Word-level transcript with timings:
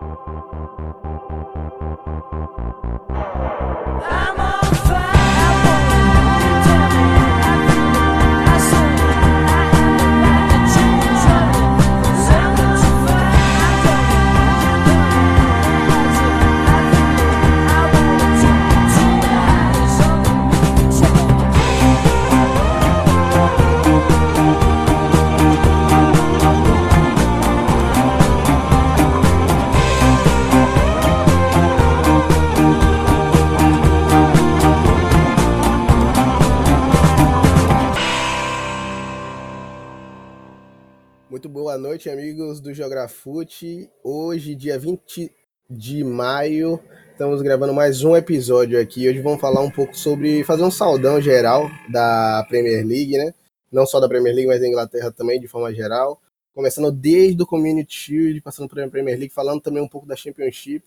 boa 0.00 0.36
Geografute. 42.86 43.90
Hoje, 44.04 44.54
dia 44.54 44.78
20 44.78 45.32
de 45.68 46.04
maio, 46.04 46.80
estamos 47.10 47.42
gravando 47.42 47.74
mais 47.74 48.04
um 48.04 48.16
episódio 48.16 48.80
aqui. 48.80 49.08
Hoje 49.08 49.20
vamos 49.20 49.40
falar 49.40 49.60
um 49.60 49.70
pouco 49.70 49.98
sobre 49.98 50.44
fazer 50.44 50.62
um 50.62 50.70
saudão 50.70 51.20
geral 51.20 51.68
da 51.90 52.46
Premier 52.48 52.86
League, 52.86 53.18
né? 53.18 53.34
Não 53.72 53.84
só 53.84 53.98
da 53.98 54.08
Premier 54.08 54.32
League, 54.32 54.46
mas 54.46 54.60
da 54.60 54.68
Inglaterra 54.68 55.10
também, 55.10 55.40
de 55.40 55.48
forma 55.48 55.74
geral. 55.74 56.20
Começando 56.54 56.92
desde 56.92 57.42
o 57.42 57.46
Community 57.46 57.92
Shield, 57.92 58.40
passando 58.40 58.68
por 58.68 58.80
a 58.80 58.88
Premier 58.88 59.18
League, 59.18 59.34
falando 59.34 59.60
também 59.60 59.82
um 59.82 59.88
pouco 59.88 60.06
da 60.06 60.14
Championship, 60.14 60.84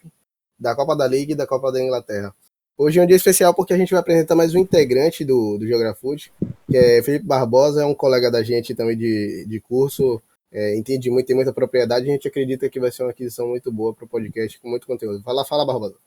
da 0.58 0.73
Copa 0.73 0.95
da 0.95 1.06
League 1.06 1.34
e 1.34 1.36
da 1.36 1.45
Copa 1.45 1.69
da 1.69 1.81
Inglaterra. 1.81 2.34
Hoje 2.78 2.97
é 2.97 3.03
um 3.03 3.08
dia 3.08 3.17
especial 3.17 3.53
porque 3.53 3.73
a 3.73 3.78
gente 3.78 3.91
vai 3.91 4.00
apresentar 4.00 4.36
mais 4.36 4.56
um 4.56 4.59
integrante 4.59 5.25
do, 5.25 5.58
do 5.58 5.67
Geografute, 5.67 6.31
que 6.72 6.78
é 6.78 7.03
Felipe 7.03 7.25
Barbosa, 7.25 7.81
é 7.81 7.86
um 7.86 7.94
colega 7.94 8.31
da 8.31 8.41
gente 8.41 8.73
também 8.73 8.95
de, 8.95 9.45
de 9.45 9.59
curso, 9.59 10.22
é, 10.52 10.75
entende 10.78 11.09
muito, 11.11 11.28
tem 11.28 11.36
muita 11.36 11.53
propriedade, 11.53 12.09
a 12.09 12.11
gente 12.11 12.28
acredita 12.28 12.69
que 12.69 12.80
vai 12.80 12.92
ser 12.92 13.03
uma 13.03 13.11
aquisição 13.11 13.47
muito 13.47 13.72
boa 13.72 13.94
para 13.94 14.05
o 14.05 14.08
podcast, 14.08 14.59
com 14.59 14.69
muito 14.69 14.88
conteúdo. 14.88 15.22
Fala, 15.23 15.45
fala, 15.45 15.66
Barbosa. 15.66 15.97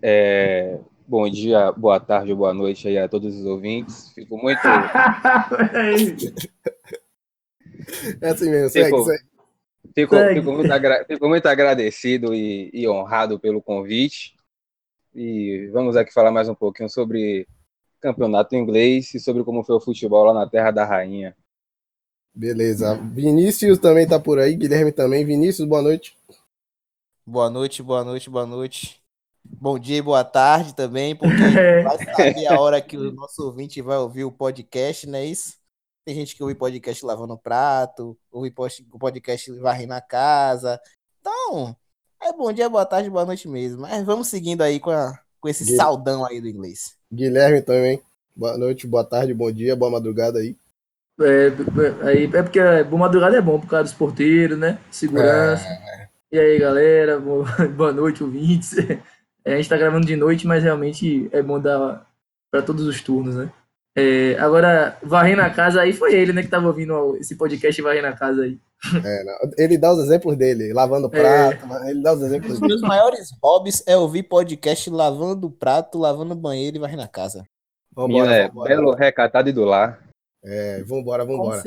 É, 0.00 0.78
bom 1.06 1.28
dia, 1.28 1.72
boa 1.72 1.98
tarde, 1.98 2.32
boa 2.34 2.54
noite 2.54 2.86
aí 2.86 2.96
a 2.98 3.08
todos 3.08 3.36
os 3.36 3.44
ouvintes. 3.44 4.12
Fico 4.12 4.38
muito. 4.38 4.60
é 8.20 8.28
assim 8.28 8.48
mesmo, 8.48 8.70
segue, 8.70 8.86
fico, 8.86 9.04
segue. 9.04 9.24
Fico, 9.94 10.16
fico, 10.16 10.52
muito, 10.52 10.72
agra... 10.72 11.04
fico 11.04 11.28
muito 11.28 11.46
agradecido 11.46 12.32
e, 12.32 12.70
e 12.72 12.88
honrado 12.88 13.38
pelo 13.38 13.60
convite. 13.60 14.34
E 15.14 15.68
vamos 15.72 15.96
aqui 15.96 16.12
falar 16.12 16.30
mais 16.30 16.48
um 16.48 16.54
pouquinho 16.54 16.88
sobre 16.88 17.46
campeonato 18.00 18.54
inglês 18.56 19.12
e 19.14 19.20
sobre 19.20 19.44
como 19.44 19.62
foi 19.62 19.76
o 19.76 19.80
futebol 19.80 20.24
lá 20.24 20.32
na 20.32 20.48
Terra 20.48 20.70
da 20.70 20.84
Rainha. 20.84 21.36
Beleza. 22.34 22.94
Vinícius 22.94 23.78
também 23.78 24.06
tá 24.06 24.18
por 24.18 24.38
aí, 24.38 24.56
Guilherme 24.56 24.90
também. 24.90 25.24
Vinícius, 25.24 25.68
boa 25.68 25.82
noite. 25.82 26.16
Boa 27.26 27.50
noite, 27.50 27.82
boa 27.82 28.02
noite, 28.02 28.30
boa 28.30 28.46
noite. 28.46 29.02
Bom 29.44 29.78
dia 29.78 29.98
e 29.98 30.02
boa 30.02 30.24
tarde 30.24 30.74
também, 30.74 31.14
porque 31.14 31.36
vai 31.84 31.98
saber 32.04 32.46
a 32.46 32.60
hora 32.60 32.80
que 32.80 32.96
o 32.96 33.12
nosso 33.12 33.44
ouvinte 33.44 33.82
vai 33.82 33.98
ouvir 33.98 34.24
o 34.24 34.32
podcast, 34.32 35.06
não 35.06 35.18
é 35.18 35.26
isso? 35.26 35.56
Tem 36.04 36.14
gente 36.14 36.34
que 36.34 36.42
ouve 36.42 36.54
podcast 36.54 37.04
lavando 37.04 37.38
prato, 37.38 38.16
ouve 38.30 38.52
o 38.90 38.98
podcast 38.98 39.52
varrendo 39.58 39.94
a 39.94 40.00
casa. 40.00 40.80
Então, 41.20 41.76
é 42.20 42.32
bom 42.32 42.52
dia, 42.52 42.68
boa 42.68 42.86
tarde, 42.86 43.10
boa 43.10 43.24
noite 43.24 43.46
mesmo. 43.46 43.82
Mas 43.82 44.04
vamos 44.04 44.28
seguindo 44.28 44.62
aí 44.62 44.80
com, 44.80 44.90
a, 44.90 45.18
com 45.40 45.48
esse 45.48 45.64
Guilherme. 45.64 45.84
saudão 45.84 46.24
aí 46.24 46.40
do 46.40 46.48
inglês. 46.48 46.96
Guilherme 47.12 47.62
também. 47.62 48.02
Boa 48.34 48.56
noite, 48.56 48.86
boa 48.86 49.04
tarde, 49.04 49.34
bom 49.34 49.52
dia, 49.52 49.76
boa 49.76 49.90
madrugada 49.90 50.38
aí. 50.38 50.56
É, 51.20 51.46
é, 51.46 52.08
aí, 52.08 52.24
é 52.24 52.42
porque 52.42 52.58
é, 52.58 52.82
boa 52.82 53.00
madrugada 53.00 53.36
é 53.36 53.40
bom 53.40 53.60
por 53.60 53.68
causa 53.68 53.84
dos 53.84 53.92
porteiros, 53.92 54.58
né? 54.58 54.78
Segurança. 54.90 55.66
É. 55.66 56.08
E 56.32 56.38
aí, 56.38 56.58
galera, 56.58 57.20
boa 57.76 57.92
noite, 57.92 58.24
ouvintes. 58.24 58.76
É, 59.44 59.54
a 59.54 59.56
gente 59.56 59.68
tá 59.68 59.76
gravando 59.76 60.06
de 60.06 60.16
noite, 60.16 60.46
mas 60.46 60.62
realmente 60.62 61.28
é 61.32 61.42
bom 61.42 61.60
dar 61.60 62.06
para 62.50 62.62
todos 62.62 62.86
os 62.86 63.00
turnos, 63.00 63.34
né? 63.34 63.50
É, 63.96 64.36
agora, 64.38 64.96
varrer 65.02 65.36
na 65.36 65.50
casa 65.50 65.82
aí 65.82 65.92
foi 65.92 66.14
ele, 66.14 66.32
né, 66.32 66.42
que 66.42 66.48
tava 66.48 66.66
ouvindo 66.66 67.16
esse 67.18 67.36
podcast 67.36 67.80
varrer 67.82 68.02
na 68.02 68.12
casa 68.12 68.42
aí. 68.42 68.58
É, 69.04 69.64
ele 69.64 69.78
dá 69.78 69.92
os 69.92 70.02
exemplos 70.02 70.36
dele, 70.36 70.72
lavando 70.72 71.08
prato, 71.08 71.64
ele 71.86 72.02
dá 72.02 72.14
os 72.14 72.20
exemplos 72.20 72.54
Os 72.54 72.60
meus 72.60 72.80
maiores 72.80 73.30
hobbies 73.40 73.80
é 73.86 73.96
ouvir 73.96 74.24
podcast 74.24 74.90
lavando 74.90 75.48
prato, 75.48 75.98
lavando 75.98 76.34
banheiro 76.34 76.76
e 76.76 76.80
varrer 76.80 76.96
na 76.96 77.06
casa. 77.06 77.44
Vambora, 77.94 78.34
é, 78.34 78.48
vambora. 78.48 78.68
belo 78.68 78.92
recatado 78.92 79.48
e 79.48 79.52
do 79.52 79.64
lar. 79.64 80.01
É, 80.44 80.82
vambora, 80.82 81.24
vambora. 81.24 81.62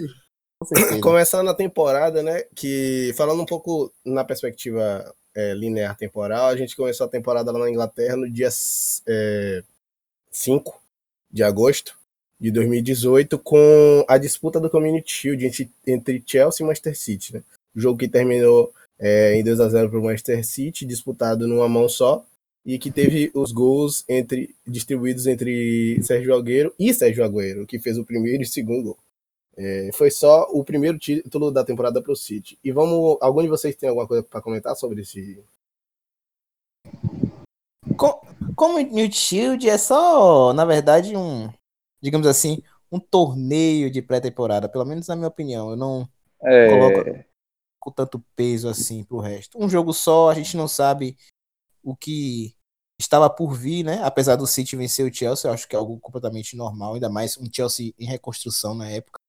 Começando 1.01 1.49
a 1.49 1.53
temporada, 1.53 2.23
né? 2.23 2.43
Que 2.55 3.13
falando 3.15 3.41
um 3.41 3.45
pouco 3.45 3.91
na 4.05 4.23
perspectiva 4.23 5.13
é, 5.35 5.53
linear 5.53 5.97
temporal, 5.97 6.47
a 6.47 6.55
gente 6.55 6.75
começou 6.75 7.05
a 7.05 7.09
temporada 7.09 7.51
lá 7.51 7.59
na 7.59 7.69
Inglaterra 7.69 8.15
no 8.15 8.29
dia 8.29 8.49
é, 9.07 9.63
5 10.31 10.81
de 11.31 11.43
agosto 11.43 11.97
de 12.39 12.51
2018 12.51 13.37
com 13.39 14.05
a 14.07 14.17
disputa 14.17 14.59
do 14.59 14.69
Community 14.69 15.11
Shield 15.11 15.45
entre, 15.45 15.71
entre 15.85 16.23
Chelsea 16.25 16.63
e 16.63 16.67
Manchester 16.67 16.97
City, 16.97 17.33
né? 17.33 17.43
O 17.75 17.79
jogo 17.79 17.99
que 17.99 18.07
terminou 18.07 18.73
é, 18.99 19.35
em 19.35 19.43
2 19.43 19.59
a 19.59 19.69
0 19.69 19.89
para 19.89 19.99
o 19.99 20.03
Manchester 20.03 20.45
City, 20.45 20.85
disputado 20.85 21.47
numa 21.47 21.67
mão 21.67 21.89
só, 21.89 22.25
e 22.65 22.79
que 22.79 22.89
teve 22.89 23.31
os 23.35 23.51
gols 23.51 24.03
entre 24.09 24.55
distribuídos 24.65 25.27
entre 25.27 26.01
Sérgio 26.01 26.33
Agüero 26.33 26.73
e 26.79 26.93
Sérgio 26.93 27.23
Agüero, 27.23 27.67
que 27.67 27.77
fez 27.77 27.97
o 27.97 28.05
primeiro 28.05 28.41
e 28.41 28.45
o 28.45 28.49
segundo 28.49 28.83
gol. 28.83 28.97
É, 29.57 29.89
foi 29.93 30.09
só 30.09 30.47
o 30.51 30.63
primeiro 30.63 30.97
título 30.97 31.51
da 31.51 31.63
temporada 31.63 32.01
para 32.01 32.11
o 32.11 32.15
City. 32.15 32.57
E 32.63 32.71
vamos, 32.71 33.17
algum 33.21 33.41
de 33.41 33.47
vocês 33.47 33.75
tem 33.75 33.87
alguma 33.87 34.07
coisa 34.07 34.23
para 34.23 34.41
comentar 34.41 34.75
sobre 34.75 35.01
esse? 35.01 35.43
Como 38.55 38.79
New 38.79 39.11
Shield 39.11 39.69
é 39.69 39.77
só, 39.77 40.51
na 40.51 40.65
verdade, 40.65 41.15
um, 41.15 41.49
digamos 42.01 42.27
assim, 42.27 42.61
um 42.91 42.99
torneio 42.99 43.89
de 43.91 44.01
pré-temporada, 44.01 44.67
pelo 44.67 44.85
menos 44.85 45.07
na 45.07 45.15
minha 45.15 45.27
opinião. 45.27 45.69
Eu 45.69 45.75
não 45.77 46.09
é... 46.41 46.69
coloco 46.69 47.25
com 47.79 47.91
tanto 47.91 48.25
peso 48.35 48.67
assim 48.67 49.03
pro 49.03 49.19
resto. 49.19 49.57
Um 49.57 49.69
jogo 49.69 49.93
só, 49.93 50.29
a 50.29 50.33
gente 50.33 50.57
não 50.57 50.67
sabe 50.67 51.15
o 51.83 51.95
que 51.95 52.54
estava 52.99 53.29
por 53.29 53.53
vir, 53.53 53.83
né? 53.83 54.01
Apesar 54.03 54.35
do 54.35 54.47
City 54.47 54.75
vencer 54.75 55.09
o 55.09 55.13
Chelsea, 55.13 55.49
eu 55.49 55.53
acho 55.53 55.67
que 55.67 55.75
é 55.75 55.79
algo 55.79 55.99
completamente 55.99 56.55
normal, 56.55 56.93
ainda 56.93 57.09
mais 57.09 57.37
um 57.37 57.51
Chelsea 57.51 57.93
em 57.99 58.05
reconstrução 58.05 58.73
na 58.73 58.89
época, 58.89 59.19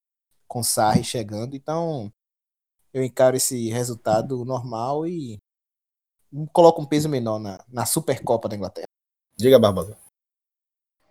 com 0.46 0.62
Sarri 0.62 1.02
chegando. 1.02 1.56
Então, 1.56 2.12
eu 2.92 3.04
encaro 3.04 3.36
esse 3.36 3.68
resultado 3.70 4.44
normal 4.44 5.06
e 5.06 5.38
coloco 6.52 6.80
um 6.82 6.86
peso 6.86 7.08
menor 7.08 7.38
na, 7.38 7.64
na 7.68 7.86
Supercopa 7.86 8.48
da 8.48 8.56
Inglaterra. 8.56 8.86
Diga, 9.36 9.58
Barbosa. 9.58 9.96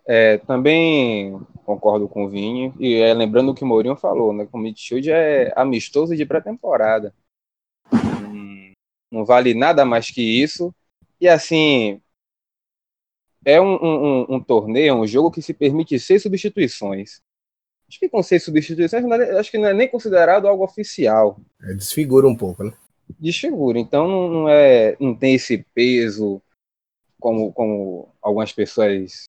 É, 0.08 0.38
também 0.38 1.40
concordo 1.64 2.08
com 2.08 2.24
o 2.24 2.28
Vini, 2.28 2.72
e 2.78 2.94
é, 2.94 3.12
lembrando 3.12 3.50
o 3.50 3.54
que 3.54 3.64
o 3.64 3.66
Mourinho 3.66 3.96
falou, 3.96 4.32
né? 4.32 4.48
O 4.52 4.58
Midfield 4.58 5.10
é 5.10 5.52
amistoso 5.56 6.14
de 6.14 6.24
pré-temporada. 6.24 7.12
Não 9.10 9.24
vale 9.24 9.54
nada 9.54 9.84
mais 9.84 10.10
que 10.10 10.20
isso. 10.20 10.74
E 11.20 11.28
assim, 11.28 12.00
é 13.46 13.60
um, 13.60 13.76
um, 13.76 14.26
um, 14.34 14.40
torneio, 14.42 14.96
um 14.96 15.06
jogo 15.06 15.30
que 15.30 15.40
se 15.40 15.54
permite 15.54 16.00
seis 16.00 16.20
substituições. 16.20 17.20
Acho 17.88 18.00
que 18.00 18.08
com 18.08 18.20
seis 18.20 18.42
substituições, 18.42 19.04
é, 19.04 19.38
acho 19.38 19.52
que 19.52 19.58
não 19.58 19.68
é 19.68 19.72
nem 19.72 19.88
considerado 19.88 20.48
algo 20.48 20.64
oficial. 20.64 21.38
É, 21.62 21.72
desfigura 21.72 22.26
um 22.26 22.34
pouco, 22.34 22.64
né? 22.64 22.72
Desfigura. 23.20 23.78
Então 23.78 24.08
não, 24.08 24.48
é, 24.48 24.96
não 24.98 25.14
tem 25.14 25.36
esse 25.36 25.64
peso 25.72 26.42
como, 27.20 27.52
como 27.52 28.08
algumas 28.20 28.52
pessoas 28.52 29.26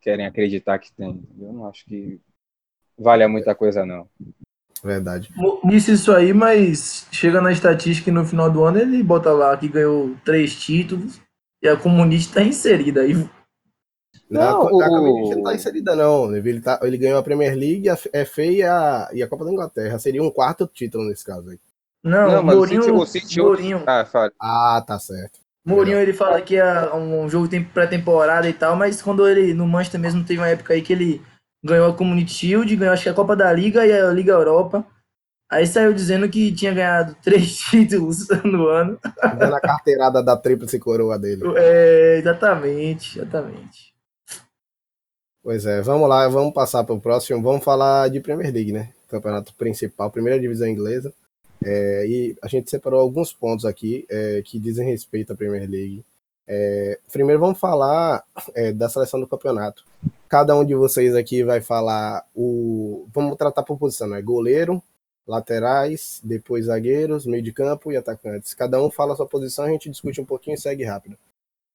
querem 0.00 0.24
acreditar 0.24 0.78
que 0.78 0.92
tem. 0.92 1.20
Eu 1.40 1.52
não 1.52 1.66
acho 1.66 1.84
que 1.84 2.20
vale 2.96 3.24
a 3.24 3.28
muita 3.28 3.56
coisa, 3.56 3.84
não. 3.84 4.08
Verdade. 4.84 5.32
Disse 5.64 5.94
isso 5.94 6.12
aí, 6.12 6.32
mas 6.32 7.08
chega 7.10 7.40
na 7.40 7.50
estatística 7.50 8.08
e 8.08 8.12
no 8.12 8.24
final 8.24 8.48
do 8.48 8.62
ano 8.62 8.78
ele 8.78 9.02
bota 9.02 9.32
lá 9.32 9.56
que 9.56 9.66
ganhou 9.66 10.14
três 10.24 10.54
títulos 10.54 11.20
e 11.60 11.66
a 11.66 11.76
comunista 11.76 12.38
está 12.38 12.48
inserida. 12.48 13.00
Aí... 13.00 13.28
Não, 14.30 14.42
a, 14.42 14.72
o... 14.72 14.82
a 14.82 14.88
não 14.88 15.38
está 15.38 15.54
inserida, 15.54 15.96
não. 15.96 16.34
Ele, 16.34 16.60
tá, 16.60 16.78
ele 16.82 16.98
ganhou 16.98 17.18
a 17.18 17.22
Premier 17.22 17.54
League, 17.54 17.88
a 17.88 17.96
FA 17.96 18.44
e 18.44 18.62
a, 18.62 19.08
e 19.12 19.22
a 19.22 19.28
Copa 19.28 19.44
da 19.44 19.52
Inglaterra. 19.52 19.98
Seria 19.98 20.22
um 20.22 20.30
quarto 20.30 20.66
título 20.66 21.08
nesse 21.08 21.24
caso 21.24 21.50
aí. 21.50 21.58
Não, 22.02 22.30
não 22.30 22.42
Mourinho, 22.42 22.96
o 22.96 23.06
City, 23.06 23.40
Mourinho. 23.40 23.82
Ah, 23.86 24.06
ah, 24.40 24.84
tá 24.86 24.98
certo. 24.98 25.40
Mourinho 25.64 25.98
ele 25.98 26.12
fala 26.12 26.40
que 26.40 26.56
é 26.56 26.94
um 26.94 27.28
jogo 27.28 27.48
tem 27.48 27.62
pré-temporada 27.62 28.48
e 28.48 28.52
tal, 28.52 28.74
mas 28.76 29.02
quando 29.02 29.28
ele 29.28 29.52
no 29.52 29.66
Manchester 29.66 30.00
mesmo 30.00 30.24
teve 30.24 30.40
uma 30.40 30.48
época 30.48 30.72
aí 30.72 30.80
que 30.80 30.92
ele 30.92 31.22
ganhou 31.62 31.90
a 31.90 31.94
Community 31.94 32.32
Shield, 32.32 32.76
ganhou 32.76 32.94
acho 32.94 33.02
que 33.02 33.08
a 33.08 33.14
Copa 33.14 33.36
da 33.36 33.52
Liga 33.52 33.86
e 33.86 33.92
a 33.92 34.10
Liga 34.10 34.32
Europa. 34.32 34.86
Aí 35.50 35.66
saiu 35.66 35.94
dizendo 35.94 36.28
que 36.28 36.52
tinha 36.52 36.72
ganhado 36.72 37.16
três 37.22 37.58
títulos 37.58 38.28
no 38.44 38.66
ano. 38.66 38.98
Dando 39.38 39.54
a 39.54 39.60
carteirada 39.60 40.22
da 40.22 40.36
tríplice 40.36 40.78
coroa 40.78 41.18
dele. 41.18 41.42
É, 41.56 42.18
exatamente, 42.18 43.18
exatamente. 43.18 43.87
Pois 45.48 45.64
é, 45.64 45.80
vamos 45.80 46.06
lá, 46.10 46.28
vamos 46.28 46.52
passar 46.52 46.84
para 46.84 46.94
o 46.94 47.00
próximo. 47.00 47.40
Vamos 47.40 47.64
falar 47.64 48.10
de 48.10 48.20
Premier 48.20 48.52
League, 48.52 48.70
né? 48.70 48.92
Campeonato 49.08 49.54
principal, 49.54 50.10
primeira 50.10 50.38
divisão 50.38 50.68
inglesa. 50.68 51.10
É, 51.64 52.06
e 52.06 52.36
a 52.42 52.48
gente 52.48 52.68
separou 52.68 53.00
alguns 53.00 53.32
pontos 53.32 53.64
aqui 53.64 54.04
é, 54.10 54.42
que 54.44 54.58
dizem 54.58 54.86
respeito 54.86 55.32
à 55.32 55.34
Premier 55.34 55.66
League. 55.66 56.04
É, 56.46 56.98
primeiro 57.10 57.40
vamos 57.40 57.58
falar 57.58 58.22
é, 58.54 58.72
da 58.72 58.90
seleção 58.90 59.18
do 59.18 59.26
campeonato. 59.26 59.86
Cada 60.28 60.54
um 60.54 60.62
de 60.62 60.74
vocês 60.74 61.16
aqui 61.16 61.42
vai 61.42 61.62
falar 61.62 62.26
o. 62.36 63.06
Vamos 63.14 63.34
tratar 63.38 63.62
por 63.62 63.78
posição, 63.78 64.06
né? 64.06 64.20
Goleiro, 64.20 64.82
laterais, 65.26 66.20
depois 66.22 66.66
zagueiros, 66.66 67.24
meio 67.24 67.42
de 67.42 67.54
campo 67.54 67.90
e 67.90 67.96
atacantes. 67.96 68.52
Cada 68.52 68.82
um 68.82 68.90
fala 68.90 69.14
a 69.14 69.16
sua 69.16 69.26
posição, 69.26 69.64
a 69.64 69.70
gente 69.70 69.88
discute 69.88 70.20
um 70.20 70.26
pouquinho 70.26 70.56
e 70.56 70.60
segue 70.60 70.84
rápido. 70.84 71.16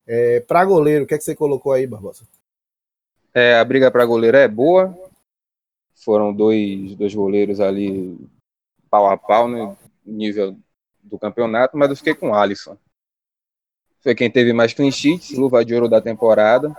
É, 0.06 0.38
para 0.38 0.64
goleiro, 0.64 1.02
o 1.02 1.06
que, 1.08 1.14
é 1.14 1.18
que 1.18 1.24
você 1.24 1.34
colocou 1.34 1.72
aí, 1.72 1.88
Barbosa? 1.88 2.22
É, 3.34 3.58
a 3.58 3.64
briga 3.64 3.90
para 3.90 4.06
goleiro 4.06 4.36
é 4.36 4.46
boa. 4.46 4.96
Foram 5.96 6.32
dois, 6.32 6.94
dois 6.94 7.14
goleiros 7.14 7.60
ali 7.60 8.16
pau 8.88 9.10
a 9.10 9.16
pau 9.16 9.48
no 9.48 9.70
né, 9.70 9.76
nível 10.06 10.56
do 11.02 11.18
campeonato, 11.18 11.76
mas 11.76 11.90
eu 11.90 11.96
fiquei 11.96 12.14
com 12.14 12.30
o 12.30 12.34
Alisson. 12.34 12.78
Foi 14.00 14.14
quem 14.14 14.30
teve 14.30 14.52
mais 14.52 14.72
clean 14.72 14.90
sheets, 14.90 15.36
luva 15.36 15.64
de 15.64 15.74
ouro 15.74 15.88
da 15.88 16.00
temporada. 16.00 16.72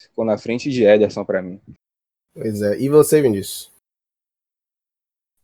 Ficou 0.00 0.24
na 0.24 0.38
frente 0.38 0.70
de 0.70 0.84
Ederson 0.84 1.24
para 1.24 1.42
mim. 1.42 1.60
Pois 2.32 2.62
é. 2.62 2.78
E 2.78 2.88
você, 2.88 3.20
Vinícius? 3.20 3.70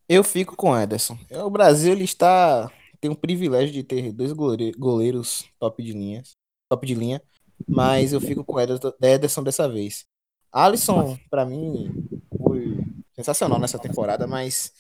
Eu 0.09 0.23
fico 0.23 0.57
com 0.57 0.79
Ederson. 0.79 1.19
O 1.31 1.51
Brasil 1.51 1.93
ele 1.93 2.05
está 2.05 2.71
tem 3.01 3.11
o 3.11 3.17
privilégio 3.17 3.71
de 3.71 3.83
ter 3.83 4.11
dois 4.13 4.33
goleiros 4.33 5.51
top 5.59 5.83
de 5.83 5.93
linhas, 5.93 6.33
top 6.71 6.87
de 6.87 6.95
linha, 6.95 7.21
mas 7.67 8.13
eu 8.13 8.21
fico 8.21 8.45
com 8.45 8.59
Ederson 8.61 9.43
dessa 9.43 9.69
vez. 9.69 10.05
Alisson, 10.53 11.19
para 11.29 11.45
mim, 11.45 12.07
foi 12.37 12.79
sensacional 13.15 13.59
nessa 13.59 13.79
temporada, 13.79 14.27
mas 14.27 14.73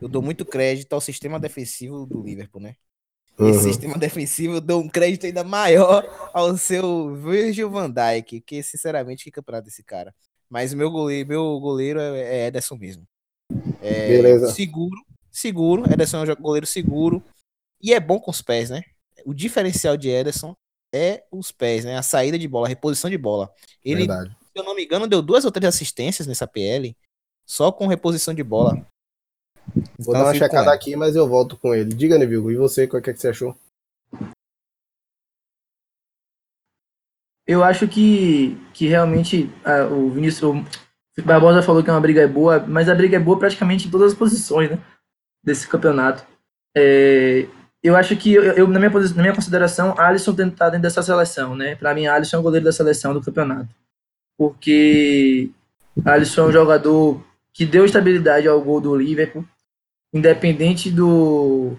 eu 0.00 0.08
dou 0.08 0.22
muito 0.22 0.44
crédito 0.44 0.92
ao 0.92 1.00
sistema 1.00 1.40
defensivo 1.40 2.06
do 2.06 2.22
Liverpool, 2.22 2.60
né? 2.60 2.74
Uhum. 3.38 3.50
Esse 3.50 3.62
sistema 3.62 3.96
defensivo 3.96 4.54
eu 4.54 4.60
dou 4.60 4.82
um 4.82 4.88
crédito 4.88 5.26
ainda 5.26 5.44
maior 5.44 6.04
ao 6.34 6.56
seu 6.56 7.14
Virgil 7.14 7.70
van 7.70 7.90
Dijk, 7.90 8.40
que 8.40 8.62
sinceramente 8.62 9.24
fica 9.24 9.42
para 9.42 9.60
desse 9.60 9.82
cara. 9.82 10.14
Mas 10.50 10.74
meu 10.74 10.90
goleiro, 10.90 11.28
meu 11.28 11.60
goleiro 11.60 12.00
é, 12.00 12.20
é 12.20 12.46
Ederson 12.46 12.76
mesmo. 12.76 13.06
É 13.80 14.08
Beleza. 14.08 14.50
Seguro, 14.50 15.00
seguro. 15.30 15.84
Ederson 15.92 16.24
é 16.24 16.32
um 16.32 16.36
goleiro 16.36 16.66
seguro 16.66 17.22
e 17.80 17.94
é 17.94 18.00
bom 18.00 18.18
com 18.18 18.30
os 18.30 18.42
pés, 18.42 18.70
né? 18.70 18.82
O 19.24 19.32
diferencial 19.32 19.96
de 19.96 20.08
Ederson 20.08 20.56
é 20.92 21.24
os 21.30 21.52
pés, 21.52 21.84
né? 21.84 21.96
A 21.96 22.02
saída 22.02 22.38
de 22.38 22.48
bola, 22.48 22.66
a 22.66 22.68
reposição 22.68 23.10
de 23.10 23.18
bola. 23.18 23.52
Ele, 23.84 24.06
Verdade. 24.06 24.30
se 24.30 24.58
eu 24.58 24.64
não 24.64 24.74
me 24.74 24.84
engano, 24.84 25.06
deu 25.06 25.22
duas 25.22 25.44
ou 25.44 25.50
três 25.50 25.74
assistências 25.74 26.26
nessa 26.26 26.46
PL 26.46 26.96
só 27.46 27.72
com 27.72 27.86
reposição 27.86 28.34
de 28.34 28.42
bola. 28.42 28.86
Vou 29.98 30.14
então, 30.14 30.14
dar 30.14 30.24
uma 30.24 30.34
checada 30.34 30.72
aqui, 30.72 30.96
mas 30.96 31.16
eu 31.16 31.28
volto 31.28 31.56
com 31.56 31.74
ele. 31.74 31.94
Diga, 31.94 32.18
Neville, 32.18 32.52
e 32.52 32.56
você, 32.56 32.86
qual 32.86 33.00
é 33.00 33.02
que 33.02 33.16
você 33.16 33.28
achou? 33.28 33.56
Eu 37.46 37.64
acho 37.64 37.88
que, 37.88 38.58
que 38.74 38.86
realmente 38.86 39.50
ah, 39.64 39.86
o 39.86 40.10
Vinícius, 40.10 40.42
o 40.42 41.22
Barbosa 41.22 41.62
falou 41.62 41.82
que 41.82 41.90
uma 41.90 42.00
briga 42.00 42.20
é 42.20 42.26
boa, 42.26 42.60
mas 42.60 42.88
a 42.88 42.94
briga 42.94 43.16
é 43.16 43.20
boa 43.20 43.38
praticamente 43.38 43.88
em 43.88 43.90
todas 43.90 44.12
as 44.12 44.18
posições, 44.18 44.70
né? 44.70 44.78
Desse 45.42 45.66
campeonato. 45.66 46.26
É, 46.76 47.48
eu 47.82 47.96
acho 47.96 48.16
que, 48.16 48.32
eu, 48.32 48.42
eu, 48.42 48.68
na, 48.68 48.78
minha, 48.78 48.90
na 48.90 49.22
minha 49.22 49.34
consideração, 49.34 49.94
Alisson 49.98 50.32
está 50.32 50.68
dentro 50.68 50.82
dessa 50.82 51.02
seleção, 51.02 51.54
né? 51.54 51.76
Para 51.76 51.94
mim, 51.94 52.06
Alisson 52.06 52.36
é 52.36 52.40
o 52.40 52.42
goleiro 52.42 52.64
da 52.64 52.72
seleção 52.72 53.14
do 53.14 53.22
campeonato. 53.22 53.68
Porque 54.36 55.50
Alisson 56.04 56.42
é 56.42 56.44
um 56.46 56.52
jogador 56.52 57.24
que 57.52 57.64
deu 57.64 57.84
estabilidade 57.84 58.48
ao 58.48 58.60
gol 58.60 58.80
do 58.80 58.96
Liverpool, 58.96 59.44
independente 60.12 60.90
do, 60.90 61.76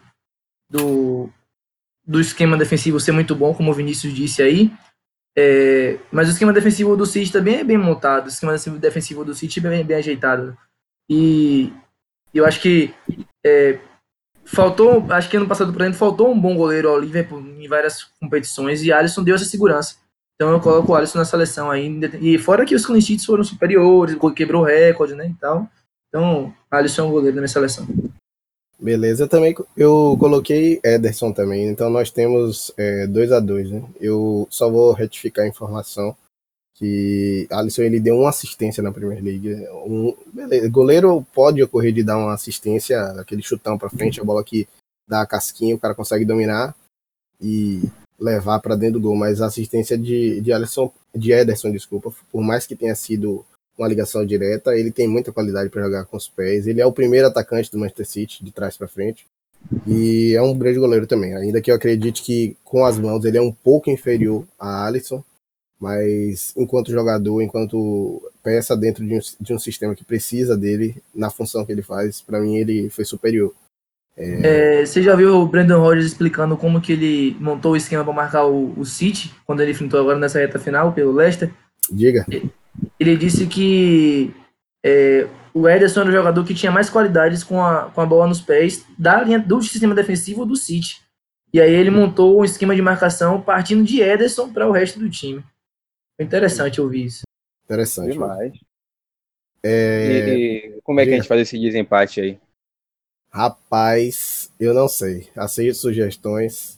do, 0.70 1.30
do 2.06 2.20
esquema 2.20 2.58
defensivo 2.58 3.00
ser 3.00 3.12
muito 3.12 3.36
bom, 3.36 3.54
como 3.54 3.72
o 3.72 3.74
Vinícius 3.74 4.14
disse 4.14 4.42
aí. 4.42 4.72
É, 5.38 5.98
mas 6.12 6.28
o 6.28 6.32
esquema 6.32 6.52
defensivo 6.52 6.98
do 6.98 7.06
City 7.06 7.32
também 7.32 7.56
é 7.56 7.64
bem 7.64 7.78
montado, 7.78 8.26
o 8.26 8.30
esquema 8.30 8.58
defensivo 8.78 9.24
do 9.24 9.34
City 9.34 9.60
é 9.60 9.62
bem, 9.62 9.86
bem 9.86 9.98
ajeitado. 9.98 10.58
E 11.10 11.72
eu 12.34 12.46
acho 12.46 12.62
que 12.62 12.94
é, 13.46 13.80
faltou, 14.52 15.06
acho 15.10 15.30
que 15.30 15.38
ano 15.38 15.48
passado, 15.48 15.72
por 15.72 15.82
exemplo, 15.82 15.98
faltou 15.98 16.32
um 16.32 16.40
bom 16.40 16.56
goleiro 16.56 16.90
ao 16.90 17.00
Liverpool 17.00 17.40
em 17.40 17.68
várias 17.68 18.04
competições 18.20 18.84
e 18.84 18.92
Alisson 18.92 19.24
deu 19.24 19.36
essa 19.36 19.46
segurança. 19.46 19.96
Então 20.36 20.52
eu 20.52 20.60
coloco 20.60 20.92
o 20.92 20.96
Alisson 20.96 21.20
na 21.20 21.26
seleção 21.26 21.70
ainda. 21.70 22.12
E 22.20 22.38
fora 22.38 22.66
que 22.66 22.74
os 22.74 22.84
sheets 22.84 23.26
foram 23.26 23.44
superiores, 23.44 24.18
quebrou 24.36 24.64
recorde, 24.64 25.14
né? 25.14 25.26
Então, 25.28 25.70
então 26.08 26.54
Alisson 26.72 27.04
é 27.04 27.06
um 27.06 27.12
goleiro 27.12 27.36
da 27.36 27.42
minha 27.42 27.48
seleção. 27.50 27.88
Beleza, 28.80 29.28
também 29.28 29.54
eu 29.76 30.16
coloquei 30.18 30.80
Ederson 30.84 31.34
também, 31.34 31.68
então 31.68 31.90
nós 31.90 32.10
temos 32.10 32.74
2 33.10 33.32
é, 33.32 33.36
a 33.36 33.40
2 33.42 33.72
né? 33.72 33.84
Eu 34.00 34.48
só 34.50 34.70
vou 34.70 34.94
retificar 34.94 35.44
a 35.44 35.50
informação 35.50 36.16
que 36.80 37.46
Alisson 37.52 37.82
ele 37.82 38.00
deu 38.00 38.16
uma 38.16 38.30
assistência 38.30 38.82
na 38.82 38.92
Premier 38.92 39.22
League. 39.22 39.54
Um, 39.86 40.16
beleza, 40.34 40.70
goleiro 40.70 41.26
pode 41.34 41.62
ocorrer 41.62 41.92
de 41.92 42.04
dar 42.04 42.18
uma 42.18 42.34
assistência, 42.34 43.02
aquele 43.20 43.42
chutão 43.42 43.78
para 43.78 43.90
frente, 43.90 44.22
a 44.22 44.24
bola 44.24 44.42
que 44.46 44.66
dá 45.06 45.22
a 45.22 45.28
casquinha, 45.28 45.76
o 45.76 45.80
cara 45.80 45.94
consegue 45.94 46.24
dominar 46.24 46.74
e 47.42 47.84
levar 48.18 48.60
para 48.60 48.78
dentro 48.78 48.94
do 48.94 49.10
gol, 49.10 49.16
mas 49.16 49.42
a 49.42 49.48
assistência 49.48 49.98
de, 49.98 50.40
de 50.40 50.54
Alisson, 50.54 50.90
de 51.14 51.34
Ederson, 51.34 51.70
desculpa, 51.70 52.14
por 52.32 52.42
mais 52.42 52.66
que 52.66 52.78
tenha 52.78 52.96
sido 52.96 53.46
uma 53.78 53.88
ligação 53.88 54.26
direta, 54.26 54.74
ele 54.74 54.92
tem 54.92 55.08
muita 55.08 55.34
qualidade 55.34 55.70
para 55.70 55.84
jogar 55.84 56.06
com 56.06 56.16
os 56.16 56.30
pés. 56.30 56.66
Ele 56.66 56.80
é 56.80 56.86
o 56.86 56.94
primeiro 56.94 57.28
atacante 57.28 57.70
do 57.72 57.78
Manchester 57.78 58.08
City 58.08 58.44
de 58.44 58.52
trás 58.52 58.78
para 58.78 58.88
frente. 58.88 59.26
E 59.86 60.34
é 60.34 60.42
um 60.42 60.58
grande 60.58 60.80
goleiro 60.80 61.06
também, 61.06 61.36
ainda 61.36 61.62
que 61.62 61.70
eu 61.70 61.76
acredite 61.76 62.24
que 62.24 62.56
com 62.64 62.86
as 62.86 62.98
mãos 62.98 63.26
ele 63.26 63.38
é 63.38 63.42
um 63.42 63.52
pouco 63.52 63.90
inferior 63.90 64.46
a 64.58 64.86
Alisson, 64.86 65.24
mas 65.80 66.54
enquanto 66.58 66.92
jogador, 66.92 67.42
enquanto 67.42 68.22
peça 68.44 68.76
dentro 68.76 69.06
de 69.06 69.16
um, 69.16 69.20
de 69.40 69.54
um 69.54 69.60
sistema 69.60 69.96
que 69.96 70.04
precisa 70.04 70.58
dele, 70.58 71.02
na 71.16 71.30
função 71.30 71.66
que 71.66 71.72
ele 71.72 71.82
faz, 71.82 72.22
para 72.22 72.40
mim 72.40 72.58
ele 72.58 72.90
foi 72.90 73.06
superior. 73.06 73.54
É... 74.18 74.82
É, 74.82 74.86
você 74.86 75.02
já 75.02 75.16
viu 75.16 75.36
o 75.36 75.48
Brandon 75.48 75.80
Rodgers 75.80 76.08
explicando 76.08 76.58
como 76.58 76.82
que 76.82 76.92
ele 76.92 77.38
montou 77.40 77.72
o 77.72 77.78
esquema 77.78 78.04
para 78.04 78.14
marcar 78.14 78.46
o, 78.46 78.78
o 78.78 78.84
City, 78.84 79.34
quando 79.46 79.62
ele 79.62 79.72
enfrentou 79.72 80.00
agora 80.00 80.20
nessa 80.20 80.40
reta 80.40 80.60
final 80.60 80.92
pelo 80.92 81.14
Leicester? 81.14 81.50
Diga. 81.90 82.26
Ele 83.00 83.16
disse 83.16 83.48
que 83.48 84.34
é, 84.86 85.28
o 85.54 85.68
Ederson 85.68 86.02
era 86.02 86.10
o 86.10 86.14
jogador 86.14 86.44
que 86.44 86.54
tinha 86.54 86.72
mais 86.72 86.90
qualidades 86.90 87.44
com 87.44 87.64
a, 87.64 87.84
com 87.86 88.02
a 88.02 88.06
bola 88.06 88.28
nos 88.28 88.42
pés 88.42 88.86
da 88.98 89.24
linha 89.24 89.40
do 89.40 89.62
sistema 89.62 89.96
defensivo 89.96 90.46
do 90.46 90.56
City. 90.56 91.02
E 91.54 91.60
aí 91.60 91.74
ele 91.74 91.90
montou 91.90 92.40
um 92.40 92.46
esquema 92.46 92.76
de 92.76 92.82
marcação 92.82 93.42
partindo 93.42 93.84
de 93.84 94.02
Ederson 94.02 94.52
para 94.52 94.68
o 94.68 94.72
resto 94.72 95.00
do 95.00 95.10
time. 95.10 95.44
Foi 96.20 96.26
interessante 96.26 96.82
ouvir 96.82 97.06
isso. 97.06 97.22
Interessante. 97.64 98.12
Demais. 98.12 98.52
É... 99.64 100.28
E, 100.28 100.82
como 100.84 101.00
é 101.00 101.06
que 101.06 101.14
a 101.14 101.16
gente 101.16 101.30
faz 101.30 101.40
esse 101.40 101.58
desempate 101.58 102.20
aí? 102.20 102.38
Rapaz, 103.32 104.52
eu 104.60 104.74
não 104.74 104.90
sei. 104.90 105.30
Aceito 105.34 105.78
sugestões. 105.78 106.78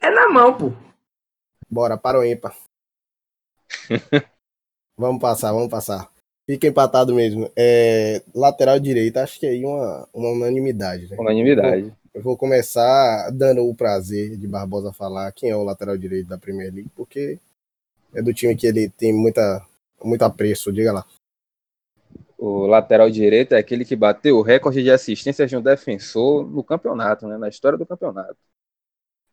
É 0.00 0.08
na 0.08 0.26
mão, 0.30 0.56
pô. 0.56 0.72
Bora, 1.68 1.98
para 1.98 2.18
o 2.18 2.24
ímpar. 2.24 2.56
vamos 4.96 5.20
passar, 5.20 5.52
vamos 5.52 5.68
passar. 5.68 6.10
Fica 6.48 6.68
empatado 6.68 7.14
mesmo. 7.14 7.52
É, 7.54 8.22
lateral 8.34 8.80
direito, 8.80 9.18
acho 9.18 9.38
que 9.38 9.44
aí 9.44 9.62
uma, 9.62 10.08
uma 10.14 10.30
unanimidade. 10.30 11.10
Né? 11.10 11.16
Unanimidade. 11.20 11.92
Eu 12.14 12.22
vou 12.22 12.38
começar 12.38 13.28
dando 13.32 13.68
o 13.68 13.74
prazer 13.74 14.38
de 14.38 14.48
Barbosa 14.48 14.94
falar 14.94 15.30
quem 15.32 15.50
é 15.50 15.56
o 15.56 15.62
lateral 15.62 15.98
direito 15.98 16.28
da 16.28 16.38
Premier 16.38 16.72
League, 16.72 16.90
porque 16.96 17.38
é 18.16 18.22
do 18.22 18.34
time 18.34 18.56
que 18.56 18.66
ele 18.66 18.88
tem 18.88 19.12
muita, 19.12 19.64
muito 20.02 20.22
apreço, 20.22 20.72
diga 20.72 20.92
lá 20.92 21.06
o 22.38 22.66
lateral 22.66 23.10
direito 23.10 23.54
é 23.54 23.58
aquele 23.58 23.84
que 23.84 23.96
bateu 23.96 24.36
o 24.36 24.42
recorde 24.42 24.82
de 24.82 24.90
assistências 24.90 25.48
de 25.48 25.56
um 25.56 25.62
defensor 25.62 26.46
no 26.46 26.62
campeonato, 26.62 27.26
né, 27.26 27.38
na 27.38 27.48
história 27.48 27.78
do 27.78 27.86
campeonato. 27.86 28.36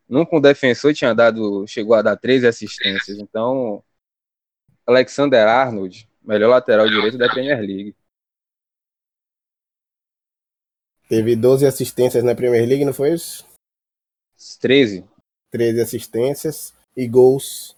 Nunca 0.08 0.36
um 0.36 0.42
defensor 0.42 0.94
tinha 0.94 1.14
dado, 1.14 1.66
chegou 1.68 1.96
a 1.96 2.02
dar 2.02 2.16
13 2.16 2.48
assistências. 2.48 3.18
Então, 3.20 3.84
Alexander 4.86 5.48
Arnold, 5.48 6.08
melhor 6.22 6.50
lateral 6.50 6.88
direito 6.88 7.18
da 7.18 7.30
Premier 7.30 7.60
League. 7.60 7.96
Teve 11.10 11.36
12 11.36 11.66
assistências 11.66 12.24
na 12.24 12.36
Premier 12.36 12.68
League, 12.68 12.86
não 12.86 12.94
foi 12.94 13.14
isso? 13.14 13.46
13. 14.60 15.06
13 15.52 15.82
assistências 15.82 16.74
e 16.96 17.08
gols. 17.08 17.76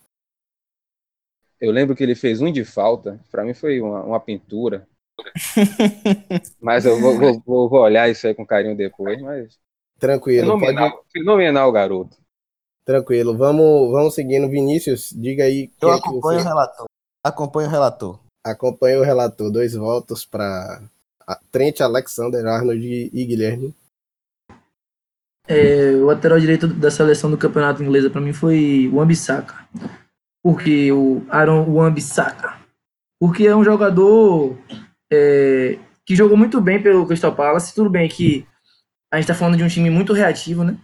Eu 1.59 1.71
lembro 1.71 1.95
que 1.95 2.03
ele 2.03 2.15
fez 2.15 2.41
um 2.41 2.51
de 2.51 2.65
falta, 2.65 3.19
para 3.31 3.43
mim 3.43 3.53
foi 3.53 3.79
uma, 3.81 4.03
uma 4.03 4.19
pintura 4.19 4.87
mas 6.61 6.85
eu 6.85 6.99
vou, 6.99 7.17
vou, 7.45 7.69
vou, 7.69 7.81
olhar 7.81 8.09
isso 8.09 8.27
aí 8.27 8.33
com 8.33 8.45
carinho 8.45 8.75
depois, 8.75 9.21
mas. 9.21 9.57
Tranquilo. 9.99 10.47
Fenomenal, 10.47 10.91
pode... 10.91 11.03
fenomenal 11.11 11.71
garoto. 11.71 12.17
Tranquilo. 12.85 13.35
Vamos, 13.37 13.91
vamos 13.91 14.13
seguindo. 14.13 14.49
Vinícius, 14.49 15.09
diga 15.15 15.43
aí. 15.43 15.71
Eu 15.81 15.91
acompanho 15.91 16.39
você... 16.39 16.45
o 16.45 16.49
relator. 16.49 16.85
Acompanho 17.23 17.67
o 17.67 17.71
relator. 17.71 18.19
Acompanho 18.45 18.99
o 18.99 19.03
relator. 19.03 19.49
Dois 19.49 19.73
votos 19.73 20.25
para 20.25 20.81
Trent 21.51 21.81
Alexander 21.81 22.45
Arnold 22.45 23.09
e 23.13 23.25
Guilherme. 23.25 23.73
É, 25.47 25.91
o 25.91 26.05
lateral 26.05 26.39
direito 26.39 26.67
da 26.67 26.89
seleção 26.89 27.29
do 27.29 27.37
campeonato 27.37 27.81
inglesa 27.81 28.09
para 28.09 28.21
mim 28.21 28.33
foi 28.33 28.89
o 28.91 28.99
Ambissaca. 28.99 29.67
Porque 30.45 30.91
o 30.91 31.25
Aaron 31.27 31.67
Wan-Bissaka. 31.67 32.53
Porque 33.19 33.47
é 33.47 33.55
um 33.55 33.63
jogador 33.63 34.55
é, 35.11 35.79
que 36.05 36.15
jogou 36.15 36.37
muito 36.37 36.61
bem 36.61 36.79
pelo 36.79 37.07
Crystal 37.07 37.33
Palace. 37.33 37.73
Tudo 37.73 37.89
bem 37.89 38.07
que 38.07 38.45
a 39.11 39.15
gente 39.15 39.23
está 39.23 39.33
falando 39.33 39.57
de 39.57 39.63
um 39.63 39.67
time 39.67 39.89
muito 39.89 40.13
reativo, 40.13 40.63
né? 40.63 40.77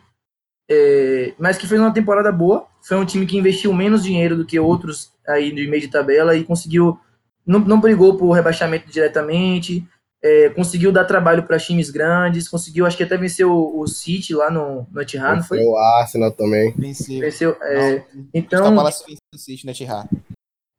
É, 0.67 1.35
mas 1.37 1.59
que 1.59 1.67
fez 1.67 1.79
uma 1.79 1.93
temporada 1.93 2.31
boa. 2.31 2.65
Foi 2.81 2.97
um 2.97 3.05
time 3.05 3.27
que 3.27 3.37
investiu 3.37 3.71
menos 3.71 4.01
dinheiro 4.01 4.35
do 4.35 4.47
que 4.47 4.59
outros 4.59 5.13
aí 5.27 5.53
de 5.53 5.67
meio 5.67 5.83
de 5.83 5.89
tabela 5.89 6.35
e 6.35 6.43
conseguiu. 6.43 6.99
Não, 7.45 7.59
não 7.59 7.79
brigou 7.79 8.17
por 8.17 8.31
rebaixamento 8.31 8.89
diretamente, 8.89 9.87
é, 10.23 10.49
conseguiu 10.49 10.91
dar 10.91 11.05
trabalho 11.05 11.43
para 11.43 11.57
times 11.57 11.89
grandes, 11.89 12.47
conseguiu, 12.47 12.85
acho 12.85 12.95
que 12.95 13.03
até 13.03 13.17
venceu 13.17 13.51
o, 13.51 13.81
o 13.81 13.87
City 13.87 14.35
lá 14.35 14.51
no, 14.51 14.87
no 14.91 15.01
Etihad, 15.01 15.37
não 15.37 15.43
foi? 15.43 15.63
O 15.63 15.75
Arsenal 15.75 16.31
também. 16.31 16.73
Venceu. 16.77 17.19
venceu 17.19 17.57
é, 17.61 18.03
então, 18.33 18.75
venceu 18.75 19.17
o 19.33 19.37
City 19.37 19.65
no 19.65 19.71
Etihad. 19.71 20.07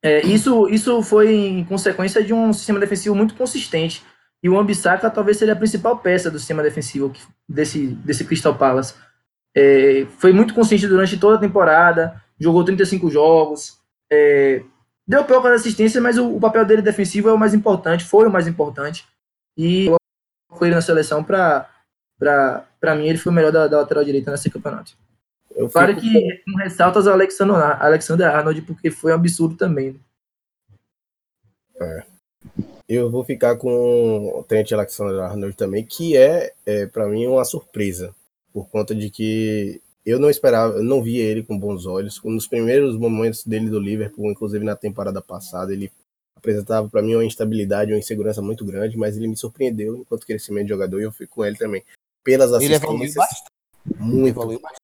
É, 0.04 0.24
isso, 0.26 0.68
isso 0.68 1.02
foi 1.02 1.34
em 1.34 1.64
consequência 1.64 2.22
de 2.22 2.32
um 2.32 2.52
sistema 2.52 2.80
defensivo 2.80 3.14
muito 3.14 3.34
consistente. 3.34 4.02
E 4.42 4.48
o 4.48 4.58
Ambissaca 4.58 5.08
talvez 5.08 5.36
seja 5.36 5.52
a 5.52 5.56
principal 5.56 5.98
peça 5.98 6.30
do 6.30 6.38
sistema 6.38 6.62
defensivo 6.62 7.12
desse, 7.48 7.86
desse 7.86 8.24
Crystal 8.24 8.56
Palace. 8.56 8.94
É, 9.56 10.06
foi 10.18 10.32
muito 10.32 10.54
consistente 10.54 10.88
durante 10.88 11.18
toda 11.18 11.36
a 11.36 11.40
temporada, 11.40 12.20
jogou 12.40 12.64
35 12.64 13.10
jogos, 13.10 13.78
é, 14.10 14.62
deu 15.06 15.24
poucas 15.24 15.60
assistências, 15.60 16.02
mas 16.02 16.18
o, 16.18 16.36
o, 16.36 16.40
papel 16.40 16.64
dele 16.64 16.82
defensivo 16.82 17.28
é 17.28 17.32
o 17.32 17.38
mais 17.38 17.54
importante, 17.54 18.04
foi 18.04 18.26
o 18.26 18.32
mais 18.32 18.48
importante 18.48 19.06
e 19.56 19.88
ele 20.60 20.74
na 20.74 20.80
seleção 20.80 21.22
para 21.24 21.68
para 22.18 22.94
mim 22.94 23.08
ele 23.08 23.18
foi 23.18 23.32
o 23.32 23.34
melhor 23.34 23.50
da, 23.50 23.66
da 23.66 23.78
lateral 23.78 24.04
direita 24.04 24.30
nesse 24.30 24.50
campeonato. 24.50 24.96
Eu 25.54 25.68
claro 25.68 25.94
que 25.96 26.42
com... 26.44 26.58
ressaltas 26.58 27.06
ao 27.06 27.14
Alexander, 27.14 27.56
Alexander 27.82 28.28
Arnold, 28.28 28.62
porque 28.62 28.90
foi 28.90 29.12
um 29.12 29.16
absurdo 29.16 29.56
também. 29.56 29.98
É. 31.80 32.04
Eu 32.88 33.10
vou 33.10 33.24
ficar 33.24 33.56
com 33.56 34.38
o 34.38 34.44
Trent 34.44 34.72
Alexander 34.72 35.20
Arnold 35.20 35.56
também, 35.56 35.84
que 35.84 36.16
é, 36.16 36.52
é 36.66 36.86
para 36.86 37.08
mim 37.08 37.26
uma 37.26 37.44
surpresa, 37.44 38.14
por 38.52 38.68
conta 38.68 38.94
de 38.94 39.10
que 39.10 39.80
eu 40.04 40.18
não 40.18 40.28
esperava, 40.28 40.74
eu 40.74 40.82
não 40.82 41.02
via 41.02 41.22
ele 41.22 41.42
com 41.42 41.58
bons 41.58 41.86
olhos. 41.86 42.20
Nos 42.24 42.46
primeiros 42.46 42.96
momentos 42.96 43.44
dele 43.44 43.70
do 43.70 43.78
Liverpool, 43.78 44.30
inclusive 44.30 44.64
na 44.64 44.76
temporada 44.76 45.22
passada, 45.22 45.72
ele 45.72 45.90
apresentava 46.42 46.88
para 46.88 47.00
mim 47.00 47.14
uma 47.14 47.24
instabilidade, 47.24 47.92
uma 47.92 47.98
insegurança 47.98 48.42
muito 48.42 48.64
grande, 48.64 48.98
mas 48.98 49.16
ele 49.16 49.28
me 49.28 49.36
surpreendeu 49.36 49.96
enquanto 49.96 50.26
crescimento 50.26 50.64
de 50.64 50.70
jogador 50.70 51.00
e 51.00 51.04
eu 51.04 51.12
fico 51.12 51.36
com 51.36 51.44
ele 51.44 51.56
também. 51.56 51.84
Pelas 52.24 52.52
assistências. 52.52 52.82
Ele 52.82 52.92
evoluiu 52.92 53.14
bastante. 53.14 53.50
Muito. 53.98 54.36
Bastante. 54.36 54.82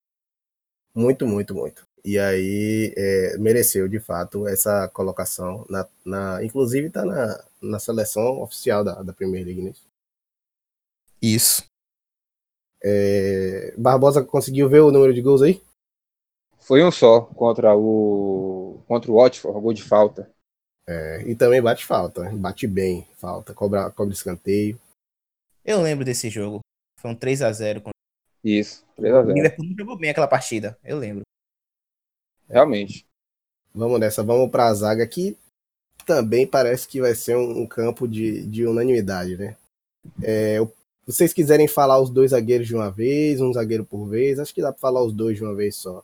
Muito, 0.95 1.27
muito, 1.27 1.55
muito. 1.55 1.83
E 2.05 2.19
aí 2.19 2.95
é, 2.97 3.37
mereceu 3.39 3.89
de 3.89 3.99
fato 3.99 4.47
essa 4.47 4.89
colocação. 4.89 5.67
Na, 5.69 5.87
na, 6.05 6.45
inclusive 6.45 6.87
está 6.87 7.05
na, 7.05 7.45
na 7.61 7.79
seleção 7.79 8.41
oficial 8.41 8.85
da, 8.85 9.03
da 9.03 9.13
Premier 9.13 9.45
League. 9.45 9.63
Né? 9.63 9.73
Isso. 11.21 11.65
É, 12.83 13.75
Barbosa 13.77 14.25
conseguiu 14.25 14.69
ver 14.69 14.81
o 14.81 14.93
número 14.93 15.13
de 15.13 15.21
gols 15.21 15.43
aí? 15.43 15.61
Foi 16.61 16.85
um 16.85 16.91
só 16.93 17.23
contra 17.23 17.77
o 17.77 18.81
contra 18.87 19.11
o 19.11 19.17
Watford, 19.17 19.61
gol 19.61 19.73
de 19.73 19.83
falta. 19.83 20.31
É, 20.91 21.23
e 21.27 21.37
também 21.37 21.61
bate 21.61 21.85
falta, 21.85 22.31
bate 22.31 22.67
bem 22.67 23.07
falta, 23.19 23.53
cobra, 23.53 23.91
cobra 23.91 24.15
escanteio. 24.15 24.81
Eu 25.63 25.83
lembro 25.83 26.03
desse 26.03 26.31
jogo. 26.31 26.61
Foi 26.99 27.11
um 27.11 27.15
3x0. 27.15 27.91
Isso, 28.43 28.87
3x0. 28.99 29.27
O 29.27 29.33
Liverpool 29.33 29.67
não 29.67 29.77
jogou 29.77 29.99
bem 29.99 30.09
aquela 30.09 30.27
partida, 30.27 30.79
eu 30.83 30.99
lembro. 30.99 31.25
Realmente. 32.49 33.07
Vamos 33.75 34.01
nessa, 34.01 34.23
vamos 34.23 34.51
pra 34.51 34.73
zaga 34.73 35.07
que 35.07 35.37
também 36.07 36.47
parece 36.47 36.89
que 36.89 37.03
vai 37.03 37.15
ser 37.15 37.37
um, 37.37 37.61
um 37.61 37.67
campo 37.67 38.09
de, 38.09 38.47
de 38.47 38.67
unanimidade, 38.67 39.37
né? 39.37 39.59
É, 40.23 40.57
vocês 41.07 41.35
quiserem 41.35 41.69
falar 41.69 42.01
os 42.01 42.09
dois 42.09 42.31
zagueiros 42.31 42.67
de 42.67 42.75
uma 42.75 42.91
vez, 42.91 43.43
um 43.43 43.53
zagueiro 43.53 43.85
por 43.85 44.07
vez, 44.07 44.39
acho 44.39 44.55
que 44.55 44.63
dá 44.63 44.73
pra 44.73 44.81
falar 44.81 45.03
os 45.03 45.13
dois 45.13 45.37
de 45.37 45.45
uma 45.45 45.55
vez 45.55 45.77
só. 45.77 46.03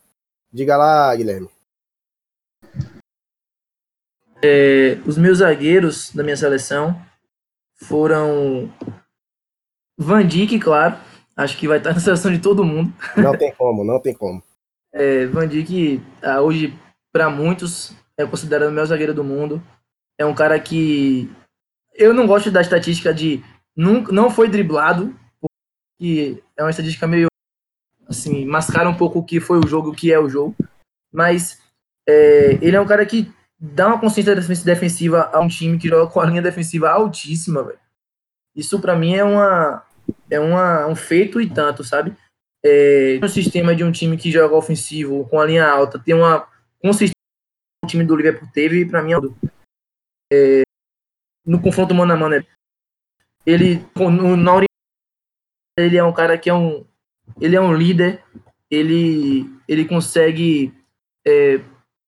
Diga 0.53 0.77
lá, 0.77 1.15
Guilherme. 1.15 1.49
É, 4.47 4.99
os 5.07 5.17
meus 5.17 5.39
zagueiros 5.39 6.11
da 6.13 6.21
minha 6.21 6.37
seleção 6.37 7.01
foram 7.81 8.71
Van 9.97 10.25
Dijk, 10.25 10.59
claro. 10.59 10.95
Acho 11.35 11.57
que 11.57 11.67
vai 11.67 11.79
estar 11.79 11.93
na 11.95 11.99
seleção 11.99 12.31
de 12.31 12.37
todo 12.37 12.63
mundo. 12.63 12.93
Não 13.17 13.35
tem 13.35 13.51
como, 13.55 13.83
não 13.83 13.99
tem 13.99 14.13
como. 14.13 14.43
É, 14.93 15.25
Van 15.25 15.47
Dijk, 15.47 15.99
ah, 16.21 16.41
hoje, 16.41 16.77
para 17.11 17.27
muitos, 17.27 17.95
é 18.15 18.23
considerado 18.23 18.67
o 18.67 18.71
melhor 18.71 18.85
zagueiro 18.85 19.15
do 19.15 19.23
mundo. 19.23 19.63
É 20.15 20.23
um 20.23 20.35
cara 20.35 20.59
que. 20.59 21.27
Eu 21.95 22.13
não 22.13 22.27
gosto 22.27 22.51
da 22.51 22.61
estatística 22.61 23.11
de 23.11 23.43
não, 23.75 24.03
não 24.03 24.29
foi 24.29 24.47
driblado, 24.47 25.17
porque 25.41 26.43
é 26.55 26.63
uma 26.63 26.69
estatística 26.69 27.07
meio. 27.07 27.27
Assim, 28.07 28.45
mascara 28.45 28.87
um 28.87 28.95
pouco 28.95 29.19
o 29.19 29.25
que 29.25 29.39
foi 29.39 29.57
o 29.57 29.67
jogo, 29.67 29.89
o 29.89 29.95
que 29.95 30.13
é 30.13 30.19
o 30.19 30.29
jogo. 30.29 30.55
Mas 31.11 31.59
é, 32.07 32.59
ele 32.61 32.75
é 32.75 32.79
um 32.79 32.85
cara 32.85 33.03
que 33.07 33.33
dá 33.59 33.87
uma 33.87 33.99
consciência 33.99 34.35
defensiva 34.35 35.29
a 35.33 35.39
um 35.39 35.47
time 35.47 35.77
que 35.77 35.87
joga 35.87 36.11
com 36.11 36.19
a 36.19 36.25
linha 36.25 36.41
defensiva 36.41 36.89
altíssima, 36.89 37.63
velho. 37.63 37.79
Isso 38.55 38.79
para 38.79 38.95
mim 38.95 39.15
é 39.15 39.23
uma 39.23 39.83
é 40.29 40.39
uma, 40.39 40.87
um 40.87 40.95
feito 40.95 41.41
e 41.41 41.49
tanto, 41.49 41.83
sabe? 41.83 42.15
É, 42.63 43.19
um 43.21 43.27
sistema 43.27 43.75
de 43.75 43.83
um 43.83 43.91
time 43.91 44.17
que 44.17 44.31
joga 44.31 44.55
ofensivo 44.55 45.27
com 45.29 45.39
a 45.39 45.45
linha 45.45 45.67
alta 45.67 45.99
tem 45.99 46.15
uma 46.15 46.47
consistência 46.79 47.13
o 47.83 47.87
time 47.87 48.03
do 48.03 48.15
Liverpool 48.15 48.49
teve 48.51 48.85
para 48.85 49.03
mim 49.03 49.11
é, 50.33 50.63
no 51.45 51.61
confronto 51.61 51.93
mano 51.93 52.13
a 52.13 52.17
mano 52.17 52.43
ele 53.45 53.85
no, 53.95 54.35
na 54.35 54.65
ele 55.77 55.97
é 55.97 56.03
um 56.03 56.11
cara 56.11 56.39
que 56.39 56.49
é 56.49 56.53
um 56.55 56.83
ele 57.39 57.55
é 57.55 57.61
um 57.61 57.71
líder 57.71 58.23
ele 58.71 59.45
ele 59.67 59.85
consegue 59.85 60.73
é, 61.23 61.61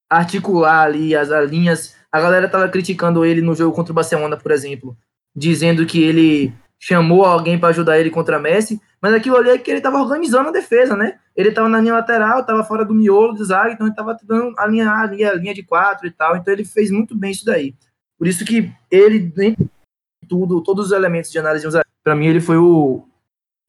articular 0.10 0.84
ali 0.84 1.16
as, 1.16 1.32
as 1.32 1.50
linhas. 1.50 1.96
A 2.12 2.20
galera 2.22 2.50
tava 2.50 2.70
criticando 2.70 3.26
ele 3.26 3.42
no 3.42 3.56
jogo 3.56 3.76
contra 3.76 3.92
o 3.92 3.96
Barcelona, 3.96 4.38
por 4.38 4.52
exemplo, 4.52 4.98
dizendo 5.36 5.86
que 5.86 6.04
ele 6.04 6.54
chamou 6.80 7.26
alguém 7.26 7.60
para 7.60 7.70
ajudar 7.70 8.00
ele 8.00 8.10
contra 8.10 8.40
Messi, 8.40 8.80
mas 9.02 9.14
aquilo 9.14 9.38
ali 9.38 9.50
é 9.50 9.58
que 9.58 9.70
ele 9.70 9.82
tava 9.82 10.00
organizando 10.00 10.50
a 10.50 10.52
defesa, 10.52 10.96
né? 10.96 11.20
Ele 11.36 11.52
tava 11.52 11.70
na 11.70 11.80
linha 11.80 11.94
lateral, 11.94 12.46
tava 12.46 12.64
fora 12.64 12.86
do 12.86 12.94
miolo 12.94 13.34
do 13.34 13.44
zaga, 13.44 13.72
então 13.72 13.88
ele 13.88 13.96
tava 13.96 14.18
dando 14.24 14.54
a 14.58 14.66
linha, 14.68 14.92
a 14.92 15.06
linha, 15.06 15.54
de 15.54 15.64
quatro 15.64 16.08
e 16.08 16.12
tal, 16.12 16.36
então 16.36 16.54
ele 16.54 16.66
fez 16.66 16.90
muito 16.92 17.16
bem 17.16 17.32
isso 17.32 17.46
daí. 17.46 17.76
Por 18.18 18.28
isso 18.28 18.44
que 18.46 18.72
ele, 18.90 19.20
dentro 19.20 19.66
de 19.66 20.28
tudo, 20.28 20.62
todos 20.64 20.88
os 20.88 20.92
elementos 20.92 21.32
de 21.32 21.38
análise, 21.38 21.68
para 22.04 22.16
mim 22.16 22.28
ele 22.28 22.42
foi 22.42 22.58
o, 22.58 23.08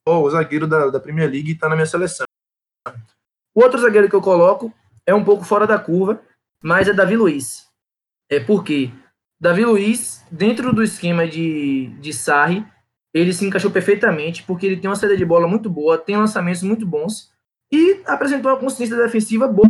o 0.06 0.30
zagueiro 0.30 0.66
da, 0.66 0.88
da 0.88 1.00
Premier 1.00 1.30
League 1.30 1.50
e 1.50 1.54
tá 1.54 1.68
na 1.68 1.74
minha 1.74 1.86
seleção. 1.86 2.26
O 3.54 3.62
outro 3.62 3.80
zagueiro 3.80 4.08
que 4.08 4.14
eu 4.14 4.22
coloco 4.22 4.72
é 5.06 5.14
um 5.14 5.24
pouco 5.24 5.44
fora 5.44 5.66
da 5.66 5.78
curva, 5.78 6.20
mas 6.62 6.88
é 6.88 6.92
Davi 6.92 7.16
Luiz. 7.16 7.68
É 8.30 8.40
porque 8.40 8.90
Davi 9.40 9.64
Luiz, 9.64 10.24
dentro 10.30 10.72
do 10.72 10.82
esquema 10.82 11.26
de, 11.26 11.86
de 12.00 12.12
Sarri, 12.12 12.66
ele 13.14 13.32
se 13.32 13.44
encaixou 13.44 13.70
perfeitamente, 13.70 14.42
porque 14.42 14.66
ele 14.66 14.76
tem 14.76 14.90
uma 14.90 14.96
saída 14.96 15.16
de 15.16 15.24
bola 15.24 15.46
muito 15.46 15.70
boa, 15.70 15.96
tem 15.96 16.16
lançamentos 16.16 16.62
muito 16.62 16.84
bons 16.84 17.32
e 17.72 18.02
apresentou 18.06 18.50
uma 18.50 18.58
consistência 18.58 18.96
defensiva 18.96 19.46
boa. 19.46 19.68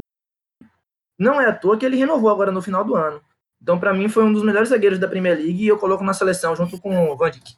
Não 1.18 1.40
é 1.40 1.46
à 1.46 1.52
toa 1.52 1.76
que 1.76 1.84
ele 1.84 1.96
renovou 1.96 2.30
agora 2.30 2.50
no 2.50 2.62
final 2.62 2.84
do 2.84 2.94
ano. 2.94 3.20
Então, 3.60 3.78
para 3.78 3.92
mim, 3.92 4.08
foi 4.08 4.24
um 4.24 4.32
dos 4.32 4.44
melhores 4.44 4.68
zagueiros 4.68 4.98
da 4.98 5.08
Premier 5.08 5.36
League 5.36 5.64
e 5.64 5.68
eu 5.68 5.78
coloco 5.78 6.04
na 6.04 6.14
seleção 6.14 6.54
junto 6.54 6.80
com 6.80 7.10
o 7.10 7.16
Van 7.16 7.30
Dijk. 7.30 7.56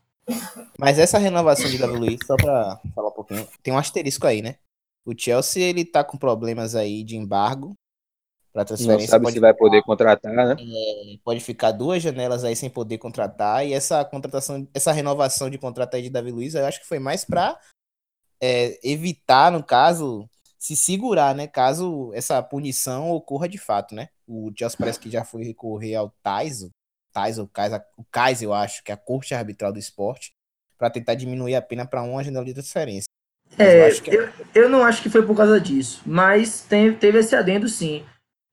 Mas 0.78 0.98
essa 0.98 1.18
renovação 1.18 1.68
de 1.68 1.78
Davi 1.78 1.96
Luiz, 1.96 2.20
só 2.26 2.36
para 2.36 2.80
falar 2.94 3.08
um 3.08 3.12
pouquinho, 3.12 3.46
tem 3.62 3.72
um 3.72 3.78
asterisco 3.78 4.26
aí, 4.26 4.40
né? 4.40 4.56
O 5.04 5.12
Chelsea 5.16 5.62
ele 5.62 5.84
tá 5.84 6.02
com 6.02 6.16
problemas 6.16 6.74
aí 6.74 7.04
de 7.04 7.16
embargo 7.16 7.76
para 8.52 8.64
transferência. 8.64 9.06
Não 9.06 9.08
sabe 9.08 9.26
se 9.26 9.32
ficar, 9.32 9.46
vai 9.46 9.54
poder 9.54 9.82
contratar, 9.82 10.32
né? 10.32 10.56
É, 10.58 11.16
pode 11.24 11.40
ficar 11.40 11.72
duas 11.72 12.02
janelas 12.02 12.44
aí 12.44 12.56
sem 12.56 12.70
poder 12.70 12.98
contratar 12.98 13.66
e 13.66 13.72
essa 13.72 14.04
contratação, 14.04 14.66
essa 14.74 14.92
renovação 14.92 15.48
de 15.48 15.58
contrato 15.58 15.94
aí 15.94 16.02
de 16.02 16.10
Davi 16.10 16.30
Luiz, 16.30 16.54
eu 16.54 16.66
acho 16.66 16.80
que 16.80 16.86
foi 16.86 16.98
mais 16.98 17.24
para 17.24 17.58
é, 18.42 18.78
evitar, 18.82 19.52
no 19.52 19.62
caso, 19.62 20.28
se 20.58 20.76
segurar, 20.76 21.34
né? 21.34 21.46
Caso 21.46 22.12
essa 22.14 22.42
punição 22.42 23.10
ocorra 23.10 23.48
de 23.48 23.58
fato, 23.58 23.94
né? 23.94 24.08
O 24.26 24.50
Chelsea 24.56 24.78
parece 24.78 25.00
que 25.00 25.10
já 25.10 25.24
foi 25.24 25.44
recorrer 25.44 25.94
ao 25.94 26.10
Taiso 26.22 26.70
Tais, 27.12 27.38
o 27.38 27.48
CAIS, 28.10 28.42
eu 28.42 28.54
acho, 28.54 28.82
que 28.82 28.90
é 28.90 28.94
a 28.94 28.96
Corte 28.96 29.34
Arbitral 29.34 29.72
do 29.72 29.78
Esporte, 29.78 30.32
para 30.78 30.90
tentar 30.90 31.14
diminuir 31.14 31.54
a 31.54 31.62
pena 31.62 31.86
para 31.86 32.02
uma 32.02 32.22
janela 32.22 32.44
de 32.44 32.54
transferência. 32.54 33.06
É, 33.58 33.90
eu, 33.90 34.02
que... 34.02 34.10
É 34.10 34.14
eu, 34.14 34.32
eu, 34.54 34.68
não 34.68 34.84
acho 34.84 35.02
que 35.02 35.10
foi 35.10 35.26
por 35.26 35.36
causa 35.36 35.60
disso, 35.60 36.02
mas 36.06 36.62
tem, 36.62 36.94
teve 36.94 37.18
esse 37.18 37.34
adendo 37.34 37.68
sim. 37.68 38.04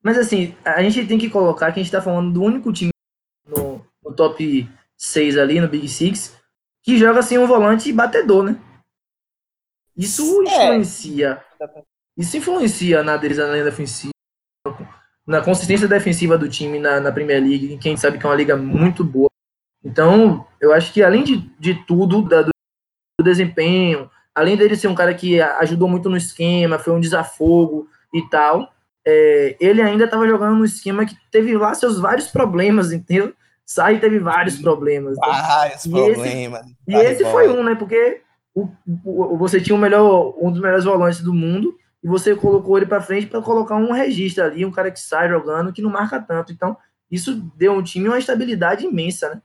Mas 0.08 0.18
assim, 0.18 0.56
a 0.64 0.82
gente 0.82 1.06
tem 1.06 1.18
que 1.18 1.30
colocar 1.30 1.70
que 1.74 1.82
a 1.82 1.84
gente 1.84 1.92
tá 1.92 2.02
falando 2.02 2.32
do 2.32 2.42
único 2.42 2.72
time 2.72 2.92
no, 3.46 3.86
no 4.02 4.14
top 4.14 4.66
6 4.96 5.38
ali, 5.38 5.60
no 5.60 5.68
Big 5.68 5.86
Six, 5.90 6.34
que 6.82 6.98
joga 6.98 7.20
assim 7.20 7.38
um 7.38 7.46
volante 7.46 7.92
batedor, 7.92 8.42
né? 8.42 8.58
Isso 9.98 10.24
é. 10.48 10.64
influencia. 10.64 11.44
Isso 12.16 12.38
influencia 12.38 13.04
na 13.04 13.16
adesão 13.16 13.52
defensiva, 13.52 14.14
na 15.28 15.42
consistência 15.42 15.90
defensiva 15.90 16.38
do 16.38 16.48
time 16.48 16.80
na, 16.80 17.02
na 17.02 17.12
Premier 17.12 17.44
League, 17.44 17.78
que 17.78 17.90
a 17.90 17.92
gente 17.92 18.00
sabe 18.00 18.18
que 18.18 18.26
é 18.26 18.30
uma 18.30 18.36
liga 18.38 18.56
muito 18.56 19.04
boa. 19.04 19.30
Então, 19.84 20.48
eu 20.62 20.72
acho 20.72 20.94
que 20.94 21.04
além 21.04 21.26
de, 21.26 21.40
de 21.60 21.84
tudo, 21.84 22.22
da, 22.22 22.44
do 22.44 22.54
desempenho, 23.22 24.10
além 24.34 24.56
dele 24.56 24.78
ser 24.78 24.88
um 24.88 24.96
cara 24.96 25.14
que 25.14 25.42
ajudou 25.42 25.90
muito 25.90 26.10
no 26.10 26.16
esquema, 26.16 26.80
foi 26.80 26.94
um 26.94 27.02
desafogo 27.02 27.90
e 28.14 28.22
tal, 28.30 28.72
é, 29.10 29.56
ele 29.62 29.82
ainda 29.82 30.04
estava 30.04 30.28
jogando 30.28 30.58
no 30.58 30.66
esquema 30.66 31.06
que 31.06 31.16
teve 31.32 31.58
lá 31.58 31.74
seus 31.74 31.98
vários 31.98 32.28
problemas, 32.28 32.92
entendeu? 32.92 33.34
Sai 33.66 34.00
teve 34.00 34.20
vários 34.20 34.58
problemas. 34.58 35.16
Vários 35.16 35.86
e 35.86 35.90
problemas. 35.90 36.66
Esse, 36.66 36.76
e 36.88 36.96
esse 36.96 37.24
foi 37.24 37.48
um, 37.48 37.64
né? 37.64 37.74
Porque 37.74 38.20
o, 38.54 38.68
o, 39.06 39.38
você 39.38 39.62
tinha 39.62 39.76
o 39.76 39.80
melhor, 39.80 40.36
um 40.38 40.52
dos 40.52 40.60
melhores 40.60 40.84
volantes 40.84 41.22
do 41.22 41.34
mundo 41.34 41.74
e 42.04 42.08
você 42.08 42.36
colocou 42.36 42.76
ele 42.76 42.86
para 42.86 43.00
frente 43.00 43.28
para 43.28 43.42
colocar 43.42 43.78
um 43.78 43.94
registro 43.94 44.44
ali, 44.44 44.66
um 44.66 44.72
cara 44.72 44.92
que 44.92 45.00
sai 45.00 45.30
jogando, 45.30 45.72
que 45.72 45.82
não 45.82 45.90
marca 45.90 46.20
tanto. 46.20 46.52
Então, 46.52 46.76
isso 47.10 47.42
deu 47.56 47.72
um 47.72 47.82
time 47.82 48.10
uma 48.10 48.20
estabilidade 48.20 48.86
imensa, 48.86 49.30
né? 49.30 49.42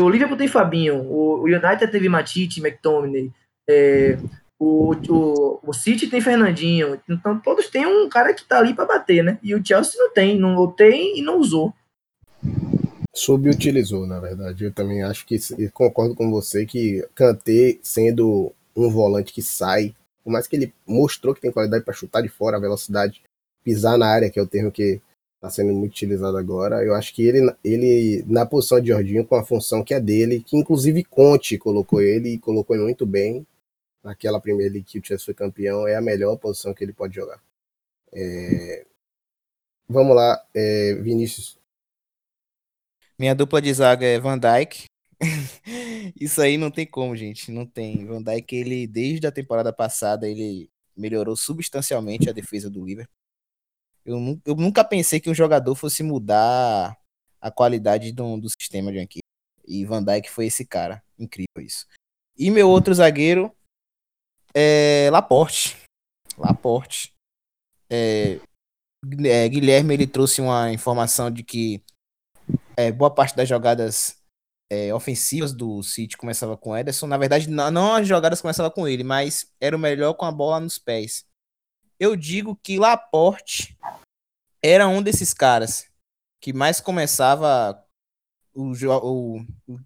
o 0.00 0.08
Liverpool 0.08 0.38
tem 0.38 0.48
Fabinho, 0.48 1.02
o, 1.02 1.42
United 1.42 1.86
teve 1.88 2.08
Matite, 2.08 2.60
McTominay, 2.60 3.30
é, 3.68 4.18
o, 4.62 4.94
o, 5.08 5.60
o 5.66 5.72
City 5.72 6.06
tem 6.06 6.20
Fernandinho, 6.20 7.00
então 7.08 7.38
todos 7.40 7.68
têm 7.68 7.84
um 7.84 8.08
cara 8.08 8.32
que 8.32 8.44
tá 8.44 8.58
ali 8.58 8.72
para 8.72 8.86
bater, 8.86 9.24
né? 9.24 9.38
E 9.42 9.54
o 9.54 9.64
Chelsea 9.64 10.00
não 10.00 10.12
tem, 10.12 10.38
não 10.38 10.70
tem 10.70 11.18
e 11.18 11.22
não 11.22 11.38
usou. 11.38 11.74
Subutilizou, 13.14 14.06
na 14.06 14.20
verdade. 14.20 14.64
Eu 14.64 14.72
também 14.72 15.02
acho 15.02 15.26
que 15.26 15.36
concordo 15.72 16.14
com 16.14 16.30
você 16.30 16.64
que 16.64 17.04
Kanté 17.14 17.78
sendo 17.82 18.52
um 18.76 18.88
volante 18.88 19.32
que 19.32 19.42
sai, 19.42 19.94
por 20.22 20.30
mais 20.30 20.46
que 20.46 20.54
ele 20.54 20.72
mostrou 20.86 21.34
que 21.34 21.40
tem 21.40 21.50
qualidade 21.50 21.84
para 21.84 21.92
chutar 21.92 22.22
de 22.22 22.28
fora, 22.28 22.56
a 22.56 22.60
velocidade, 22.60 23.20
pisar 23.64 23.98
na 23.98 24.06
área, 24.06 24.30
que 24.30 24.38
é 24.38 24.42
o 24.42 24.46
termo 24.46 24.70
que 24.70 25.00
está 25.34 25.50
sendo 25.50 25.72
muito 25.72 25.90
utilizado 25.90 26.36
agora. 26.36 26.84
Eu 26.84 26.94
acho 26.94 27.12
que 27.12 27.22
ele, 27.22 27.52
ele 27.64 28.24
na 28.28 28.46
posição 28.46 28.80
de 28.80 28.88
Jorginho, 28.88 29.26
com 29.26 29.34
a 29.34 29.44
função 29.44 29.82
que 29.82 29.92
é 29.92 29.98
dele, 29.98 30.42
que 30.46 30.56
inclusive 30.56 31.02
Conte 31.02 31.58
colocou 31.58 32.00
ele 32.00 32.30
e 32.30 32.38
colocou 32.38 32.76
ele 32.76 32.84
muito 32.84 33.04
bem, 33.04 33.44
naquela 34.02 34.40
primeira 34.40 34.72
League 34.72 34.86
que 34.86 34.98
o 34.98 35.04
Chelsea 35.04 35.24
foi 35.24 35.34
campeão, 35.34 35.86
é 35.86 35.94
a 35.94 36.00
melhor 36.00 36.36
posição 36.36 36.74
que 36.74 36.82
ele 36.82 36.92
pode 36.92 37.14
jogar. 37.14 37.42
É... 38.12 38.86
Vamos 39.88 40.16
lá, 40.16 40.44
é... 40.54 40.94
Vinícius. 40.94 41.58
Minha 43.18 43.34
dupla 43.34 43.62
de 43.62 43.72
zaga 43.72 44.06
é 44.06 44.18
Van 44.18 44.38
Dijk. 44.38 44.86
Isso 46.20 46.40
aí 46.40 46.58
não 46.58 46.70
tem 46.70 46.86
como, 46.86 47.14
gente. 47.14 47.52
Não 47.52 47.64
tem. 47.64 48.04
Van 48.04 48.22
Dijk, 48.22 48.56
ele, 48.56 48.86
desde 48.86 49.26
a 49.26 49.32
temporada 49.32 49.72
passada, 49.72 50.28
ele 50.28 50.68
melhorou 50.96 51.36
substancialmente 51.36 52.28
a 52.28 52.32
defesa 52.32 52.68
do 52.68 52.84
Liverpool. 52.84 53.14
Eu, 54.04 54.40
eu 54.44 54.56
nunca 54.56 54.82
pensei 54.82 55.20
que 55.20 55.30
um 55.30 55.34
jogador 55.34 55.74
fosse 55.76 56.02
mudar 56.02 56.98
a 57.40 57.50
qualidade 57.50 58.12
do, 58.12 58.36
do 58.36 58.48
sistema 58.48 58.90
de 58.90 58.98
equipe. 58.98 59.22
E 59.66 59.84
Van 59.84 60.02
Dijk 60.02 60.28
foi 60.28 60.46
esse 60.46 60.64
cara. 60.64 61.02
Incrível 61.18 61.60
isso. 61.60 61.86
E 62.36 62.50
meu 62.50 62.68
outro 62.68 62.92
zagueiro 62.92 63.54
é, 64.54 65.08
Laporte. 65.10 65.76
Laporte. 66.36 67.12
É, 67.90 68.40
é, 69.24 69.48
Guilherme 69.48 69.94
ele 69.94 70.06
trouxe 70.06 70.40
uma 70.40 70.72
informação 70.72 71.30
de 71.30 71.42
que 71.42 71.82
é, 72.76 72.90
boa 72.90 73.12
parte 73.12 73.36
das 73.36 73.48
jogadas 73.48 74.16
é, 74.70 74.94
ofensivas 74.94 75.52
do 75.52 75.82
City 75.82 76.16
começava 76.16 76.56
com 76.56 76.76
Ederson. 76.76 77.06
Na 77.06 77.18
verdade, 77.18 77.48
não, 77.50 77.70
não 77.70 77.94
as 77.94 78.08
jogadas 78.08 78.40
começavam 78.40 78.70
com 78.70 78.88
ele, 78.88 79.04
mas 79.04 79.52
era 79.60 79.76
o 79.76 79.78
melhor 79.78 80.14
com 80.14 80.24
a 80.24 80.32
bola 80.32 80.60
nos 80.60 80.78
pés. 80.78 81.26
Eu 82.00 82.16
digo 82.16 82.56
que 82.56 82.78
Laporte 82.78 83.76
era 84.64 84.88
um 84.88 85.02
desses 85.02 85.34
caras 85.34 85.90
que 86.40 86.52
mais 86.52 86.80
começava 86.80 87.84
o, 88.54 88.74
jo 88.74 88.90
o, 88.90 89.40
o 89.68 89.78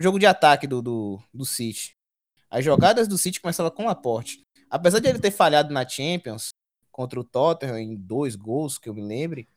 jogo 0.00 0.18
de 0.18 0.26
ataque 0.26 0.66
do, 0.66 0.82
do, 0.82 1.22
do 1.32 1.44
City. 1.44 1.96
As 2.52 2.62
jogadas 2.62 3.08
do 3.08 3.16
City 3.16 3.40
começavam 3.40 3.72
com 3.72 3.86
Laporte. 3.86 4.44
Apesar 4.68 4.98
de 4.98 5.08
ele 5.08 5.18
ter 5.18 5.30
falhado 5.30 5.72
na 5.72 5.88
Champions 5.88 6.50
contra 6.90 7.18
o 7.18 7.24
Tottenham 7.24 7.78
em 7.78 7.96
dois 7.96 8.36
gols, 8.36 8.76
que 8.76 8.90
eu 8.90 8.94
me 8.94 9.00
lembre. 9.00 9.48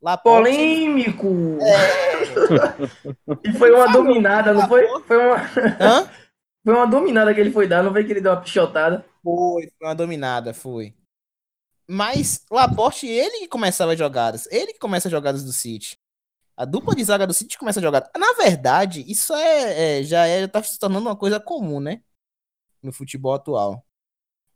Laporte... 0.00 0.50
Polêmico! 0.50 1.58
É... 1.60 3.48
e 3.48 3.52
foi 3.54 3.72
uma 3.72 3.92
dominada, 3.92 4.54
não 4.54 4.68
foi? 4.68 4.86
Foi 5.00 5.16
uma... 5.18 5.36
Hã? 5.80 6.08
Foi 6.64 6.72
uma 6.72 6.86
dominada 6.86 7.34
que 7.34 7.40
ele 7.40 7.50
foi 7.50 7.68
dar, 7.68 7.82
não 7.82 7.92
foi 7.92 8.04
que 8.04 8.10
ele 8.10 8.22
deu 8.22 8.32
uma 8.32 8.40
pichotada? 8.40 9.04
Foi, 9.22 9.70
foi 9.78 9.86
uma 9.86 9.94
dominada, 9.94 10.54
foi. 10.54 10.94
Mas 11.86 12.42
Laporte, 12.50 13.06
ele 13.06 13.40
que 13.40 13.48
começava 13.48 13.92
as 13.92 13.98
jogadas. 13.98 14.46
Ele 14.50 14.72
que 14.72 14.78
começa 14.78 15.08
as 15.08 15.12
jogadas 15.12 15.44
do 15.44 15.52
City. 15.52 15.98
A 16.56 16.64
dupla 16.64 16.94
de 16.94 17.04
zaga 17.04 17.26
do 17.26 17.34
City 17.34 17.58
começa 17.58 17.80
a 17.80 17.82
jogar. 17.82 18.10
Na 18.16 18.32
verdade, 18.32 19.04
isso 19.06 19.34
é, 19.34 19.98
é 19.98 20.02
já 20.04 20.26
é, 20.26 20.46
tá 20.46 20.62
se 20.62 20.78
tornando 20.78 21.06
uma 21.06 21.16
coisa 21.16 21.38
comum, 21.38 21.80
né? 21.80 22.00
No 22.84 22.92
futebol 22.92 23.34
atual. 23.34 23.84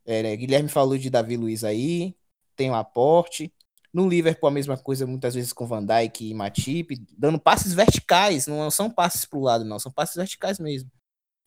É, 0.05 0.23
né, 0.23 0.37
Guilherme 0.37 0.69
falou 0.69 0.97
de 0.97 1.11
Davi 1.11 1.37
Luiz 1.37 1.65
aí, 1.65 2.17
tem 2.57 2.71
o 2.71 2.75
aporte. 2.75 3.53
No 3.93 4.09
Liverpool 4.09 4.49
a 4.49 4.53
mesma 4.53 4.77
coisa, 4.77 5.07
muitas 5.07 5.35
vezes 5.35 5.53
com 5.53 5.67
Van 5.67 5.85
Dijk 5.85 6.29
e 6.29 6.35
Matip, 6.35 6.95
dando 7.17 7.39
passes 7.39 7.73
verticais, 7.73 8.47
não 8.47 8.71
são 8.71 8.91
passes 8.91 9.25
para 9.25 9.39
o 9.39 9.43
lado, 9.43 9.65
não, 9.65 9.79
são 9.79 9.91
passes 9.91 10.17
verticais 10.17 10.59
mesmo. 10.59 10.91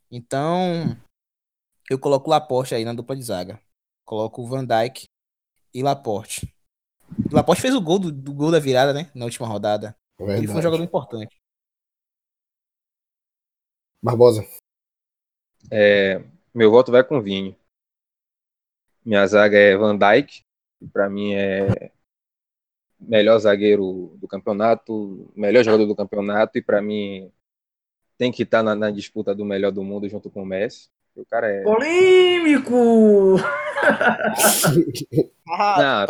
Então, 0.09 0.97
eu 1.89 1.99
coloco 1.99 2.27
o 2.27 2.31
Laporte 2.31 2.75
aí 2.75 2.83
na 2.83 2.93
dupla 2.93 3.15
de 3.15 3.23
zaga. 3.23 3.61
Coloco 4.05 4.41
o 4.41 4.47
Van 4.47 4.65
Dijk 4.65 5.05
e 5.73 5.83
Laporte. 5.83 6.53
O 7.31 7.35
Laporte 7.35 7.61
fez 7.61 7.75
o 7.75 7.81
gol 7.81 7.99
do, 7.99 8.11
do, 8.11 8.33
gol 8.33 8.51
da 8.51 8.59
virada, 8.59 8.93
né? 8.93 9.11
Na 9.13 9.25
última 9.25 9.47
rodada. 9.47 9.95
Verdade. 10.17 10.39
Ele 10.39 10.47
foi 10.47 10.57
um 10.57 10.61
jogador 10.61 10.83
importante. 10.83 11.41
Barbosa. 14.01 14.45
É, 15.69 16.23
meu 16.53 16.71
voto 16.71 16.91
vai 16.91 17.03
com 17.03 17.21
Vini. 17.21 17.57
Minha 19.03 19.25
zaga 19.25 19.57
é 19.57 19.75
Van 19.75 19.97
Dijk, 19.97 20.43
que 20.79 20.87
para 20.87 21.09
mim 21.09 21.33
é 21.33 21.91
melhor 22.99 23.39
zagueiro 23.39 24.15
do 24.17 24.27
campeonato, 24.27 25.31
melhor 25.35 25.63
jogador 25.63 25.87
do 25.87 25.95
campeonato 25.95 26.57
e 26.57 26.61
para 26.61 26.81
mim 26.81 27.31
tem 28.17 28.31
que 28.31 28.43
estar 28.43 28.59
tá 28.59 28.63
na, 28.63 28.75
na, 28.75 28.91
disputa 28.91 29.33
do 29.33 29.43
melhor 29.43 29.71
do 29.71 29.83
mundo 29.83 30.07
junto 30.07 30.29
com 30.29 30.43
o 30.43 30.45
Messi. 30.45 30.89
O 31.15 31.25
cara 31.25 31.47
é 31.47 31.63
polêmico. 31.63 33.35
Não, 35.47 36.05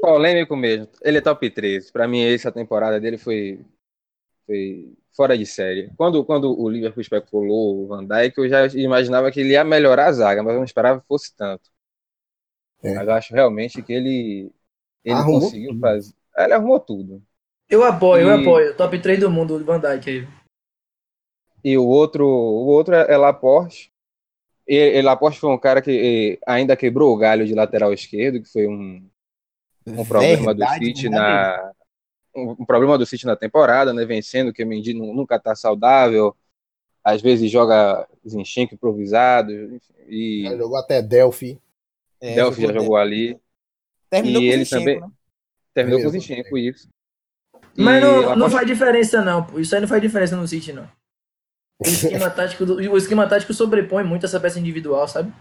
polêmico 0.00 0.56
mesmo. 0.56 0.88
Ele 1.00 1.18
é 1.18 1.20
top 1.20 1.48
3. 1.48 1.90
Para 1.90 2.08
mim 2.08 2.22
essa 2.22 2.50
temporada 2.50 3.00
dele 3.00 3.16
foi 3.16 3.64
foi 4.44 4.92
fora 5.14 5.36
de 5.36 5.46
série. 5.46 5.90
Quando, 5.96 6.24
quando 6.24 6.58
o 6.58 6.68
Liverpool 6.68 7.00
especulou 7.00 7.84
o 7.84 7.86
Van 7.86 8.04
Dijk, 8.04 8.38
eu 8.38 8.48
já 8.48 8.66
imaginava 8.68 9.30
que 9.30 9.40
ele 9.40 9.52
ia 9.52 9.64
melhorar 9.64 10.06
a 10.06 10.12
zaga, 10.12 10.42
mas 10.42 10.52
eu 10.52 10.58
não 10.58 10.64
esperava 10.64 11.00
que 11.00 11.06
fosse 11.06 11.34
tanto. 11.36 11.70
É. 12.82 12.94
Mas 12.94 13.06
eu 13.06 13.14
acho 13.14 13.34
realmente 13.34 13.82
que 13.82 13.92
ele, 13.92 14.52
ele 15.04 15.14
arrumou 15.14 15.40
conseguiu 15.40 15.70
tudo. 15.70 15.80
fazer. 15.80 16.14
Ele 16.36 16.52
arrumou 16.52 16.80
tudo. 16.80 17.22
Eu 17.68 17.84
apoio, 17.84 18.26
e... 18.26 18.28
eu 18.28 18.40
apoio. 18.40 18.76
Top 18.76 18.98
3 18.98 19.20
do 19.20 19.30
mundo, 19.30 19.54
o 19.54 19.64
Van 19.64 19.80
Dijk 19.80 20.10
aí. 20.10 20.28
E 21.64 21.78
o 21.78 21.86
outro, 21.86 22.26
o 22.26 22.66
outro 22.66 22.94
é 22.94 23.16
Laporte. 23.16 23.92
E, 24.66 24.76
e 24.76 25.02
Laporte 25.02 25.38
foi 25.38 25.50
um 25.50 25.58
cara 25.58 25.80
que 25.80 26.38
ainda 26.46 26.76
quebrou 26.76 27.14
o 27.14 27.16
galho 27.16 27.46
de 27.46 27.54
lateral 27.54 27.92
esquerdo, 27.92 28.42
que 28.42 28.50
foi 28.50 28.66
um, 28.66 29.08
um 29.86 30.04
problema 30.04 30.54
do 30.54 30.66
City 30.70 31.08
na, 31.08 31.72
um, 32.34 32.64
problema 32.64 32.98
do 32.98 33.06
City 33.06 33.26
na 33.26 33.36
temporada, 33.36 33.92
né? 33.92 34.04
Vencendo, 34.04 34.52
que 34.52 34.62
o 34.62 34.66
Mendy 34.66 34.94
nunca 34.94 35.38
tá 35.38 35.54
saudável, 35.54 36.36
às 37.04 37.20
vezes 37.20 37.50
joga 37.50 38.06
Zinchenko 38.26 38.74
improvisado. 38.74 39.52
E... 40.08 40.44
Já 40.44 40.56
jogou 40.56 40.76
até 40.76 41.02
Delphi. 41.02 41.60
É, 42.20 42.34
Delphi 42.34 42.62
já 42.62 42.72
jogou 42.72 42.96
ali. 42.96 43.38
Terminou 44.08 44.42
e 44.42 44.46
com 44.46 44.52
ele 44.52 44.64
Zinchenko, 44.64 44.80
também. 44.80 45.00
Né? 45.00 45.08
Terminou 45.74 46.00
com 46.00 46.06
o 46.06 46.10
Zinchenko, 46.10 46.58
isso. 46.58 46.88
Mas 47.76 48.02
não, 48.02 48.36
não 48.36 48.50
faz 48.50 48.66
diferença, 48.66 49.22
não. 49.22 49.46
Isso 49.58 49.74
aí 49.74 49.80
não 49.80 49.88
faz 49.88 50.00
diferença 50.02 50.36
no 50.36 50.46
City, 50.46 50.72
não. 50.72 50.88
O 51.80 51.88
esquema 51.88 52.28
tático, 52.30 52.66
do, 52.66 52.76
o 52.76 52.96
esquema 52.96 53.26
tático 53.26 53.54
sobrepõe 53.54 54.04
muito 54.04 54.26
essa 54.26 54.38
peça 54.38 54.60
individual, 54.60 55.08
sabe? 55.08 55.32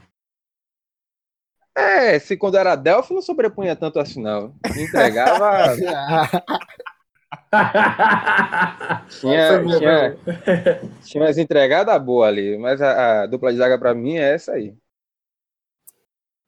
É, 1.75 2.19
se 2.19 2.35
quando 2.35 2.57
era 2.57 2.75
Delphi 2.75 3.13
não 3.13 3.21
sobrepunha 3.21 3.75
tanto 3.75 3.99
assim, 3.99 4.21
não. 4.21 4.53
Entregava. 4.77 5.75
tinha, 9.09 9.63
tinha, 9.63 10.17
tinha 11.03 11.23
umas 11.23 11.37
entregadas 11.37 12.03
boas 12.03 12.27
ali, 12.29 12.57
mas 12.57 12.81
a, 12.81 13.23
a 13.23 13.25
dupla 13.25 13.51
de 13.51 13.57
zaga 13.57 13.77
para 13.79 13.93
mim 13.93 14.17
é 14.17 14.33
essa 14.33 14.53
aí. 14.53 14.75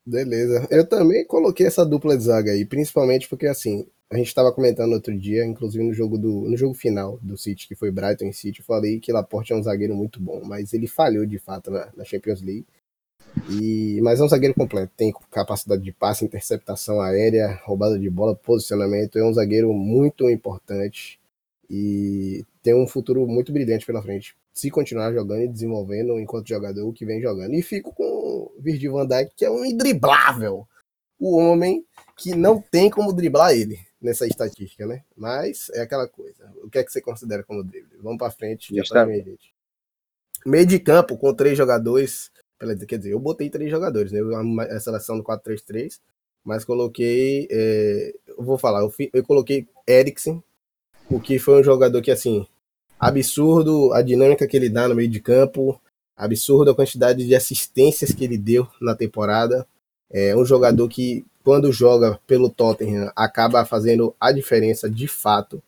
Beleza. 0.06 0.68
Eu 0.70 0.88
também 0.88 1.26
coloquei 1.26 1.66
essa 1.66 1.86
dupla 1.86 2.18
de 2.18 2.24
zaga 2.24 2.52
aí, 2.52 2.66
principalmente 2.66 3.30
porque 3.30 3.48
assim, 3.48 3.88
a 4.12 4.18
gente 4.18 4.28
estava 4.28 4.52
comentando 4.52 4.92
outro 4.92 5.18
dia, 5.18 5.46
inclusive 5.46 5.84
no 5.84 5.94
jogo 5.94 6.18
do 6.18 6.42
no 6.50 6.58
jogo 6.58 6.74
final 6.74 7.18
do 7.22 7.38
City, 7.38 7.68
que 7.68 7.76
foi 7.76 7.90
Brighton 7.92 8.32
City, 8.34 8.60
eu 8.60 8.66
falei 8.66 9.00
que 9.00 9.14
Laporte 9.14 9.54
é 9.54 9.56
um 9.56 9.64
zagueiro 9.64 9.96
muito 9.96 10.22
bom, 10.22 10.42
mas 10.44 10.74
ele 10.74 10.88
falhou 10.88 11.26
de 11.26 11.40
fato 11.40 11.72
na, 11.72 11.90
na 11.96 12.04
Champions 12.04 12.42
League. 12.42 12.66
E, 13.50 14.00
mas 14.02 14.20
é 14.20 14.24
um 14.24 14.30
zagueiro 14.30 14.54
completo, 14.54 14.92
tem 14.96 15.14
capacidade 15.32 15.82
de 15.82 15.92
passe, 15.92 16.24
interceptação 16.24 17.02
aérea, 17.02 17.60
roubada 17.64 17.98
de 17.98 18.10
bola, 18.10 18.36
posicionamento, 18.36 19.18
é 19.18 19.24
um 19.24 19.34
zagueiro 19.34 19.74
muito 19.74 20.30
importante 20.30 21.20
e 21.70 22.46
tem 22.62 22.76
um 22.76 22.88
futuro 22.88 23.28
muito 23.28 23.52
brilhante 23.52 23.86
pela 23.86 24.02
frente. 24.02 24.36
Se 24.54 24.70
continuar 24.70 25.12
jogando 25.12 25.42
e 25.42 25.48
desenvolvendo 25.48 26.20
enquanto 26.20 26.48
jogador 26.48 26.94
que 26.94 27.06
vem 27.06 27.20
jogando. 27.20 27.56
E 27.56 27.64
fico 27.64 27.92
com 27.92 28.04
o 28.04 28.54
Virgil 28.60 28.94
van 28.94 29.08
Dijk, 29.08 29.32
que 29.36 29.46
é 29.46 29.50
um 29.50 29.66
indriblável. 29.66 30.68
O 31.20 31.36
homem 31.36 31.84
que 32.16 32.36
não 32.36 32.62
tem 32.62 32.90
como 32.90 33.12
driblar 33.12 33.54
ele 33.54 33.80
nessa 34.00 34.28
estatística, 34.28 34.86
né? 34.86 35.04
Mas 35.18 35.72
é 35.74 35.82
aquela 35.82 36.08
coisa. 36.08 36.54
O 36.64 36.70
que 36.70 36.78
é 36.78 36.84
que 36.84 36.92
você 36.92 37.02
considera 37.02 37.44
como 37.44 37.64
drible? 37.64 37.98
Vamos 38.04 38.20
para 38.20 38.30
frente. 38.30 38.76
Já 38.76 39.06
gente. 39.08 39.54
Meio 40.46 40.66
de 40.66 40.78
campo 40.78 41.18
com 41.18 41.34
três 41.34 41.58
jogadores 41.58 42.30
Quer 42.88 42.98
dizer, 42.98 43.12
eu 43.12 43.20
botei 43.20 43.50
três 43.50 43.70
jogadores, 43.70 44.12
né? 44.12 44.20
A 44.72 44.80
seleção 44.80 45.18
do 45.18 45.24
4-3-3, 45.24 46.00
mas 46.44 46.66
coloquei. 46.66 47.48
É, 47.50 48.14
eu 48.28 48.44
vou 48.44 48.58
falar, 48.58 48.82
eu, 48.82 48.94
eu 49.14 49.24
coloquei 49.24 49.68
Eriksen, 49.88 50.44
o 51.10 51.20
que 51.20 51.40
foi 51.40 51.60
um 51.60 51.64
jogador 51.64 52.02
que, 52.02 52.12
assim, 52.12 52.46
absurdo 53.00 53.94
a 53.94 54.02
dinâmica 54.02 54.48
que 54.48 54.56
ele 54.58 54.70
dá 54.70 54.88
no 54.88 54.96
meio 54.96 55.10
de 55.10 55.20
campo, 55.20 55.80
absurdo 56.16 56.72
a 56.72 56.76
quantidade 56.76 57.26
de 57.26 57.36
assistências 57.36 58.12
que 58.12 58.24
ele 58.24 58.38
deu 58.38 58.68
na 58.82 58.96
temporada. 58.96 59.68
É 60.12 60.36
um 60.36 60.46
jogador 60.46 60.88
que, 60.88 61.26
quando 61.44 61.72
joga 61.72 62.20
pelo 62.28 62.50
Tottenham, 62.50 63.12
acaba 63.16 63.66
fazendo 63.66 64.16
a 64.20 64.32
diferença 64.32 64.90
de 64.90 65.08
fato 65.08 65.62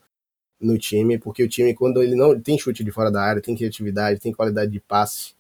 no 0.60 0.78
time, 0.78 1.18
porque 1.18 1.44
o 1.44 1.50
time, 1.50 1.74
quando 1.74 2.02
ele 2.02 2.16
não 2.16 2.40
tem 2.40 2.58
chute 2.58 2.84
de 2.84 2.92
fora 2.92 3.12
da 3.12 3.22
área, 3.22 3.42
tem 3.42 3.56
criatividade, 3.56 4.20
tem 4.20 4.34
qualidade 4.34 4.72
de 4.72 4.80
passe, 4.80 5.34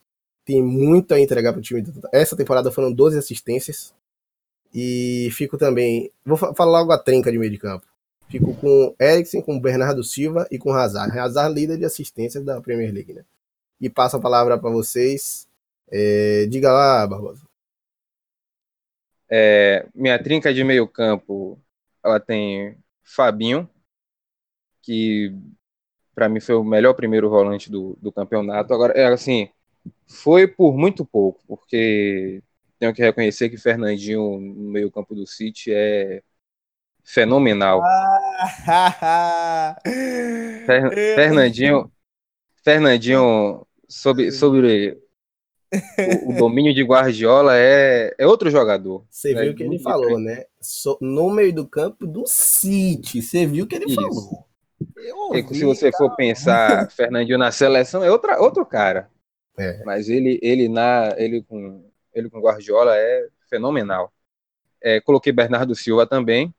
tem 0.45 0.61
muito 0.61 1.13
a 1.13 1.19
entregar 1.19 1.51
para 1.51 1.59
o 1.59 1.61
time. 1.61 1.83
Essa 2.13 2.37
temporada 2.37 2.71
foram 2.71 2.93
12 2.93 3.17
assistências. 3.17 3.93
E 4.73 5.29
fico 5.31 5.57
também. 5.57 6.11
Vou 6.23 6.37
falar 6.37 6.79
logo 6.79 6.91
a 6.91 6.97
trinca 6.97 7.31
de 7.31 7.39
meio 7.39 7.51
de 7.51 7.57
campo. 7.57 7.85
Fico 8.29 8.53
com 8.55 8.95
Eriksen, 8.99 9.41
com 9.41 9.59
Bernardo 9.59 10.03
Silva 10.03 10.47
e 10.51 10.57
com 10.57 10.71
Hazard. 10.73 11.17
Hazard 11.17 11.53
líder 11.53 11.77
de 11.77 11.85
assistências 11.85 12.43
da 12.43 12.61
Premier 12.61 12.93
League, 12.93 13.13
né? 13.13 13.23
E 13.81 13.89
passo 13.89 14.17
a 14.17 14.21
palavra 14.21 14.57
para 14.57 14.69
vocês. 14.69 15.47
É, 15.89 16.45
diga 16.47 16.71
lá, 16.71 17.05
Barbosa. 17.07 17.41
É, 19.29 19.87
minha 19.93 20.21
trinca 20.21 20.53
de 20.53 20.63
meio 20.63 20.87
campo, 20.87 21.59
ela 22.03 22.19
tem 22.19 22.77
Fabinho, 23.03 23.69
que 24.81 25.33
para 26.13 26.29
mim 26.29 26.39
foi 26.39 26.55
o 26.55 26.63
melhor 26.63 26.93
primeiro 26.93 27.29
volante 27.29 27.71
do, 27.71 27.97
do 28.01 28.11
campeonato. 28.11 28.73
Agora, 28.73 28.93
é 28.93 29.05
assim, 29.07 29.49
foi 30.07 30.47
por 30.47 30.77
muito 30.77 31.05
pouco, 31.05 31.41
porque 31.47 32.41
tenho 32.79 32.93
que 32.93 33.01
reconhecer 33.01 33.49
que 33.49 33.57
Fernandinho 33.57 34.39
no 34.39 34.71
meio-campo 34.71 35.15
do 35.15 35.25
City 35.25 35.71
é 35.73 36.21
fenomenal. 37.03 37.81
Fer 40.65 40.93
Fernandinho, 41.15 41.91
Fernandinho 42.63 43.65
sobre, 43.87 44.31
sobre 44.31 44.97
o, 46.25 46.31
o, 46.31 46.37
domínio 46.37 46.73
de 46.73 46.83
Guardiola 46.83 47.55
é, 47.55 48.13
é 48.17 48.27
outro 48.27 48.49
jogador. 48.49 49.05
Você 49.09 49.33
viu 49.33 49.51
o 49.51 49.55
que 49.55 49.63
ele 49.63 49.79
falou, 49.79 50.19
né? 50.19 50.45
So, 50.59 50.97
no 50.99 51.29
meio 51.29 51.53
do 51.53 51.67
campo 51.67 52.05
do 52.07 52.23
City. 52.25 53.21
Você 53.21 53.45
viu 53.45 53.65
o 53.65 53.67
que 53.67 53.75
ele 53.75 53.85
Isso. 53.85 53.95
falou. 53.95 54.45
Ouvi, 55.13 55.55
se 55.55 55.63
você 55.63 55.91
for 55.91 56.15
pensar 56.15 56.89
Fernandinho 56.91 57.37
na 57.37 57.51
seleção, 57.51 58.03
é 58.03 58.11
outra, 58.11 58.41
outro 58.41 58.65
cara. 58.65 59.09
É. 59.57 59.83
Mas 59.83 60.09
ele, 60.09 60.39
ele 60.41 60.67
na, 60.67 61.13
ele 61.17 61.41
com, 61.43 61.89
ele 62.13 62.29
com 62.29 62.39
Guardiola 62.39 62.95
é 62.95 63.29
fenomenal. 63.49 64.13
É, 64.81 64.99
coloquei 65.01 65.31
Bernardo 65.31 65.73
Silva 65.75 66.05
também, 66.05 66.53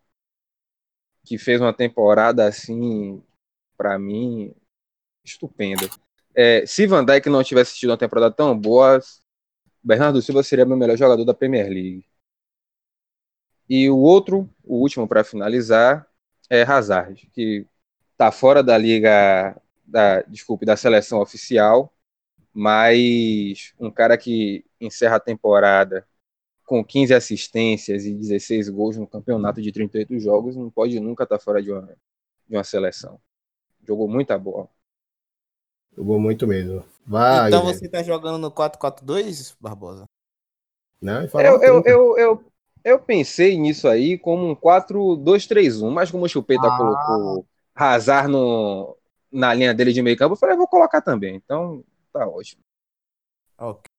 que 1.24 1.38
fez 1.38 1.60
uma 1.60 1.72
temporada 1.72 2.46
assim, 2.46 3.22
para 3.76 3.98
mim, 3.98 4.54
estupenda. 5.24 5.88
É, 6.34 6.64
se 6.66 6.86
Van 6.86 7.04
Dijk 7.04 7.28
não 7.28 7.42
tivesse 7.42 7.76
tido 7.76 7.90
uma 7.90 7.98
temporada 7.98 8.30
tão 8.30 8.58
boa, 8.58 9.00
Bernardo 9.82 10.20
Silva 10.22 10.42
seria 10.42 10.66
meu 10.66 10.76
melhor 10.76 10.96
jogador 10.96 11.24
da 11.24 11.34
Premier 11.34 11.68
League. 11.68 12.04
E 13.68 13.90
o 13.90 13.98
outro, 13.98 14.48
o 14.64 14.76
último 14.76 15.08
para 15.08 15.24
finalizar, 15.24 16.06
é 16.48 16.62
Hazard, 16.62 17.28
que 17.32 17.66
está 18.12 18.30
fora 18.30 18.62
da 18.62 18.78
liga, 18.78 19.56
da, 19.84 20.22
desculpe, 20.22 20.64
da 20.64 20.76
seleção 20.76 21.20
oficial, 21.20 21.92
mas 22.56 23.74
um 23.78 23.90
cara 23.90 24.16
que 24.16 24.64
encerra 24.80 25.16
a 25.16 25.20
temporada 25.20 26.06
com 26.64 26.82
15 26.82 27.12
assistências 27.12 28.06
e 28.06 28.14
16 28.14 28.70
gols 28.70 28.96
no 28.96 29.06
campeonato 29.06 29.60
de 29.60 29.70
38 29.70 30.18
jogos 30.18 30.56
não 30.56 30.70
pode 30.70 30.98
nunca 30.98 31.24
estar 31.24 31.38
fora 31.38 31.62
de 31.62 31.70
uma, 31.70 31.94
de 32.48 32.56
uma 32.56 32.64
seleção. 32.64 33.20
Jogou 33.86 34.08
muita 34.08 34.38
bola. 34.38 34.70
Jogou 35.94 36.18
muito 36.18 36.46
mesmo. 36.46 36.82
Vai, 37.06 37.48
então 37.48 37.62
você 37.62 37.84
está 37.84 38.02
jogando 38.02 38.38
no 38.38 38.50
4-4-2, 38.50 39.54
Barbosa? 39.60 40.06
Não, 40.98 41.24
eu, 41.24 41.62
eu, 41.62 41.82
eu, 41.84 42.18
eu, 42.18 42.44
eu, 42.82 42.98
pensei 42.98 43.58
nisso 43.58 43.86
aí 43.86 44.16
como 44.16 44.48
um 44.48 44.56
4-2-3-1, 44.56 45.90
mas 45.90 46.10
como 46.10 46.24
o 46.24 46.28
Chupeta 46.28 46.66
ah. 46.66 46.76
colocou 46.78 47.46
Hazard 47.74 48.32
no, 48.32 48.96
na 49.30 49.52
linha 49.52 49.74
dele 49.74 49.92
de 49.92 50.00
meio 50.00 50.16
campo, 50.16 50.32
eu 50.32 50.38
falei, 50.38 50.54
eu 50.54 50.58
vou 50.58 50.66
colocar 50.66 51.02
também. 51.02 51.36
Então, 51.36 51.84
tá 52.16 52.28
ótimo. 52.28 52.62
Ok. 53.58 53.90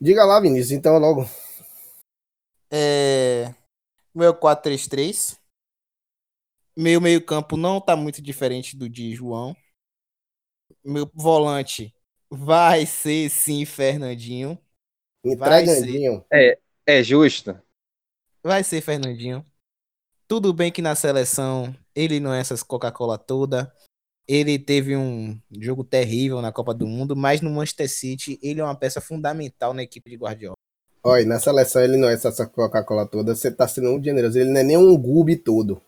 Diga 0.00 0.24
lá, 0.24 0.40
Vinícius, 0.40 0.72
então 0.72 0.98
logo. 0.98 1.22
É... 2.70 3.54
Meu 4.14 4.34
4-3-3. 4.34 5.38
Meu 6.76 7.00
meio-campo 7.00 7.56
não 7.56 7.80
tá 7.80 7.96
muito 7.96 8.20
diferente 8.20 8.76
do 8.76 8.88
de 8.88 9.14
João. 9.14 9.56
Meu 10.84 11.10
volante 11.14 11.94
vai 12.30 12.84
ser 12.84 13.30
sim 13.30 13.64
Fernandinho. 13.64 14.58
Fernandinho. 15.22 16.24
É, 16.30 16.58
é 16.86 17.02
justo. 17.02 17.60
Vai 18.42 18.62
ser 18.62 18.80
Fernandinho. 18.80 19.44
Tudo 20.28 20.52
bem 20.52 20.70
que 20.70 20.82
na 20.82 20.94
seleção 20.94 21.74
ele 21.94 22.20
não 22.20 22.34
é 22.34 22.40
essas 22.40 22.62
Coca-Cola 22.62 23.16
toda. 23.16 23.72
Ele 24.28 24.58
teve 24.58 24.96
um 24.96 25.40
jogo 25.60 25.84
terrível 25.84 26.42
na 26.42 26.50
Copa 26.50 26.74
do 26.74 26.86
Mundo, 26.86 27.14
mas 27.14 27.40
no 27.40 27.50
Manchester 27.50 27.88
City 27.88 28.38
ele 28.42 28.60
é 28.60 28.64
uma 28.64 28.74
peça 28.74 29.00
fundamental 29.00 29.72
na 29.72 29.82
equipe 29.82 30.10
de 30.10 30.16
Guardiola. 30.16 30.56
Olha, 31.04 31.24
na 31.24 31.38
seleção 31.38 31.82
ele 31.82 31.96
não 31.96 32.08
é 32.08 32.14
essa 32.14 32.46
Coca-Cola 32.46 33.06
toda, 33.06 33.34
você 33.34 33.50
tá 33.50 33.68
sendo 33.68 33.90
um 33.90 34.02
generoso, 34.02 34.38
ele 34.38 34.50
não 34.50 34.60
é 34.60 34.64
nem 34.64 34.76
um 34.76 34.96
Gube 34.96 35.36
todo. 35.36 35.80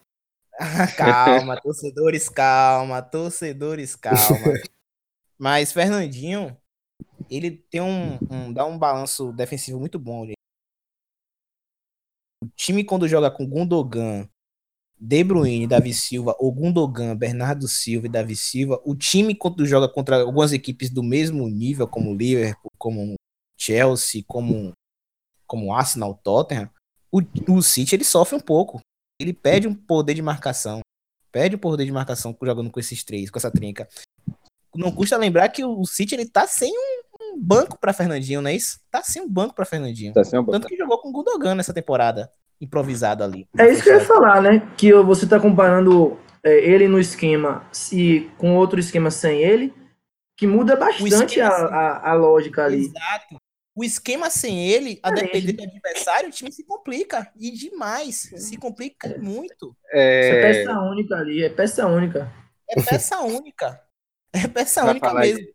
calma, 0.97 1.61
torcedores, 1.61 2.29
calma, 2.29 3.03
torcedores, 3.03 3.97
calma. 3.97 4.19
Mas 5.37 5.73
Fernandinho, 5.73 6.57
ele 7.31 7.51
tem 7.51 7.81
um, 7.81 8.19
um, 8.31 8.53
dá 8.53 8.65
um 8.65 8.79
balanço 8.79 9.33
defensivo 9.33 9.79
muito 9.79 9.99
bom. 9.99 10.27
O 12.43 12.49
time 12.57 12.85
quando 12.85 13.09
joga 13.09 13.31
com 13.31 13.47
Gundogan, 13.47 14.29
de 15.01 15.23
Bruyne, 15.23 15.67
Davi 15.67 15.95
Silva, 15.95 16.35
ou 16.39 16.53
Gundogan, 16.53 17.17
Bernardo 17.17 17.69
Silva 17.69 18.07
e 18.07 18.11
Davi 18.11 18.35
Silva, 18.35 18.81
o 18.85 18.95
time 18.97 19.35
quando 19.35 19.65
joga 19.65 19.89
contra 19.89 20.21
algumas 20.21 20.53
equipes 20.53 20.91
do 20.91 21.03
mesmo 21.03 21.49
nível, 21.49 21.87
como 21.87 22.15
Liverpool, 22.15 22.73
como 22.77 23.15
Chelsea, 23.57 24.25
como 24.27 24.73
como 25.47 25.73
Arsenal, 25.73 26.15
Tottenham, 26.23 26.71
o, 27.11 27.23
o 27.51 27.63
City 27.63 27.95
ele 27.95 28.05
sofre 28.05 28.37
um 28.37 28.41
pouco. 28.41 28.81
Ele 29.19 29.33
perde 29.33 29.67
um 29.67 29.75
poder 29.75 30.13
de 30.13 30.21
marcação. 30.21 30.81
Perde 31.33 31.57
o 31.57 31.59
poder 31.59 31.87
de 31.87 31.93
marcação 31.93 32.37
jogando 32.43 32.71
com 32.71 32.79
esses 32.79 33.03
três, 33.03 33.31
com 33.31 33.39
essa 33.39 33.51
trinca. 33.51 33.89
Não 34.75 34.93
custa 34.93 35.17
lembrar 35.17 35.49
que 35.49 35.65
o 35.65 35.85
City 35.87 36.15
ele 36.15 36.29
tá 36.29 36.47
sem 36.47 36.71
um, 36.71 37.03
um 37.23 37.41
banco 37.41 37.79
para 37.79 37.95
Fernandinho, 37.95 38.43
não 38.43 38.51
é 38.51 38.55
isso? 38.55 38.79
Tá 38.91 39.03
sem 39.03 39.23
um 39.23 39.29
banco 39.29 39.55
para 39.55 39.65
Fernandinho. 39.65 40.13
Tá 40.13 40.21
um 40.39 40.45
Tanto 40.45 40.69
que 40.69 40.77
jogou 40.77 41.01
com 41.01 41.09
o 41.09 41.13
Gundogan 41.13 41.55
nessa 41.55 41.73
temporada 41.73 42.31
improvisado 42.61 43.23
ali. 43.23 43.47
É 43.57 43.71
isso 43.71 43.83
que 43.83 43.89
eu 43.89 43.95
ia 43.95 44.05
falar, 44.05 44.43
né? 44.43 44.69
Que 44.77 44.93
você 44.93 45.25
está 45.25 45.39
comparando 45.39 46.19
é, 46.43 46.59
ele 46.59 46.89
no 46.89 46.99
esquema 46.99 47.67
se 47.73 48.31
com 48.39 48.57
outro 48.57 48.79
esquema 48.79 49.11
sem 49.11 49.43
ele, 49.43 49.75
que 50.37 50.47
muda 50.47 50.77
bastante 50.77 51.41
a, 51.41 51.49
a, 51.49 52.11
a, 52.11 52.15
lógica 52.15 52.65
ali. 52.65 52.87
Exato. 52.87 53.37
O 53.75 53.85
esquema 53.85 54.29
sem 54.29 54.69
ele, 54.69 54.99
a 55.03 55.11
depender 55.11 55.53
do 55.53 55.63
adversário, 55.63 56.29
o 56.29 56.33
time 56.33 56.51
se 56.51 56.65
complica. 56.65 57.31
E 57.39 57.51
demais. 57.53 58.29
Se 58.37 58.57
complica 58.57 59.17
muito. 59.19 59.77
É... 59.93 60.31
é 60.31 60.43
peça 60.43 60.81
única 60.81 61.17
ali, 61.17 61.45
é 61.45 61.49
peça 61.49 61.87
única. 61.87 62.33
É 62.69 62.83
peça 62.83 63.21
única. 63.23 63.81
É 64.33 64.49
peça 64.49 64.85
única 64.85 65.15
mesmo. 65.15 65.47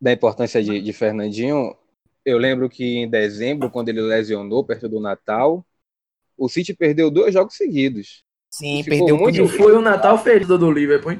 Da 0.00 0.12
importância 0.12 0.62
de, 0.62 0.80
de 0.80 0.92
Fernandinho, 0.92 1.76
eu 2.24 2.38
lembro 2.38 2.68
que 2.68 2.98
em 2.98 3.10
dezembro, 3.10 3.70
quando 3.70 3.88
ele 3.88 4.00
lesionou 4.00 4.64
perto 4.64 4.88
do 4.88 5.00
Natal, 5.00 5.66
o 6.38 6.48
City 6.48 6.72
perdeu 6.72 7.10
dois 7.10 7.34
jogos 7.34 7.56
seguidos. 7.56 8.24
Sim, 8.50 8.82
perdeu 8.84 9.16
muito. 9.18 9.46
Foi 9.48 9.76
o 9.76 9.80
Natal 9.80 10.16
ferido 10.16 10.56
do 10.56 10.70
Liverpool. 10.70 11.18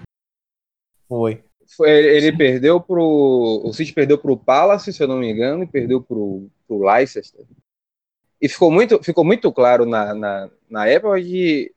Foi. 1.09 1.42
Foi, 1.76 1.90
ele 1.90 2.31
Sim. 2.31 2.37
perdeu 2.38 2.81
pro. 2.81 3.62
O 3.64 3.72
City 3.74 3.92
perdeu 3.92 4.16
pro 4.16 4.37
Palace, 4.37 4.92
se 4.92 5.02
eu 5.02 5.09
não 5.09 5.18
me 5.18 5.31
engano, 5.31 5.64
e 5.64 5.66
perdeu 5.66 6.00
pro, 6.00 6.48
pro 6.66 6.78
Leicester. 6.78 7.44
E 8.40 8.48
ficou 8.48 8.70
muito, 8.70 9.02
ficou 9.02 9.24
muito 9.24 9.52
claro 9.52 9.85
na, 9.85 10.14
na, 10.14 10.50
na 10.70 10.87
época 10.87 11.20
que 11.20 11.72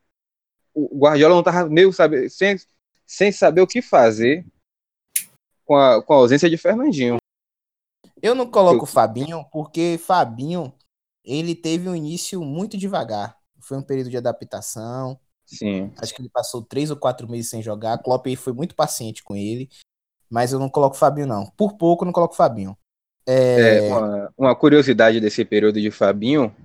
o 0.73 0.99
Guardiola 0.99 1.33
não 1.33 1.41
estava 1.41 1.67
meio 1.67 1.91
sabe, 1.91 2.29
sem, 2.29 2.55
sem 3.05 3.31
saber 3.31 3.61
o 3.61 3.67
que 3.67 3.81
fazer 3.81 4.45
com 5.65 5.75
a, 5.75 6.01
com 6.01 6.13
a 6.13 6.17
ausência 6.17 6.49
de 6.49 6.57
Fernandinho. 6.57 7.17
Eu 8.21 8.35
não 8.35 8.49
coloco 8.49 8.83
o 8.83 8.87
Fabinho 8.87 9.43
porque 9.51 9.99
Fabinho 9.99 10.71
ele 11.23 11.55
teve 11.55 11.87
um 11.87 11.95
início 11.95 12.41
muito 12.41 12.77
devagar. 12.77 13.37
Foi 13.59 13.77
um 13.77 13.83
período 13.83 14.09
de 14.09 14.17
adaptação. 14.17 15.19
Sim. 15.45 15.91
Acho 15.97 16.13
que 16.13 16.21
ele 16.21 16.29
passou 16.29 16.61
três 16.61 16.89
ou 16.89 16.97
quatro 16.97 17.29
meses 17.29 17.49
sem 17.49 17.61
jogar. 17.61 17.97
Klopp 17.99 18.25
foi 18.37 18.53
muito 18.53 18.75
paciente 18.75 19.23
com 19.23 19.35
ele. 19.35 19.69
Mas 20.29 20.53
eu 20.53 20.59
não 20.59 20.69
coloco 20.69 20.95
o 20.95 20.99
Fabinho, 20.99 21.27
não. 21.27 21.45
Por 21.57 21.73
pouco 21.73 22.03
eu 22.03 22.05
não 22.05 22.13
coloco 22.13 22.33
o 22.33 22.37
Fabinho. 22.37 22.77
É... 23.27 23.87
é 23.87 23.93
uma, 23.93 24.33
uma, 24.37 24.55
curiosidade 24.55 25.19
desse 25.19 25.43
período 25.43 25.79
de 25.79 25.91
Fabinho. 25.91 26.55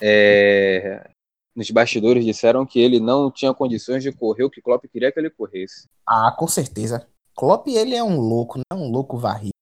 É... 0.00 1.08
Nos 1.54 1.70
bastidores 1.70 2.24
disseram 2.24 2.66
que 2.66 2.78
ele 2.78 3.00
não 3.00 3.30
tinha 3.30 3.52
condições 3.54 4.02
de 4.02 4.12
correr 4.12 4.44
o 4.44 4.50
que 4.50 4.60
Klopp 4.60 4.84
queria 4.92 5.10
que 5.10 5.18
ele 5.18 5.30
corresse. 5.30 5.88
Ah, 6.06 6.34
com 6.38 6.46
certeza. 6.46 7.08
Klopp, 7.34 7.66
ele 7.68 7.94
é 7.94 8.04
um 8.04 8.20
louco, 8.20 8.58
não 8.58 8.78
é 8.78 8.82
um 8.82 8.90
louco 8.90 9.16
varrido. 9.16 9.55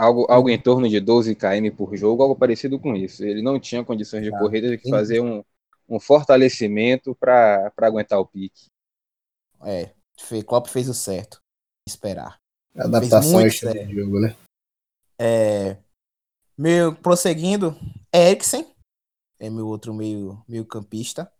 Algo, 0.00 0.26
algo 0.30 0.48
em 0.48 0.60
torno 0.60 0.88
de 0.88 0.98
12 0.98 1.34
km 1.34 1.76
por 1.76 1.94
jogo, 1.96 2.22
algo 2.22 2.34
parecido 2.34 2.78
com 2.78 2.96
isso. 2.96 3.22
Ele 3.22 3.42
não 3.42 3.60
tinha 3.60 3.84
condições 3.84 4.22
de 4.22 4.34
ah, 4.34 4.38
correr, 4.38 4.62
teve 4.62 4.78
que 4.78 4.88
fazer 4.88 5.20
um, 5.20 5.44
um 5.88 6.00
fortalecimento 6.00 7.14
para 7.14 7.70
aguentar 7.76 8.18
o 8.18 8.26
pique. 8.26 8.66
É, 9.62 9.90
Klopp 10.46 10.68
fez 10.68 10.88
o 10.88 10.94
certo. 10.94 11.38
Esperar. 11.86 12.38
Adaptação 12.74 13.46
estilo 13.46 13.74
de 13.74 13.94
jogo, 13.94 14.20
né? 14.20 14.34
É, 15.18 15.76
meu, 16.56 16.94
prosseguindo, 16.94 17.76
Eriksen 18.10 18.66
é 19.38 19.50
meu 19.50 19.66
outro 19.66 19.92
meio, 19.92 20.42
meio 20.48 20.64
campista. 20.64 21.30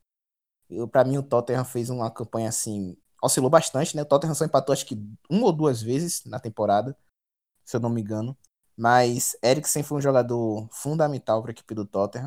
Para 0.93 1.05
mim, 1.05 1.19
o 1.19 1.23
Tottenham 1.23 1.65
fez 1.65 1.89
uma 1.89 2.11
campanha 2.11 2.49
assim 2.49 2.97
oscilou 3.23 3.51
bastante, 3.51 3.95
né? 3.95 4.03
O 4.03 4.07
Tottenham 4.07 4.35
só 4.35 4.45
empatou 4.45 4.73
acho 4.73 4.87
que 4.87 4.97
uma 5.29 5.47
ou 5.47 5.53
duas 5.53 5.83
vezes 5.83 6.25
na 6.25 6.41
temporada, 6.41 6.97
se 7.65 7.77
eu 7.77 7.81
não 7.81 7.91
me 7.91 8.01
engano. 8.01 8.37
Mas 8.81 9.37
Eriksen 9.43 9.83
foi 9.83 9.99
um 9.99 10.01
jogador 10.01 10.67
fundamental 10.73 11.43
para 11.43 11.51
a 11.51 11.53
equipe 11.53 11.75
do 11.75 11.85
Tottenham. 11.85 12.25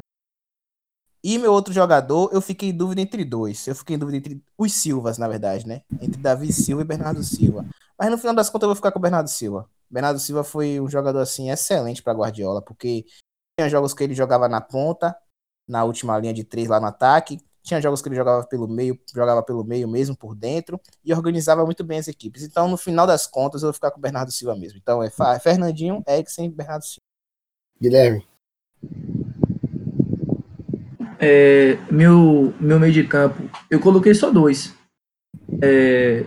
E 1.23 1.39
meu 1.39 1.51
outro 1.51 1.73
jogador, 1.73 2.29
eu 2.31 2.39
fiquei 2.39 2.69
em 2.69 2.77
dúvida 2.77 3.01
entre 3.01 3.25
dois. 3.25 3.65
Eu 3.65 3.73
fiquei 3.73 3.95
em 3.95 3.99
dúvida 3.99 4.17
entre 4.19 4.39
os 4.55 4.71
Silvas, 4.71 5.17
na 5.17 5.27
verdade, 5.27 5.65
né? 5.65 5.81
Entre 5.99 6.21
Davi 6.21 6.53
Silva 6.53 6.83
e 6.83 6.85
Bernardo 6.85 7.23
Silva. 7.23 7.65
Mas 7.97 8.11
no 8.11 8.19
final 8.19 8.35
das 8.35 8.51
contas 8.51 8.65
eu 8.65 8.69
vou 8.69 8.75
ficar 8.75 8.91
com 8.91 8.99
o 8.99 9.01
Bernardo 9.01 9.31
Silva. 9.31 9.67
Bernardo 9.89 10.19
Silva 10.19 10.43
foi 10.43 10.79
um 10.79 10.87
jogador 10.87 11.21
assim 11.21 11.49
excelente 11.49 12.03
para 12.03 12.13
Guardiola, 12.13 12.61
porque 12.61 13.03
tinha 13.57 13.67
jogos 13.67 13.95
que 13.95 14.03
ele 14.03 14.13
jogava 14.13 14.47
na 14.47 14.61
ponta, 14.61 15.17
na 15.67 15.83
última 15.83 16.19
linha 16.19 16.35
de 16.35 16.43
três 16.43 16.67
lá 16.67 16.79
no 16.79 16.85
ataque, 16.85 17.39
tinha 17.63 17.81
jogos 17.81 18.01
que 18.01 18.09
ele 18.09 18.15
jogava 18.15 18.45
pelo 18.45 18.67
meio, 18.67 18.99
jogava 19.15 19.41
pelo 19.41 19.63
meio 19.63 19.87
mesmo 19.87 20.15
por 20.15 20.35
dentro 20.35 20.79
e 21.03 21.13
organizava 21.13 21.65
muito 21.65 21.83
bem 21.83 21.97
as 21.97 22.09
equipes. 22.09 22.43
Então, 22.43 22.67
no 22.67 22.77
final 22.77 23.07
das 23.07 23.25
contas, 23.25 23.63
eu 23.63 23.67
vou 23.67 23.73
ficar 23.73 23.89
com 23.89 23.99
o 23.99 24.01
Bernardo 24.01 24.31
Silva 24.31 24.55
mesmo. 24.55 24.77
Então, 24.77 25.01
é 25.01 25.09
Fernandinho, 25.39 26.03
Eriksen 26.05 26.47
e 26.47 26.49
Bernardo 26.49 26.83
Silva. 26.83 27.05
Guilherme. 27.81 28.27
É, 31.19 31.77
meu, 31.89 32.53
meu 32.59 32.79
meio 32.79 32.91
de 32.91 33.07
campo, 33.07 33.49
eu 33.71 33.79
coloquei 33.79 34.13
só 34.13 34.29
dois. 34.29 34.73
É, 35.61 36.25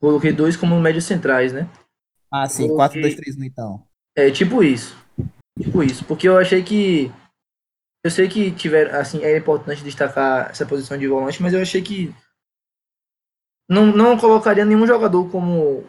coloquei 0.00 0.32
dois 0.32 0.56
como 0.56 0.80
médios 0.80 1.04
centrais, 1.04 1.52
né? 1.52 1.68
Ah, 2.28 2.48
sim, 2.48 2.66
coloquei, 2.66 3.00
4, 3.00 3.02
2, 3.02 3.14
3, 3.14 3.36
1, 3.38 3.44
então. 3.44 3.86
É, 4.16 4.30
tipo 4.32 4.64
isso. 4.64 4.96
Tipo 5.60 5.84
isso. 5.84 6.04
Porque 6.04 6.28
eu 6.28 6.36
achei 6.36 6.64
que 6.64 7.12
eu 8.04 8.10
sei 8.10 8.28
que 8.28 8.50
tiver, 8.50 8.94
assim, 8.94 9.24
é 9.24 9.34
importante 9.34 9.82
destacar 9.82 10.50
essa 10.50 10.66
posição 10.66 10.98
de 10.98 11.08
volante, 11.08 11.42
mas 11.42 11.54
eu 11.54 11.62
achei 11.62 11.80
que 11.80 12.14
não, 13.68 13.86
não 13.86 14.18
colocaria 14.18 14.64
nenhum 14.64 14.86
jogador 14.86 15.30
como 15.30 15.84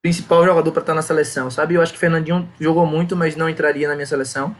principal 0.00 0.44
jogador 0.44 0.70
para 0.70 0.80
estar 0.80 0.94
na 0.94 1.02
seleção, 1.02 1.50
sabe? 1.50 1.74
Eu 1.74 1.82
acho 1.82 1.92
que 1.92 1.98
Fernandinho 1.98 2.48
jogou 2.60 2.86
muito, 2.86 3.16
mas 3.16 3.34
não 3.34 3.48
entraria 3.48 3.88
na 3.88 3.96
minha 3.96 4.06
seleção. 4.06 4.54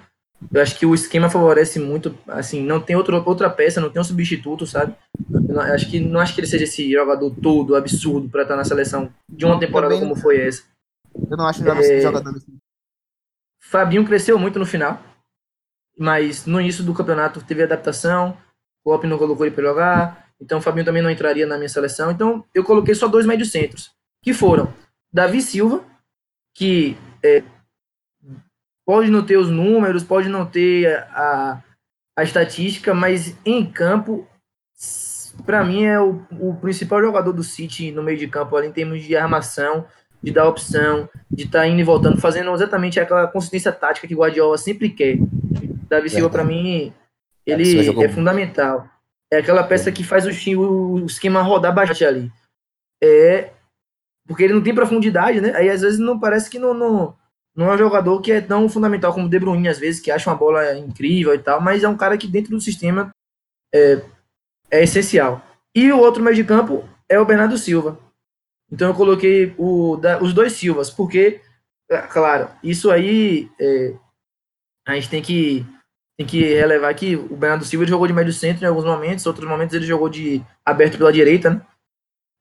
Eu 0.53 0.61
acho 0.61 0.77
que 0.77 0.85
o 0.85 0.94
esquema 0.94 1.31
favorece 1.31 1.79
muito, 1.79 2.16
assim, 2.27 2.61
não 2.64 2.81
tem 2.81 2.97
outro, 2.97 3.23
outra 3.25 3.49
peça, 3.49 3.81
não 3.81 3.90
tem 3.90 4.01
um 4.01 4.05
substituto, 4.05 4.66
sabe? 4.66 4.97
Eu 5.33 5.40
não, 5.40 5.62
acho 5.62 5.88
que 5.88 6.01
não 6.01 6.18
acho 6.18 6.35
que 6.35 6.40
ele 6.40 6.49
seja 6.49 6.64
esse 6.64 6.90
jogador 6.90 7.33
todo 7.40 7.77
absurdo 7.77 8.29
para 8.29 8.42
estar 8.42 8.57
na 8.57 8.64
seleção 8.64 9.12
de 9.29 9.44
uma 9.44 9.61
temporada 9.61 9.94
Também, 9.94 10.09
como 10.09 10.21
foi 10.21 10.40
essa. 10.40 10.64
Eu 11.31 11.37
não 11.37 11.47
acho 11.47 11.62
é, 11.62 12.01
jogador 12.01 12.37
assim. 12.37 12.59
Fabinho 13.61 14.05
cresceu 14.05 14.38
muito 14.38 14.59
no 14.59 14.66
final 14.66 15.08
mas 15.99 16.47
no 16.47 16.61
início 16.61 16.85
do 16.85 16.95
campeonato 16.95 17.43
teve 17.43 17.63
adaptação, 17.63 18.37
o 18.85 18.91
Klopp 18.91 19.05
não 19.05 19.19
colocou 19.19 19.45
ele 19.45 19.55
para 19.55 19.65
jogar, 19.65 20.29
então 20.41 20.59
o 20.59 20.63
Fabinho 20.63 20.85
também 20.85 21.03
não 21.03 21.11
entraria 21.11 21.47
na 21.47 21.57
minha 21.57 21.69
seleção. 21.69 22.11
Então 22.11 22.45
eu 22.55 22.63
coloquei 22.65 22.95
só 22.95 23.09
dois 23.09 23.27
médios 23.27 23.51
centros, 23.51 23.91
que 24.23 24.33
foram 24.33 24.73
Davi 25.13 25.43
Silva, 25.43 25.85
que 26.55 26.97
é, 27.23 27.43
pode 28.87 29.11
não 29.11 29.25
ter 29.25 29.37
os 29.37 29.51
números, 29.51 30.05
pode 30.05 30.29
não 30.29 30.47
ter 30.47 30.97
a, 31.11 31.63
a 32.17 32.23
estatística, 32.23 32.95
mas 32.95 33.37
em 33.45 33.65
campo, 33.65 34.27
para 35.45 35.65
mim 35.65 35.85
é 35.85 36.01
o, 36.01 36.25
o 36.41 36.55
principal 36.57 37.03
jogador 37.03 37.33
do 37.33 37.43
City 37.43 37.93
no 37.93 38.03
meio 38.03 38.19
de 38.19 38.29
campo, 38.29 38.57
ali, 38.57 38.69
em 38.69 38.73
termos 38.73 39.03
de 39.03 39.17
armação, 39.17 39.85
de 40.23 40.33
dar 40.33 40.49
opção, 40.49 41.09
de 41.31 41.45
estar 41.45 41.61
tá 41.61 41.67
indo 41.67 41.81
e 41.81 41.85
voltando, 41.85 42.21
fazendo 42.21 42.53
exatamente 42.53 42.99
aquela 42.99 43.27
consistência 43.27 43.73
tática 43.73 44.07
que 44.07 44.15
Guardiola 44.15 44.59
sempre 44.59 44.91
quer. 44.91 45.19
Davi 45.88 46.11
Silva, 46.11 46.31
para 46.31 46.44
mim, 46.44 46.92
ele 47.46 48.05
é 48.05 48.09
fundamental. 48.09 48.88
É 49.33 49.38
aquela 49.38 49.64
peça 49.64 49.92
que 49.92 50.05
faz 50.05 50.27
o, 50.27 50.61
o 50.61 51.07
esquema 51.07 51.42
rodar 51.42 51.74
bastante 51.74 52.05
ali. 52.05 52.33
É. 53.03 53.51
Porque 54.27 54.44
ele 54.44 54.55
não 54.55 54.62
tem 54.62 54.74
profundidade, 54.74 55.40
né? 55.40 55.55
Aí 55.55 55.70
às 55.70 55.81
vezes 55.81 55.98
não 55.98 56.18
parece 56.18 56.51
que 56.51 56.59
não, 56.59 56.74
não, 56.74 57.16
não 57.57 57.70
é 57.70 57.74
um 57.74 57.79
jogador 57.79 58.20
que 58.20 58.33
é 58.33 58.40
tão 58.40 58.68
fundamental 58.68 59.12
como 59.12 59.27
o 59.27 59.29
De 59.29 59.38
Bruyne, 59.38 59.68
às 59.68 59.79
vezes, 59.79 60.01
que 60.01 60.11
acha 60.11 60.29
uma 60.29 60.37
bola 60.37 60.77
incrível 60.79 61.35
e 61.35 61.38
tal, 61.38 61.61
mas 61.61 61.83
é 61.83 61.88
um 61.88 61.96
cara 61.96 62.18
que 62.18 62.27
dentro 62.27 62.51
do 62.51 62.61
sistema 62.61 63.11
é, 63.74 64.03
é 64.70 64.83
essencial. 64.83 65.42
E 65.74 65.90
o 65.90 65.98
outro 65.98 66.22
meio 66.22 66.37
de 66.37 66.44
campo 66.44 66.87
é 67.09 67.18
o 67.18 67.24
Bernardo 67.24 67.57
Silva. 67.57 67.98
Então 68.70 68.88
eu 68.88 68.94
coloquei 68.94 69.55
o, 69.57 69.96
da, 69.96 70.22
os 70.22 70.35
dois 70.35 70.53
Silvas, 70.53 70.90
porque, 70.90 71.40
é, 71.90 71.98
claro, 72.03 72.51
isso 72.62 72.90
aí 72.90 73.51
é, 73.59 73.94
a 74.87 74.94
gente 74.94 75.09
tem 75.09 75.22
que 75.22 75.66
tem 76.19 76.27
que 76.27 76.43
relevar 76.43 76.93
que 76.95 77.15
o 77.15 77.37
Bernardo 77.37 77.65
Silva 77.65 77.87
jogou 77.87 78.05
de 78.09 78.13
médio 78.13 78.33
centro 78.33 78.65
em 78.65 78.67
alguns 78.67 78.85
momentos, 78.85 79.25
outros 79.25 79.49
momentos 79.49 79.77
ele 79.77 79.87
jogou 79.87 80.09
de 80.09 80.43
aberto 80.65 80.99
pela 80.99 81.13
direita, 81.13 81.51
né? 81.51 81.63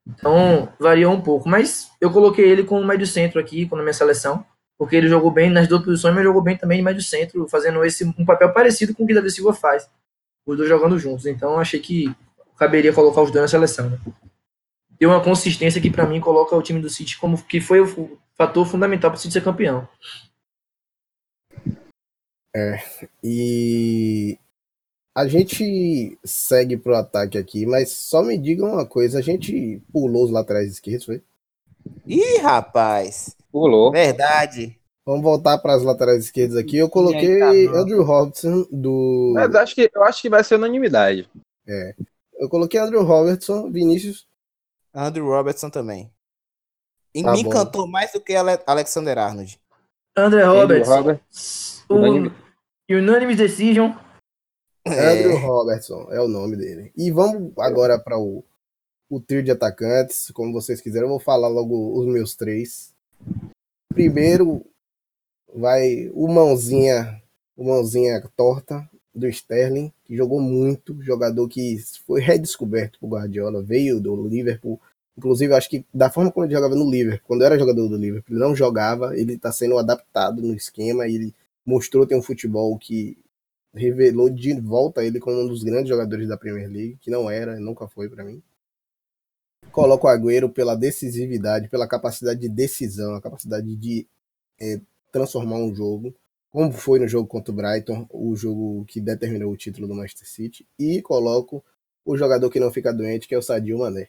Então, 0.04 0.72
variou 0.80 1.12
um 1.12 1.20
pouco. 1.20 1.48
Mas 1.48 1.92
eu 2.00 2.10
coloquei 2.10 2.44
ele 2.44 2.64
como 2.64 2.84
médio 2.84 3.06
centro 3.06 3.38
aqui, 3.38 3.68
na 3.70 3.82
minha 3.82 3.92
seleção, 3.92 4.44
porque 4.76 4.96
ele 4.96 5.06
jogou 5.08 5.30
bem 5.30 5.48
nas 5.48 5.68
duas 5.68 5.84
posições, 5.84 6.12
mas 6.12 6.24
jogou 6.24 6.42
bem 6.42 6.56
também 6.56 6.78
de 6.78 6.84
médio 6.84 7.02
centro, 7.02 7.46
fazendo 7.48 7.84
esse 7.84 8.04
um 8.04 8.24
papel 8.24 8.52
parecido 8.52 8.92
com 8.94 9.04
o 9.04 9.06
que 9.06 9.14
Davi 9.14 9.30
Silva 9.30 9.54
faz, 9.54 9.88
os 10.44 10.56
dois 10.56 10.68
jogando 10.68 10.98
juntos. 10.98 11.26
Então, 11.26 11.60
achei 11.60 11.78
que 11.78 12.12
caberia 12.56 12.92
colocar 12.92 13.22
os 13.22 13.30
dois 13.30 13.42
na 13.42 13.48
seleção. 13.48 13.90
Né? 13.90 13.98
Deu 14.98 15.10
uma 15.10 15.22
consistência 15.22 15.80
que, 15.80 15.90
para 15.90 16.04
mim, 16.04 16.18
coloca 16.18 16.56
o 16.56 16.62
time 16.62 16.80
do 16.80 16.90
City 16.90 17.16
como 17.16 17.40
que 17.44 17.60
foi 17.60 17.80
o 17.80 18.18
fator 18.36 18.66
fundamental 18.66 19.10
para 19.10 19.18
o 19.18 19.20
City 19.20 19.34
ser 19.34 19.44
campeão. 19.44 19.86
É, 22.54 22.78
e 23.22 24.38
a 25.14 25.26
gente 25.26 26.18
segue 26.24 26.76
pro 26.76 26.96
ataque 26.96 27.36
aqui, 27.36 27.66
mas 27.66 27.90
só 27.90 28.22
me 28.22 28.38
diga 28.38 28.64
uma 28.64 28.86
coisa, 28.86 29.18
a 29.18 29.22
gente 29.22 29.82
pulou 29.92 30.24
os 30.24 30.30
laterais 30.30 30.70
esquerdos, 30.70 31.06
foi? 31.06 31.22
Ih, 32.06 32.38
rapaz! 32.38 33.36
Pulou. 33.50 33.90
Verdade. 33.90 34.78
Vamos 35.04 35.22
voltar 35.22 35.56
para 35.58 35.74
as 35.74 35.82
laterais 35.82 36.24
esquerdas 36.24 36.56
aqui. 36.56 36.76
Eu 36.76 36.88
coloquei 36.90 37.38
tá 37.38 37.48
Andrew 37.48 38.02
Robertson 38.02 38.66
do. 38.70 39.32
Mas 39.34 39.54
acho 39.54 39.74
que, 39.74 39.90
eu 39.94 40.04
acho 40.04 40.20
que 40.20 40.28
vai 40.28 40.44
ser 40.44 40.56
unanimidade. 40.56 41.28
É. 41.66 41.94
Eu 42.38 42.48
coloquei 42.48 42.78
Andrew 42.78 43.02
Robertson, 43.02 43.70
Vinícius. 43.70 44.26
Andrew 44.94 45.26
Robertson 45.26 45.70
também. 45.70 46.12
E 47.14 47.22
tá 47.22 47.32
me 47.32 47.42
bom. 47.42 47.48
encantou 47.48 47.88
mais 47.88 48.12
do 48.12 48.20
que 48.20 48.34
Alexander 48.66 49.18
Arnold. 49.18 49.58
André 50.18 50.42
Roberts. 50.42 51.84
O 51.88 51.94
Unanimous 52.90 53.36
Decision. 53.36 53.92
É. 54.86 55.12
Andrew 55.12 55.38
Robertson 55.38 56.08
é 56.10 56.20
o 56.20 56.28
nome 56.28 56.56
dele. 56.56 56.92
E 56.96 57.10
vamos 57.10 57.52
agora 57.58 57.98
para 57.98 58.18
o 58.18 58.44
o 59.10 59.18
trio 59.20 59.42
de 59.42 59.50
atacantes, 59.50 60.30
como 60.32 60.52
vocês 60.52 60.80
quiserem. 60.80 61.06
Eu 61.06 61.10
vou 61.10 61.20
falar 61.20 61.48
logo 61.48 61.98
os 61.98 62.06
meus 62.06 62.34
três. 62.34 62.94
Primeiro 63.94 64.64
vai 65.54 66.10
o 66.12 66.28
mãozinha, 66.28 67.22
o 67.56 67.64
mãozinha 67.64 68.22
torta 68.36 68.88
do 69.14 69.26
Sterling, 69.26 69.92
que 70.04 70.16
jogou 70.16 70.40
muito, 70.40 71.02
jogador 71.02 71.48
que 71.48 71.78
foi 72.06 72.20
redescoberto 72.20 72.98
por 73.00 73.08
Guardiola, 73.08 73.62
veio 73.62 73.98
do 73.98 74.28
Liverpool. 74.28 74.80
Inclusive, 75.18 75.52
acho 75.52 75.68
que 75.68 75.84
da 75.92 76.08
forma 76.08 76.30
como 76.30 76.46
ele 76.46 76.54
jogava 76.54 76.76
no 76.76 76.88
Liverpool, 76.88 77.26
quando 77.26 77.42
era 77.42 77.58
jogador 77.58 77.88
do 77.88 77.96
Liverpool, 77.96 78.36
ele 78.36 78.40
não 78.40 78.54
jogava, 78.54 79.18
ele 79.18 79.32
está 79.34 79.50
sendo 79.50 79.76
adaptado 79.76 80.40
no 80.40 80.54
esquema, 80.54 81.08
e 81.08 81.16
ele 81.16 81.34
mostrou 81.66 82.06
ter 82.06 82.14
um 82.14 82.22
futebol 82.22 82.78
que 82.78 83.18
revelou 83.74 84.30
de 84.30 84.54
volta 84.60 85.04
ele 85.04 85.18
como 85.18 85.42
um 85.42 85.48
dos 85.48 85.64
grandes 85.64 85.88
jogadores 85.88 86.28
da 86.28 86.36
Premier 86.36 86.70
League, 86.70 86.98
que 87.00 87.10
não 87.10 87.28
era, 87.28 87.58
nunca 87.58 87.88
foi 87.88 88.08
para 88.08 88.24
mim. 88.24 88.40
Coloco 89.72 90.06
o 90.06 90.10
Agüero 90.10 90.48
pela 90.48 90.76
decisividade, 90.76 91.68
pela 91.68 91.88
capacidade 91.88 92.38
de 92.40 92.48
decisão, 92.48 93.16
a 93.16 93.20
capacidade 93.20 93.74
de 93.74 94.06
é, 94.60 94.80
transformar 95.10 95.56
um 95.56 95.74
jogo, 95.74 96.14
como 96.48 96.70
foi 96.70 97.00
no 97.00 97.08
jogo 97.08 97.26
contra 97.26 97.52
o 97.52 97.56
Brighton, 97.56 98.06
o 98.10 98.36
jogo 98.36 98.84
que 98.84 99.00
determinou 99.00 99.50
o 99.50 99.56
título 99.56 99.88
do 99.88 99.96
Manchester 99.96 100.28
City, 100.28 100.64
e 100.78 101.02
coloco 101.02 101.64
o 102.04 102.16
jogador 102.16 102.48
que 102.50 102.60
não 102.60 102.70
fica 102.70 102.92
doente, 102.92 103.26
que 103.26 103.34
é 103.34 103.38
o 103.38 103.42
Sadio 103.42 103.78
Mané. 103.78 104.08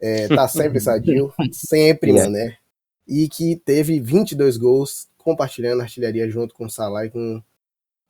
É, 0.00 0.28
tá 0.28 0.46
sempre 0.48 0.80
sadio, 0.80 1.32
sempre 1.52 2.10
yeah. 2.10 2.30
Mané, 2.30 2.58
e 3.06 3.28
que 3.28 3.56
teve 3.56 4.00
22 4.00 4.56
gols 4.56 5.08
compartilhando 5.18 5.80
a 5.80 5.84
artilharia 5.84 6.28
junto 6.28 6.54
com 6.54 6.66
o 6.66 6.70
Salah 6.70 7.06
e 7.06 7.10
com 7.10 7.42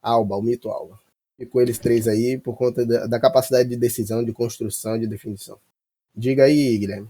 Alba, 0.02 0.36
o 0.36 0.42
mito 0.42 0.68
Alba. 0.68 0.98
E 1.38 1.46
com 1.46 1.60
eles 1.60 1.78
três 1.78 2.06
aí 2.06 2.38
por 2.38 2.56
conta 2.56 2.84
da, 2.86 3.06
da 3.06 3.20
capacidade 3.20 3.68
de 3.68 3.76
decisão, 3.76 4.24
de 4.24 4.32
construção, 4.32 4.98
de 4.98 5.06
definição. 5.06 5.58
Diga 6.14 6.44
aí, 6.44 6.78
Guilherme. 6.78 7.08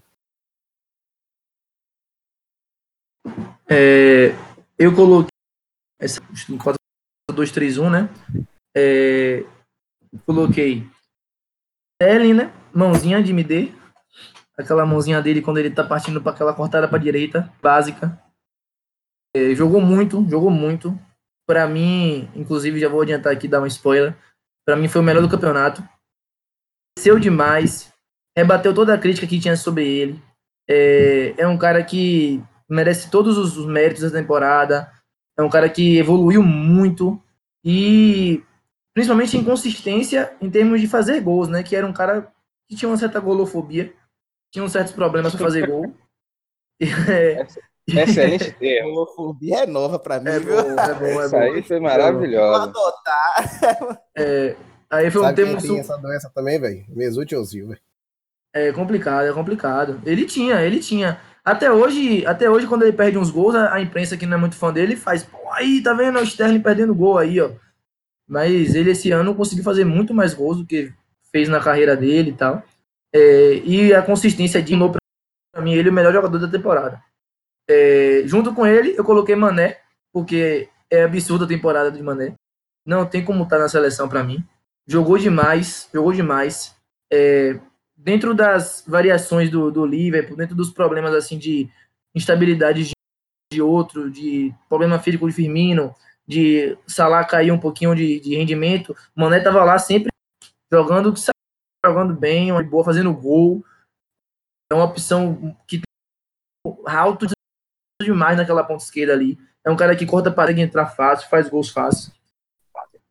É, 3.69 4.35
eu 4.79 4.95
coloquei 4.95 5.31
essa 5.99 6.21
4-2-3-1, 7.31 7.91
né? 7.91 8.09
É, 8.77 9.45
coloquei 10.27 10.87
Ellen, 12.01 12.35
né? 12.35 12.53
Mãozinha 12.73 13.23
de 13.23 13.31
MD. 13.31 13.73
Aquela 14.57 14.87
mãozinha 14.87 15.21
dele 15.21 15.43
quando 15.43 15.59
ele 15.59 15.71
tá 15.71 15.83
partindo 15.83 16.21
para 16.21 16.33
aquela 16.33 16.55
cortada 16.55 16.89
para 16.89 16.99
direita, 16.99 17.53
básica. 17.61 18.19
É, 19.35 19.55
jogou 19.55 19.81
muito, 19.81 20.25
jogou 20.29 20.51
muito. 20.51 20.97
Para 21.47 21.67
mim, 21.67 22.29
inclusive, 22.35 22.79
já 22.79 22.89
vou 22.89 23.03
adiantar 23.03 23.33
aqui, 23.33 23.49
dar 23.49 23.61
um 23.61 23.67
spoiler. 23.67 24.17
Para 24.65 24.77
mim 24.77 24.89
foi 24.89 25.01
o 25.01 25.05
melhor 25.05 25.21
do 25.21 25.29
campeonato. 25.29 25.83
Desceu 26.97 27.19
demais, 27.19 27.93
rebateu 28.37 28.73
toda 28.73 28.95
a 28.95 28.99
crítica 28.99 29.27
que 29.27 29.41
tinha 29.41 29.57
sobre 29.57 29.87
ele. 29.87 30.23
É, 30.69 31.35
é 31.37 31.47
um 31.47 31.59
cara 31.59 31.83
que 31.83 32.43
merece 32.69 33.11
todos 33.11 33.37
os, 33.37 33.57
os 33.57 33.67
méritos 33.67 34.03
da 34.03 34.19
temporada. 34.19 34.91
É 35.37 35.43
um 35.43 35.51
cara 35.51 35.69
que 35.69 35.99
evoluiu 35.99 36.43
muito 36.43 37.21
e 37.65 38.43
principalmente 38.95 39.37
em 39.37 39.45
consistência 39.45 40.35
em 40.41 40.49
termos 40.49 40.81
de 40.81 40.87
fazer 40.87 41.21
gols, 41.21 41.49
né? 41.49 41.63
Que 41.63 41.75
era 41.75 41.87
um 41.87 41.93
cara 41.93 42.33
que 42.69 42.77
tinha 42.77 42.89
uma 42.89 42.97
certa 42.97 43.19
golofobia, 43.21 43.93
tinha 44.55 44.65
uns 44.65 44.71
certos 44.71 44.93
problemas 44.93 45.35
para 45.35 45.47
fazer 45.47 45.67
gol. 45.67 45.93
É, 47.09 47.47
Excelente 47.87 48.51
termo. 48.59 48.95
Golofobia 48.95 49.63
é 49.63 49.67
nova 49.67 49.99
para 49.99 50.19
mim. 50.19 50.29
É 50.29 50.41
bom, 50.41 50.53
é 50.53 50.95
bom, 50.99 51.23
é 51.23 51.27
Isso 51.27 51.37
aí 51.37 51.63
foi 51.63 51.81
maravilhoso. 51.81 52.47
Vou 52.47 52.63
adotar. 52.63 54.01
É, 54.17 54.57
aí 54.91 55.11
foi 55.11 55.21
um 55.23 55.25
Sabe 55.25 55.37
termo 55.37 55.57
quem 55.61 55.71
tem 55.71 55.79
essa 55.79 55.97
doença 55.97 56.31
também, 56.35 56.61
velho? 56.61 56.85
Mesut 56.89 57.35
Ozil, 57.35 57.69
velho. 57.69 57.81
É 58.53 58.73
complicado, 58.73 59.27
é 59.27 59.33
complicado. 59.33 60.01
Ele 60.05 60.25
tinha, 60.25 60.61
ele 60.63 60.81
tinha. 60.81 61.21
Até 61.45 61.71
hoje, 61.71 62.27
até 62.27 62.51
hoje 62.51 62.67
quando 62.67 62.83
ele 62.83 62.93
perde 62.93 63.17
uns 63.17 63.31
gols, 63.31 63.55
a, 63.55 63.75
a 63.75 63.81
imprensa 63.81 64.17
que 64.17 64.27
não 64.27 64.37
é 64.37 64.41
muito 64.41 64.57
fã 64.57 64.73
dele 64.73 64.97
faz, 64.97 65.23
pô, 65.23 65.39
aí 65.53 65.83
tá 65.83 65.93
vendo 65.95 66.19
o 66.19 66.23
Sterling 66.23 66.61
perdendo 66.61 66.95
gol 66.95 67.19
aí, 67.19 67.41
ó. 67.41 67.51
Mas 68.27 68.75
ele 68.75 68.91
esse 68.91 69.11
ano 69.13 69.35
conseguiu 69.35 69.65
fazer 69.65 69.85
muito 69.85 70.13
mais 70.13 70.35
gols 70.35 70.59
do 70.59 70.67
que 70.67 70.93
fez 71.31 71.49
na 71.49 71.61
carreira 71.61 71.97
dele 71.97 72.31
e 72.31 72.35
tal. 72.35 72.63
É, 73.15 73.55
e 73.65 73.95
a 73.95 74.03
consistência 74.03 74.61
de 74.61 74.75
novo 74.75 74.97
para 75.53 75.63
mim 75.63 75.75
ele 75.75 75.89
é 75.89 75.93
o 75.93 75.95
melhor 75.95 76.13
jogador 76.13 76.39
da 76.39 76.49
temporada. 76.49 77.03
É, 77.69 78.23
junto 78.27 78.53
com 78.53 78.67
ele, 78.67 78.95
eu 78.99 79.05
coloquei 79.05 79.37
Mané, 79.37 79.79
porque 80.13 80.69
é 80.91 81.05
absurda 81.05 81.45
a 81.45 81.49
temporada 81.49 81.91
de 81.91 82.03
Mané. 82.03 82.35
Não 82.85 83.07
tem 83.07 83.25
como 83.25 83.45
estar 83.45 83.57
tá 83.57 83.63
na 83.63 83.69
seleção 83.69 84.09
para 84.09 84.25
mim. 84.25 84.45
Jogou 84.87 85.17
demais, 85.17 85.89
jogou 85.95 86.13
demais. 86.13 86.75
É, 87.11 87.59
dentro 87.97 88.35
das 88.35 88.85
variações 88.87 89.49
do, 89.49 89.71
do 89.71 89.87
Liverpool, 89.87 90.37
dentro 90.37 90.55
dos 90.55 90.71
problemas 90.71 91.15
assim 91.15 91.39
de 91.39 91.71
instabilidade 92.15 92.85
de, 92.85 92.93
de 93.53 93.63
outro, 93.63 94.11
de 94.11 94.53
problema 94.69 94.99
físico 94.99 95.27
de 95.27 95.35
Firmino, 95.35 95.95
de 96.27 96.77
Salah 96.87 97.25
cair 97.25 97.53
um 97.53 97.59
pouquinho 97.59 97.95
de, 97.95 98.21
de 98.21 98.35
rendimento, 98.37 98.95
Mané 99.15 99.41
tava 99.41 99.63
lá 99.65 99.79
sempre 99.79 100.11
jogando, 100.71 101.15
jogando 101.89 102.15
bem, 102.15 102.53
uma 102.53 102.63
boa, 102.63 102.85
fazendo 102.85 103.13
gol. 103.15 103.65
É 104.71 104.75
uma 104.75 104.85
opção 104.85 105.57
que 105.67 105.83
alto 106.87 107.27
demais 108.03 108.37
naquela 108.37 108.65
ponta 108.65 108.83
esquerda 108.83 109.13
ali. 109.13 109.39
É 109.65 109.71
um 109.71 109.77
cara 109.77 109.97
que 109.97 110.07
corta 110.07 110.31
para 110.31 110.53
entrar 110.53 110.87
fácil, 110.87 111.29
faz 111.29 111.49
gols 111.49 111.71
fácil. 111.71 112.13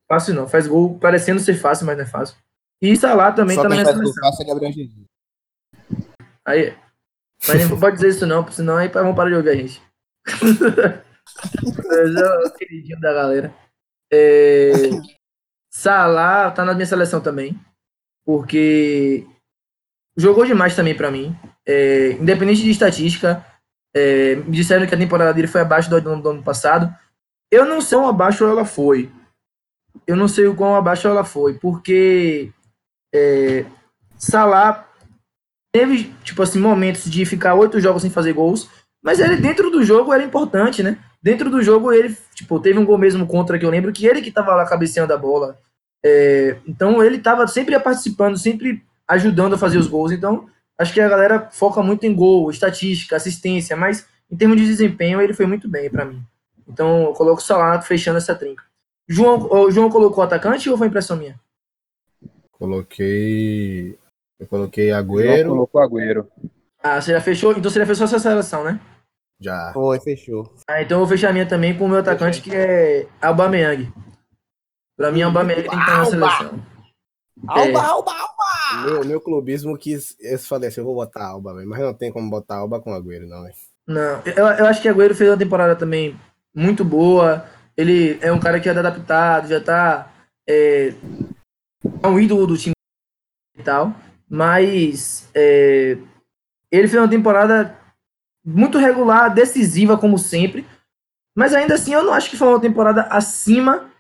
Fácil 0.08 0.36
não, 0.36 0.48
faz 0.48 0.68
gol 0.68 1.00
parecendo 1.00 1.40
ser 1.40 1.56
fácil, 1.56 1.86
mas 1.86 1.98
não 1.98 2.04
é 2.04 2.08
fácil. 2.08 2.38
E 2.82 2.96
Salah 2.96 3.32
também 3.32 3.56
Só 3.56 3.64
tá 3.64 3.70
na 3.70 3.76
minha 3.76 3.86
seleção. 3.86 4.14
Fácil 4.22 4.44
é 4.44 4.48
Gabriel 4.48 4.72
Jesus. 4.72 5.06
Aí, 6.46 6.78
mas 7.48 7.70
não 7.70 7.80
pode 7.80 7.96
dizer 7.96 8.10
isso 8.10 8.28
não, 8.28 8.50
senão 8.52 8.78
aí 8.78 8.90
vão 8.90 9.16
parar 9.16 9.30
de 9.30 9.36
ouvir 9.36 9.50
a 9.50 9.56
gente. 9.56 9.82
É 11.26 12.46
o 12.46 12.54
queridinho 12.54 13.00
da 13.00 13.14
galera. 13.14 13.56
É... 14.12 14.72
Salah 15.72 16.52
tá 16.52 16.66
na 16.66 16.74
minha 16.74 16.86
seleção 16.86 17.22
também, 17.22 17.58
porque 18.26 19.26
jogou 20.18 20.46
demais 20.46 20.76
também 20.76 20.96
para 20.96 21.12
mim. 21.12 21.36
É... 21.66 22.12
Independente 22.14 22.62
de 22.62 22.72
estatística, 22.72 23.46
é, 23.96 24.36
me 24.36 24.52
disseram 24.52 24.88
que 24.88 24.96
a 24.96 24.98
temporada 24.98 25.34
dele 25.34 25.48
foi 25.48 25.62
abaixo 25.62 25.90
do, 25.90 26.02
do, 26.02 26.22
do, 26.22 26.30
ano 26.30 26.44
passado. 26.44 26.94
Eu 27.52 27.66
não 27.66 27.80
sei 27.80 27.98
quão 27.98 28.10
abaixo 28.10 28.44
ela 28.46 28.66
foi. 28.66 29.12
Eu 30.08 30.16
não 30.16 30.28
sei 30.28 30.48
o 30.48 30.56
quão 30.56 30.76
abaixo 30.76 31.08
ela 31.08 31.24
foi, 31.24 31.54
porque 31.54 32.52
é, 33.14 33.66
Salah 34.18 34.88
teve, 35.72 36.14
tipo 36.24 36.42
assim, 36.42 36.60
momentos 36.60 37.10
de 37.10 37.26
ficar 37.26 37.54
oito 37.54 37.80
jogos 37.80 38.02
sem 38.02 38.10
fazer 38.10 38.34
gols, 38.34 38.70
mas 39.04 39.20
ele 39.20 39.36
dentro 39.38 39.70
do 39.70 39.84
jogo 39.84 40.12
era 40.12 40.24
importante, 40.24 40.82
né? 40.82 40.98
Dentro 41.22 41.50
do 41.50 41.62
jogo 41.62 41.92
ele, 41.92 42.18
tipo, 42.34 42.60
teve 42.60 42.80
um 42.80 42.86
gol 42.86 42.98
mesmo 42.98 43.28
contra 43.28 43.60
que 43.60 43.66
eu 43.66 43.70
lembro 43.70 43.94
que 43.94 44.06
ele 44.06 44.22
que 44.22 44.32
tava 44.32 44.56
lá 44.56 44.66
cabeceando 44.66 45.14
a 45.14 45.18
bola. 45.18 45.60
É, 46.06 46.58
então 46.68 47.04
ele 47.04 47.20
tava 47.20 47.48
sempre 47.48 47.80
participando, 47.80 48.38
sempre 48.38 48.84
ajudando 49.08 49.54
a 49.54 49.58
fazer 49.58 49.78
os 49.78 49.88
gols. 49.88 50.12
Então 50.12 50.48
acho 50.78 50.94
que 50.94 51.02
a 51.02 51.10
galera 51.10 51.50
foca 51.52 51.82
muito 51.82 52.06
em 52.06 52.14
gol, 52.14 52.50
estatística, 52.50 53.16
assistência, 53.16 53.76
mas 53.76 54.06
em 54.30 54.36
termos 54.36 54.58
de 54.58 54.66
desempenho 54.66 55.22
ele 55.22 55.34
foi 55.34 55.46
muito 55.46 55.70
bem 55.70 55.90
para 55.90 56.06
mim. 56.06 56.22
Então 56.68 57.06
eu 57.06 57.14
coloco 57.14 57.42
o 57.42 57.44
Salah 57.44 57.82
fechando 57.82 58.18
essa 58.18 58.36
trinca. 58.36 58.64
João, 59.08 59.50
o 59.52 59.72
João 59.72 59.90
colocou 59.90 60.24
atacante 60.24 60.70
ou 60.70 60.78
foi 60.78 60.88
impressão 60.88 61.18
minha? 61.18 61.40
Coloquei. 62.52 63.98
Eu 64.40 64.48
coloquei 64.48 64.92
Agüero. 64.92 65.44
João 65.44 65.56
colocou 65.56 65.82
Agüero. 65.82 66.28
Ah, 66.82 67.02
você 67.02 67.12
já 67.12 67.22
fechou? 67.22 67.52
Então 67.52 67.70
você 67.70 67.80
já 67.80 67.86
fechou 67.86 68.06
essa 68.06 68.20
seleção, 68.20 68.64
né? 68.64 68.80
Já. 69.40 69.72
Foi, 69.74 70.00
fechou. 70.00 70.54
Ah, 70.68 70.82
então 70.82 71.00
eu 71.00 71.06
vou 71.06 71.08
fechar 71.08 71.30
a 71.30 71.34
minha 71.34 71.46
também 71.46 71.78
com 71.78 71.86
o 71.86 71.90
meu 71.90 72.00
atacante, 72.00 72.42
que 72.42 72.56
é 72.56 73.08
Aubameyang. 73.22 73.92
Pra 74.96 75.12
mim, 75.12 75.22
Aubameyang 75.22 75.62
tem 75.64 75.72
que 75.72 75.78
estar 75.78 75.98
na 75.98 76.06
seleção. 76.06 76.74
Alba, 77.48 77.80
é. 77.80 77.84
Alba, 77.84 78.12
Alba! 78.12 78.86
Meu, 78.86 79.06
meu 79.06 79.22
clubismo 79.22 79.78
quis. 79.78 80.16
Eu 80.20 80.38
falei 80.40 80.70
assim: 80.70 80.82
eu 80.82 80.86
vou 80.86 80.96
botar 80.96 81.26
Alba, 81.26 81.54
mas 81.54 81.80
não 81.80 81.94
tem 81.94 82.12
como 82.12 82.30
botar 82.30 82.58
Alba 82.58 82.80
com 82.80 82.94
Agüero, 82.94 83.28
não, 83.28 83.44
véio. 83.44 83.56
Não, 83.86 84.22
eu, 84.26 84.48
eu 84.48 84.66
acho 84.66 84.82
que 84.82 84.88
Agüero 84.88 85.16
fez 85.16 85.30
uma 85.30 85.38
temporada 85.38 85.76
também 85.76 86.20
muito 86.56 86.86
boa. 86.86 87.46
Ele 87.76 88.20
é 88.22 88.32
um 88.32 88.40
cara 88.40 88.60
que 88.60 88.70
é 88.70 88.72
adaptado, 88.72 89.48
já 89.48 89.60
tá. 89.60 90.12
É, 90.48 90.94
é 92.02 92.08
um 92.08 92.20
ídolo 92.20 92.46
do 92.46 92.58
time 92.58 92.74
e 93.58 93.64
tal. 93.64 93.94
Mas 94.30 95.30
é, 95.34 95.98
ele 96.72 96.88
fez 96.88 97.02
uma 97.02 97.10
temporada 97.10 97.78
muito 98.46 98.78
regular, 98.78 99.34
decisiva, 99.34 99.98
como 99.98 100.18
sempre. 100.18 100.66
Mas 101.36 101.54
ainda 101.54 101.74
assim, 101.76 101.94
eu 101.94 102.04
não 102.04 102.14
acho 102.14 102.30
que 102.30 102.38
foi 102.38 102.48
uma 102.48 102.62
temporada 102.62 103.04
acima 103.04 103.92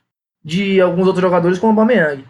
de 0.43 0.81
alguns 0.81 1.07
outros 1.07 1.21
jogadores, 1.21 1.59
como 1.59 1.71
o 1.71 1.79
Aubameyang. 1.79 2.25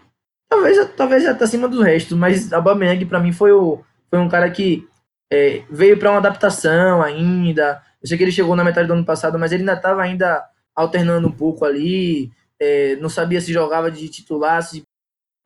Talvez, 0.49 0.93
talvez 0.95 1.26
até 1.26 1.45
acima 1.45 1.68
do 1.68 1.82
resto, 1.82 2.16
mas 2.16 2.51
o 2.51 2.55
Aubameyang, 2.55 3.05
para 3.05 3.20
mim, 3.20 3.32
foi, 3.32 3.51
o, 3.51 3.82
foi 4.09 4.20
um 4.20 4.30
cara 4.30 4.49
que 4.51 4.88
é, 5.32 5.64
veio 5.70 5.97
para 5.97 6.11
uma 6.11 6.20
adaptação 6.20 7.01
ainda. 7.01 7.82
Eu 8.01 8.07
sei 8.07 8.18
que 8.18 8.24
ele 8.24 8.32
chegou 8.32 8.55
na 8.55 8.64
metade 8.64 8.88
do 8.88 8.93
ano 8.93 9.05
passado, 9.05 9.39
mas 9.39 9.51
ele 9.51 9.64
ainda 9.64 9.74
estava 9.74 10.03
ainda 10.03 10.45
alternando 10.76 11.28
um 11.28 11.32
pouco 11.32 11.66
ali. 11.66 12.32
É, 12.59 12.95
não 12.97 13.09
sabia 13.09 13.41
se 13.41 13.51
jogava 13.51 13.89
de 13.89 14.07
titular, 14.09 14.61
se, 14.61 14.84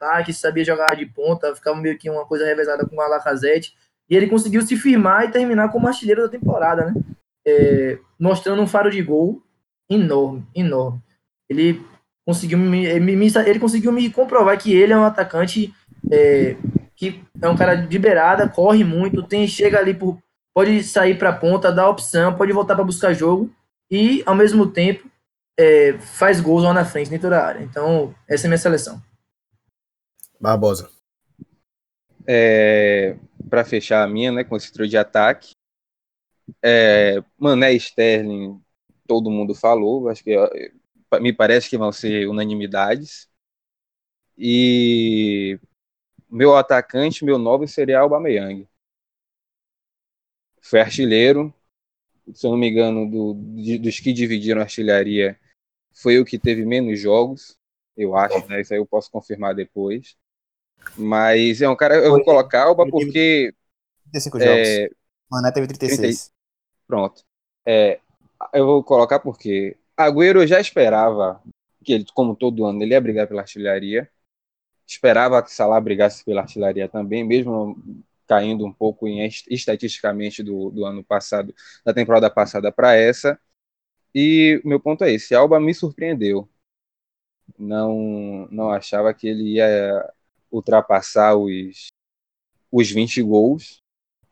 ah, 0.01 0.21
que 0.23 0.33
sabia 0.33 0.65
jogar 0.65 0.95
de 0.95 1.05
ponta, 1.05 1.55
ficava 1.55 1.79
meio 1.79 1.97
que 1.97 2.09
uma 2.09 2.25
coisa 2.25 2.45
revezada 2.45 2.85
com 2.85 2.99
a 2.99 3.07
Lacazette. 3.07 3.73
E 4.09 4.15
ele 4.15 4.27
conseguiu 4.27 4.61
se 4.61 4.75
firmar 4.75 5.25
e 5.25 5.31
terminar 5.31 5.69
como 5.69 5.87
artilheiro 5.87 6.23
da 6.23 6.29
temporada, 6.29 6.85
né? 6.85 6.93
É, 7.45 7.97
mostrando 8.19 8.61
um 8.61 8.67
faro 8.67 8.91
de 8.91 9.01
gol 9.01 9.41
enorme, 9.89 10.45
enorme. 10.53 11.01
Ele 11.49 11.81
conseguiu 12.27 12.57
me, 12.57 12.99
me, 12.99 13.27
ele 13.45 13.57
conseguiu 13.57 13.89
me 13.89 14.09
comprovar 14.09 14.57
que 14.57 14.73
ele 14.73 14.91
é 14.91 14.97
um 14.97 15.05
atacante 15.05 15.73
é, 16.11 16.57
que 16.93 17.23
é 17.41 17.47
um 17.47 17.55
cara 17.55 17.75
de 17.75 17.97
beirada, 17.97 18.49
corre 18.49 18.83
muito, 18.83 19.23
tem 19.23 19.47
chega 19.47 19.79
ali 19.79 19.93
por 19.93 20.21
pode 20.53 20.83
sair 20.83 21.17
para 21.17 21.29
a 21.29 21.33
ponta, 21.33 21.71
dá 21.71 21.87
opção, 21.87 22.35
pode 22.35 22.51
voltar 22.51 22.75
para 22.75 22.83
buscar 22.83 23.13
jogo 23.13 23.49
e 23.89 24.23
ao 24.25 24.35
mesmo 24.35 24.67
tempo 24.67 25.09
é, 25.57 25.93
faz 25.99 26.41
gols 26.41 26.63
lá 26.63 26.73
na 26.73 26.83
frente 26.83 27.09
dentro 27.09 27.29
da 27.29 27.45
área. 27.45 27.63
Então 27.63 28.13
essa 28.27 28.45
é 28.45 28.47
a 28.47 28.49
minha 28.49 28.57
seleção. 28.57 29.01
Barbosa. 30.37 30.89
É, 32.27 33.15
para 33.49 33.63
fechar 33.63 34.03
a 34.03 34.07
minha, 34.07 34.33
né, 34.33 34.43
com 34.43 34.57
esse 34.57 34.73
trio 34.73 34.85
de 34.85 34.97
ataque, 34.97 35.51
é, 36.61 37.23
Mané 37.39 37.71
Sterling, 37.73 38.59
todo 39.07 39.31
mundo 39.31 39.55
falou, 39.55 40.09
acho 40.09 40.21
que 40.21 40.35
me 41.21 41.33
parece 41.33 41.69
que 41.69 41.77
vão 41.77 41.91
ser 41.91 42.27
unanimidades. 42.27 43.27
E 44.37 45.59
meu 46.29 46.55
atacante, 46.55 47.25
meu 47.25 47.37
novo 47.37 47.67
seria 47.67 47.99
Aubameyang. 47.99 48.67
Foi 50.61 50.79
artilheiro, 50.81 51.53
se 52.33 52.45
eu 52.45 52.51
não 52.51 52.57
me 52.57 52.69
engano, 52.69 53.09
do, 53.09 53.33
dos 53.79 53.99
que 53.99 54.11
dividiram 54.11 54.59
a 54.59 54.65
artilharia, 54.65 55.39
foi 55.93 56.19
o 56.19 56.25
que 56.25 56.37
teve 56.37 56.65
menos 56.65 56.99
jogos, 56.99 57.57
eu 57.95 58.15
acho, 58.15 58.45
né? 58.47 58.61
Isso 58.61 58.73
aí 58.73 58.79
eu 58.79 58.85
posso 58.85 59.09
confirmar 59.09 59.55
depois. 59.55 60.15
Mas 60.97 61.61
é 61.61 61.69
um 61.69 61.75
cara, 61.75 61.95
eu 61.95 62.11
vou 62.11 62.23
colocar 62.23 62.63
Alba 62.63 62.87
porque. 62.89 63.53
35 64.11 64.39
jogos. 64.39 64.67
É, 64.67 64.89
Mané 65.29 65.51
teve 65.51 65.67
36. 65.67 66.25
30, 66.25 66.31
pronto. 66.85 67.23
É, 67.65 67.99
eu 68.53 68.65
vou 68.65 68.83
colocar 68.83 69.19
porque 69.19 69.75
Agüero 69.97 70.45
já 70.45 70.59
esperava 70.59 71.41
que 71.83 71.93
ele, 71.93 72.05
como 72.13 72.35
todo 72.35 72.65
ano, 72.65 72.81
ele 72.83 72.93
ia 72.93 73.01
brigar 73.01 73.27
pela 73.27 73.41
artilharia. 73.41 74.09
Esperava 74.85 75.41
que 75.43 75.51
Salah 75.51 75.81
brigasse 75.81 76.23
pela 76.23 76.41
artilharia 76.41 76.87
também, 76.87 77.23
mesmo 77.23 77.75
caindo 78.27 78.65
um 78.65 78.73
pouco 78.73 79.07
em, 79.07 79.25
estatisticamente 79.49 80.43
do, 80.43 80.69
do 80.69 80.85
ano 80.85 81.03
passado, 81.03 81.53
da 81.83 81.93
temporada 81.93 82.29
passada 82.29 82.71
para 82.71 82.95
essa. 82.95 83.39
E 84.13 84.61
meu 84.65 84.79
ponto 84.79 85.03
é 85.03 85.11
esse: 85.11 85.35
Alba 85.35 85.59
me 85.59 85.73
surpreendeu. 85.73 86.49
Não, 87.57 88.47
não 88.51 88.71
achava 88.71 89.13
que 89.13 89.27
ele 89.27 89.55
ia 89.55 90.13
ultrapassar 90.51 91.35
os, 91.35 91.87
os 92.71 92.89
20 92.91 93.21
gols, 93.23 93.81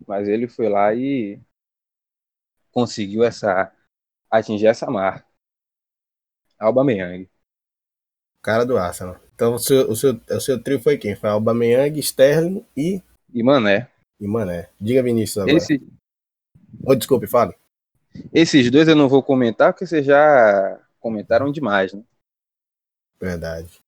mas 0.08 0.28
ele 0.28 0.48
foi 0.48 0.70
lá 0.70 0.94
e 0.94 1.40
conseguiu 2.72 3.24
essa 3.24 3.74
atingir 4.30 4.68
essa 4.68 4.90
marca. 4.92 5.35
Alba 6.60 6.84
Meyang. 6.84 7.30
Cara 8.42 8.66
do 8.66 8.78
Arsenal. 8.78 9.20
Então 9.34 9.56
o 9.56 9.60
seu, 9.60 9.90
o 9.90 9.96
seu, 9.96 10.20
o 10.30 10.40
seu 10.40 10.62
trio 10.62 10.80
foi 10.80 10.98
quem? 10.98 11.16
Foi 11.16 11.30
Alba 11.30 11.54
Meyang, 11.54 12.00
Sterling 12.00 12.66
e. 12.76 13.02
E 13.34 13.44
Mané. 13.44 13.90
E 14.20 14.28
Mané. 14.28 14.70
Diga, 14.80 15.04
Vinícius, 15.04 15.40
agora. 15.40 15.58
Esse... 15.58 15.82
Oh, 16.86 16.96
desculpe, 16.96 17.28
fale. 17.28 17.54
Esses 18.34 18.72
dois 18.72 18.88
eu 18.88 18.96
não 18.96 19.10
vou 19.10 19.22
comentar 19.22 19.74
porque 19.74 19.86
vocês 19.86 20.06
já 20.06 20.80
comentaram 21.00 21.52
demais, 21.52 21.94
né? 21.94 22.04
Verdade. 23.20 23.82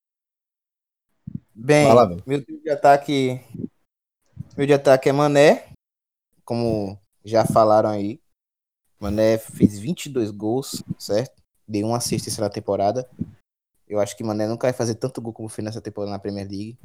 Bem, 1.53 1.87
Fala, 1.87 2.17
meu 2.25 2.43
trio 2.43 2.61
de 2.61 2.69
ataque. 2.69 3.41
Meu 4.55 4.67
de 4.67 4.73
ataque 4.73 5.09
é 5.09 5.11
Mané. 5.11 5.67
Como 6.43 6.99
já 7.23 7.45
falaram 7.45 7.89
aí. 7.89 8.19
Mané 8.99 9.37
fez 9.37 9.77
22 9.79 10.31
gols, 10.31 10.83
certo? 10.97 11.36
Deu 11.67 11.87
uma 11.87 11.97
assistência 11.97 12.41
na 12.41 12.49
temporada. 12.49 13.09
Eu 13.87 13.99
acho 13.99 14.15
que 14.15 14.23
Mané 14.23 14.47
nunca 14.47 14.67
vai 14.67 14.73
fazer 14.73 14.95
tanto 14.95 15.21
gol 15.21 15.33
como 15.33 15.49
fez 15.49 15.65
nessa 15.65 15.81
temporada 15.81 16.11
na 16.11 16.19
Premier 16.19 16.47
League. 16.47 16.77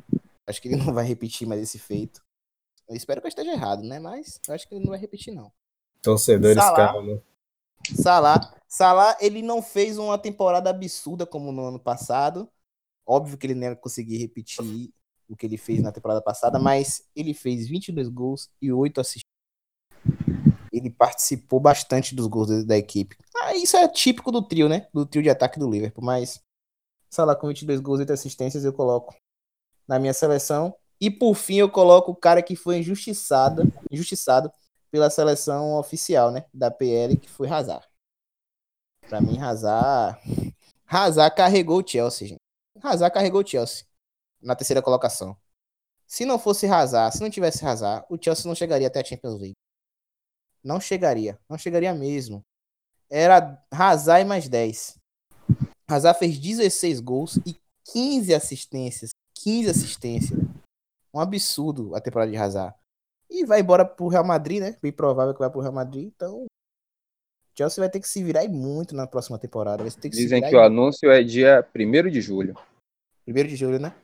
Acho 0.46 0.60
que 0.60 0.68
ele 0.68 0.76
não 0.76 0.92
vai 0.92 1.04
repetir 1.04 1.46
mais 1.46 1.60
esse 1.60 1.78
feito. 1.78 2.22
Eu 2.88 2.96
espero 2.96 3.20
que 3.20 3.26
eu 3.26 3.30
esteja 3.30 3.52
errado, 3.52 3.82
né? 3.82 3.98
Mas 3.98 4.40
eu 4.46 4.54
acho 4.54 4.68
que 4.68 4.74
ele 4.74 4.84
não 4.84 4.90
vai 4.90 4.98
repetir, 4.98 5.32
não. 5.32 5.52
Torcedores, 6.02 6.56
calma. 6.56 7.22
Salah, 7.94 8.54
Salah, 8.68 9.16
ele 9.20 9.42
não 9.42 9.60
fez 9.60 9.98
uma 9.98 10.16
temporada 10.16 10.70
absurda 10.70 11.26
como 11.26 11.52
no 11.52 11.66
ano 11.66 11.78
passado. 11.78 12.48
Óbvio 13.06 13.36
que 13.36 13.46
ele 13.46 13.54
não 13.54 13.68
ia 13.68 13.76
conseguir 13.76 14.16
repetir 14.16 14.90
o 15.28 15.36
que 15.36 15.46
ele 15.46 15.56
fez 15.56 15.82
na 15.82 15.92
temporada 15.92 16.22
passada, 16.22 16.58
mas 16.58 17.06
ele 17.14 17.34
fez 17.34 17.68
22 17.68 18.08
gols 18.08 18.50
e 18.60 18.72
8 18.72 19.00
assistências. 19.00 19.31
Ele 20.72 20.88
participou 20.88 21.60
bastante 21.60 22.14
dos 22.14 22.26
gols 22.26 22.64
da 22.64 22.76
equipe. 22.76 23.16
Ah, 23.36 23.54
isso 23.54 23.76
é 23.76 23.86
típico 23.88 24.32
do 24.32 24.42
trio, 24.42 24.68
né? 24.68 24.88
Do 24.92 25.04
trio 25.04 25.22
de 25.22 25.30
ataque 25.30 25.58
do 25.58 25.70
Liverpool, 25.70 26.04
mas 26.04 26.40
Salah 27.12 27.36
com 27.36 27.48
22 27.48 27.78
gols 27.80 27.98
e 27.98 28.02
8 28.02 28.12
assistências 28.14 28.64
eu 28.64 28.72
coloco 28.72 29.14
na 29.86 29.98
minha 29.98 30.14
seleção. 30.14 30.74
E 30.98 31.10
por 31.10 31.34
fim 31.34 31.56
eu 31.56 31.70
coloco 31.70 32.12
o 32.12 32.16
cara 32.16 32.42
que 32.42 32.56
foi 32.56 32.78
injustiçado, 32.78 33.70
injustiçado 33.90 34.50
pela 34.90 35.10
seleção 35.10 35.76
oficial, 35.76 36.30
né, 36.30 36.46
da 36.54 36.70
PL, 36.70 37.16
que 37.18 37.28
foi 37.28 37.48
Hazard. 37.48 37.86
Para 39.08 39.20
mim 39.20 39.38
Hazard 39.38 40.18
Hazard 40.86 41.36
carregou 41.36 41.82
o 41.82 41.86
Chelsea, 41.86 42.28
gente. 42.28 42.40
Hazard 42.82 43.12
carregou 43.12 43.42
o 43.42 43.46
Chelsea 43.46 43.84
na 44.40 44.56
terceira 44.56 44.80
colocação. 44.80 45.36
Se 46.06 46.24
não 46.24 46.38
fosse 46.38 46.66
Hazard, 46.66 47.16
se 47.16 47.22
não 47.22 47.30
tivesse 47.30 47.64
Hazard, 47.64 48.06
o 48.08 48.18
Chelsea 48.22 48.46
não 48.46 48.54
chegaria 48.54 48.86
até 48.86 49.00
a 49.00 49.04
Champions 49.04 49.38
League. 49.38 49.56
Não 50.64 50.80
chegaria, 50.80 51.38
não 51.48 51.58
chegaria 51.58 51.92
mesmo. 51.94 52.44
Era 53.10 53.62
Hazard 53.70 54.22
e 54.22 54.24
mais 54.24 54.48
10. 54.48 54.96
Hazard 55.88 56.18
fez 56.18 56.38
16 56.38 57.00
gols 57.00 57.36
e 57.44 57.56
15 57.92 58.32
assistências. 58.34 59.10
15 59.42 59.70
assistências. 59.70 60.38
Um 61.12 61.20
absurdo 61.20 61.94
a 61.94 62.00
temporada 62.00 62.30
de 62.30 62.36
Hazard. 62.36 62.74
E 63.28 63.44
vai 63.44 63.60
embora 63.60 63.84
pro 63.84 64.08
Real 64.08 64.24
Madrid, 64.24 64.60
né? 64.60 64.76
Bem 64.80 64.92
provável 64.92 65.34
que 65.34 65.40
vai 65.40 65.50
pro 65.50 65.60
Real 65.60 65.72
Madrid. 65.72 66.10
Então, 66.14 66.46
Chelsea 67.56 67.82
vai 67.82 67.90
ter 67.90 68.00
que 68.00 68.08
se 68.08 68.22
virar 68.22 68.46
muito 68.48 68.94
na 68.94 69.06
próxima 69.06 69.38
temporada. 69.38 69.84
Que 69.90 70.08
Dizem 70.08 70.42
que 70.42 70.54
o 70.54 70.62
anúncio 70.62 71.10
é 71.10 71.22
dia 71.22 71.66
1 71.74 72.10
de 72.10 72.20
julho. 72.20 72.56
1 73.26 73.32
de 73.32 73.56
julho, 73.56 73.78
né? 73.78 73.94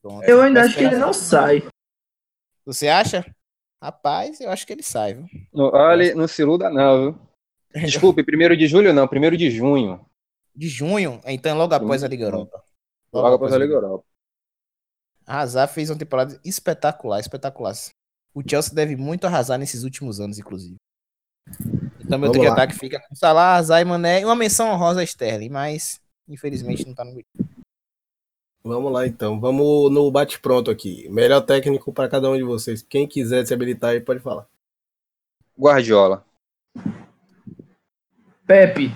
Pronto. 0.00 0.24
Eu 0.24 0.40
ainda 0.42 0.62
acho 0.62 0.76
que 0.76 0.84
ele 0.84 0.96
não 0.96 1.12
sai. 1.12 1.66
Você 2.64 2.88
acha? 2.88 3.24
Rapaz, 3.84 4.40
eu 4.40 4.48
acho 4.48 4.66
que 4.66 4.72
ele 4.72 4.82
sai, 4.82 5.12
viu? 5.12 5.26
No, 5.52 5.64
olha, 5.64 6.14
não 6.14 6.26
se 6.26 6.40
iluda 6.40 6.70
não, 6.70 7.12
viu? 7.12 7.20
Desculpe, 7.84 8.22
1 8.22 8.56
de 8.56 8.66
julho 8.66 8.94
não, 8.94 9.04
1 9.04 9.36
de 9.36 9.50
junho. 9.50 10.02
De 10.56 10.68
junho? 10.68 11.20
Então 11.26 11.54
logo 11.54 11.74
após 11.74 12.02
a 12.02 12.08
Liga 12.08 12.24
Europa. 12.24 12.64
Logo, 13.12 13.24
logo 13.26 13.36
após 13.36 13.52
a 13.52 13.58
Liga 13.58 13.74
Europa. 13.74 14.06
Hazard 15.26 15.70
fez 15.70 15.90
uma 15.90 15.98
temporada 15.98 16.40
espetacular, 16.42 17.20
espetacular. 17.20 17.74
O 18.34 18.42
Chelsea 18.48 18.74
deve 18.74 18.96
muito 18.96 19.26
arrasar 19.26 19.58
nesses 19.58 19.84
últimos 19.84 20.18
anos, 20.18 20.38
inclusive. 20.38 20.76
Então 22.00 22.18
meu 22.18 22.32
trio 22.32 22.50
ataque 22.50 22.72
fica 22.72 22.98
com 23.06 23.14
Salah, 23.14 23.56
Hazard 23.56 23.82
e 23.82 23.84
Mané 23.84 24.22
e 24.22 24.24
uma 24.24 24.34
menção 24.34 24.70
honrosa 24.70 25.02
a 25.02 25.04
Sterling, 25.04 25.50
mas 25.50 26.00
infelizmente 26.26 26.86
não 26.86 26.94
tá 26.94 27.04
no 27.04 27.12
Vamos 28.66 28.90
lá 28.90 29.06
então, 29.06 29.38
vamos 29.38 29.92
no 29.92 30.10
bate 30.10 30.40
pronto 30.40 30.70
aqui. 30.70 31.06
Melhor 31.10 31.42
técnico 31.42 31.92
para 31.92 32.08
cada 32.08 32.30
um 32.30 32.36
de 32.36 32.42
vocês. 32.42 32.82
Quem 32.82 33.06
quiser 33.06 33.46
se 33.46 33.52
habilitar 33.52 33.90
aí 33.90 34.00
pode 34.00 34.20
falar. 34.20 34.48
Guardiola. 35.58 36.24
Pepe. 38.46 38.94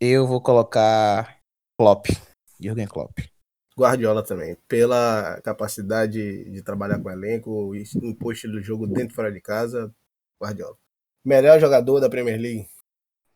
Eu 0.00 0.26
vou 0.26 0.40
colocar 0.40 1.38
Klopp. 1.78 2.06
Jürgen 2.58 2.86
Klopp. 2.86 3.18
Guardiola 3.78 4.24
também, 4.24 4.56
pela 4.66 5.38
capacidade 5.42 6.50
de 6.50 6.62
trabalhar 6.62 6.98
com 6.98 7.10
o 7.10 7.12
elenco, 7.12 7.74
impor 8.02 8.34
do 8.44 8.62
jogo 8.62 8.86
dentro 8.86 9.12
e 9.12 9.14
fora 9.14 9.30
de 9.30 9.40
casa, 9.40 9.94
Guardiola. 10.42 10.78
Melhor 11.22 11.60
jogador 11.60 12.00
da 12.00 12.08
Premier 12.08 12.40
League? 12.40 12.70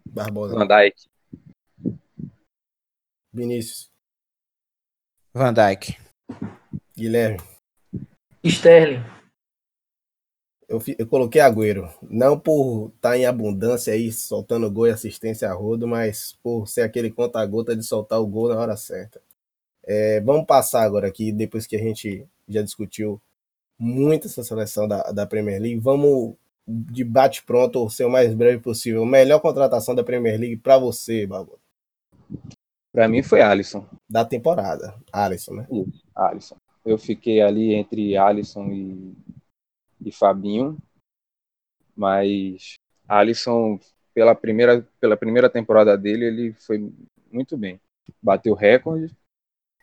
Barbosa. 0.05 0.55
Van 0.55 0.66
Dijk. 0.66 1.11
Vinícius. 3.32 3.90
Van 5.34 5.52
Dijk. 5.52 5.96
Guilherme. 6.94 7.38
Sterling. 8.44 9.02
Eu, 10.68 10.82
eu 10.98 11.06
coloquei 11.06 11.40
Agüero. 11.40 11.88
Não 12.02 12.38
por 12.38 12.92
estar 12.96 13.10
tá 13.10 13.18
em 13.18 13.26
abundância 13.26 13.92
aí, 13.92 14.12
soltando 14.12 14.70
gol 14.70 14.86
e 14.86 14.90
assistência 14.90 15.50
a 15.50 15.54
rodo, 15.54 15.86
mas 15.86 16.38
por 16.42 16.66
ser 16.66 16.82
aquele 16.82 17.10
conta-gota 17.10 17.76
de 17.76 17.82
soltar 17.82 18.20
o 18.20 18.26
gol 18.26 18.48
na 18.48 18.58
hora 18.58 18.76
certa. 18.76 19.20
É, 19.84 20.20
vamos 20.20 20.46
passar 20.46 20.82
agora 20.82 21.08
aqui, 21.08 21.32
depois 21.32 21.66
que 21.66 21.76
a 21.76 21.78
gente 21.78 22.26
já 22.48 22.62
discutiu 22.62 23.20
muito 23.78 24.28
essa 24.28 24.44
seleção 24.44 24.86
da, 24.86 25.10
da 25.10 25.26
Premier 25.26 25.60
League, 25.60 25.78
vamos 25.80 26.36
de 26.66 27.02
bate 27.04 27.42
pronto, 27.42 27.88
ser 27.90 28.04
o 28.04 28.10
mais 28.10 28.32
breve 28.34 28.60
possível. 28.60 29.04
Melhor 29.04 29.40
contratação 29.40 29.94
da 29.94 30.04
Premier 30.04 30.38
League 30.38 30.56
para 30.56 30.78
você, 30.78 31.26
Barbosa? 31.26 31.60
Para 32.93 33.09
mim 33.09 33.22
foi 33.22 33.40
Alisson. 33.40 33.88
Da 34.09 34.24
temporada. 34.24 34.95
Alisson, 35.11 35.55
né? 35.55 35.66
Isso, 35.70 36.05
Alisson. 36.14 36.57
Eu 36.84 36.99
fiquei 36.99 37.40
ali 37.40 37.74
entre 37.74 38.16
Alisson 38.16 38.66
e, 38.66 39.16
e 40.05 40.12
Fabinho, 40.12 40.76
mas 41.97 42.74
Alisson 43.09 43.78
pela 44.14 44.34
primeira 44.34 44.86
pela 45.01 45.16
primeira 45.16 45.49
temporada 45.49 45.97
dele 45.97 46.26
ele 46.26 46.53
foi 46.55 46.93
muito 47.30 47.57
bem, 47.57 47.80
bateu 48.22 48.55
recorde, 48.55 49.14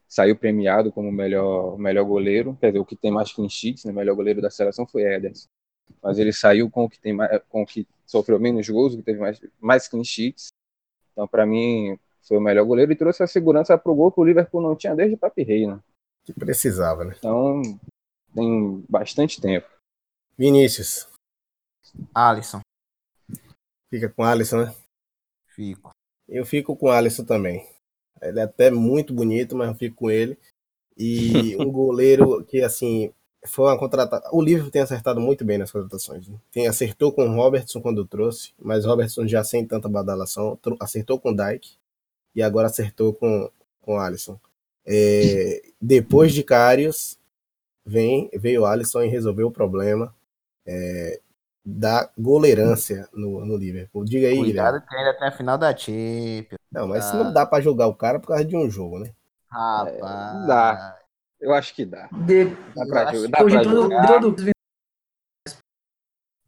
saiu 0.08 0.36
premiado 0.36 0.92
como 0.92 1.12
melhor 1.12 1.78
melhor 1.78 2.06
goleiro, 2.06 2.56
quer 2.60 2.68
dizer 2.68 2.80
o 2.80 2.86
que 2.86 2.96
tem 2.96 3.12
mais 3.12 3.32
clean 3.32 3.50
sheets, 3.50 3.86
né, 3.86 3.92
melhor 3.92 4.16
goleiro 4.16 4.42
da 4.42 4.52
seleção 4.52 4.86
foi 4.86 5.04
Ederson, 5.04 5.48
mas 6.02 6.20
ele 6.20 6.34
saiu 6.34 6.70
com 6.70 6.84
o 6.84 6.90
que 6.90 7.00
tem 7.00 7.14
mais, 7.14 7.42
com 7.50 7.64
o 7.64 7.66
que 7.66 7.88
sofreu 8.06 8.40
menos 8.40 8.68
gols, 8.70 8.94
o 8.94 8.98
que 8.98 9.04
teve 9.04 9.20
mais 9.20 9.42
mais 9.60 9.88
clean 9.88 10.04
sheets, 10.04 10.50
então 11.12 11.28
para 11.28 11.46
mim 11.46 11.98
foi 12.30 12.38
o 12.38 12.42
melhor 12.42 12.64
goleiro 12.64 12.92
e 12.92 12.96
trouxe 12.96 13.24
a 13.24 13.28
segurança 13.28 13.76
para 13.76 13.92
o 13.92 13.96
gol 13.96 14.12
que 14.12 14.20
o 14.20 14.24
Liverpool 14.24 14.62
não 14.62 14.76
tinha 14.76 14.96
desde 14.96 15.16
o 15.16 15.18
Papi 15.18 15.42
Rei, 15.42 15.66
né? 15.66 15.80
Que 16.24 16.32
precisava, 16.32 17.04
né? 17.04 17.16
Então 17.18 17.60
tem 18.36 18.86
bastante 18.88 19.42
tempo. 19.42 19.68
Vinícius. 20.38 21.08
Alisson. 22.14 22.62
Fica 23.90 24.08
com 24.10 24.24
Alisson, 24.24 24.66
né? 24.66 24.76
Fico. 25.48 25.90
Eu 26.28 26.46
fico 26.46 26.78
com 26.78 26.92
Alisson 26.92 27.26
também. 27.26 27.68
Ele 28.22 28.40
é 28.40 28.44
até 28.44 28.70
muito 28.70 29.12
bonito, 29.12 29.56
mas 29.56 29.70
eu 29.70 29.76
fico 29.76 29.96
com 29.96 30.12
ele. 30.12 30.38
E 30.96 31.58
um 31.58 31.72
goleiro 31.72 32.46
que, 32.46 32.62
assim, 32.62 33.12
foi 33.48 33.66
uma 33.66 33.80
contratação. 33.80 34.30
O 34.32 34.40
livro 34.40 34.70
tem 34.70 34.84
acertado 34.84 35.20
muito 35.20 35.44
bem 35.44 35.58
nas 35.58 35.72
contratações. 35.72 36.28
Né? 36.28 36.38
Tem, 36.52 36.68
acertou 36.68 37.12
com 37.12 37.28
o 37.28 37.36
Robertson 37.36 37.82
quando 37.82 38.06
trouxe, 38.06 38.54
mas 38.60 38.86
Robertson 38.86 39.28
já 39.28 39.44
sem 39.44 39.66
tanta 39.66 39.90
badalação. 39.90 40.60
Acertou 40.80 41.20
com 41.20 41.32
o 41.32 41.36
Dyke 41.36 41.80
e 42.36 42.42
agora 42.42 42.68
acertou 42.68 43.14
com, 43.14 43.50
com 43.82 43.96
o 43.96 44.00
Alisson. 44.00 44.40
É, 44.86 45.62
depois 45.80 46.34
de 46.34 46.44
Carius, 46.44 47.20
vem, 47.86 48.30
veio 48.34 48.62
o 48.62 48.66
Alisson 48.66 49.04
e 49.04 49.08
resolveu 49.08 49.48
o 49.48 49.52
problema 49.52 50.16
é, 50.66 51.20
da 51.66 52.10
goleirância 52.18 53.08
no, 53.14 53.46
no 53.46 53.56
Liverpool. 53.58 54.04
Diga 54.06 54.28
aí, 54.28 54.38
Cuidado 54.38 54.80
Guilherme. 54.80 54.88
que 54.88 54.96
ainda 54.96 55.14
tem 55.18 55.28
a 55.28 55.32
final 55.32 55.58
da 55.58 55.76
Champions. 55.76 56.60
Não, 56.72 56.88
mas 56.88 57.06
ah. 57.06 57.24
não 57.24 57.34
dá 57.34 57.46
para 57.46 57.62
jogar 57.62 57.88
o 57.88 57.96
cara 57.96 58.20
por 58.20 58.28
causa 58.28 58.46
de 58.46 58.56
um 58.56 58.70
jogo, 58.70 59.00
né? 59.00 59.12
Rapaz. 59.48 60.44
É, 60.44 60.48
dá. 60.48 61.00
Eu 61.40 61.54
acho 61.54 61.74
que 61.74 61.86
dá. 61.86 62.08
De... 62.12 62.46
Dá 62.46 62.86
pra, 62.86 63.14
jogar, 63.14 63.30
dá 63.30 63.38
pra 63.38 63.50
jogar. 63.74 64.54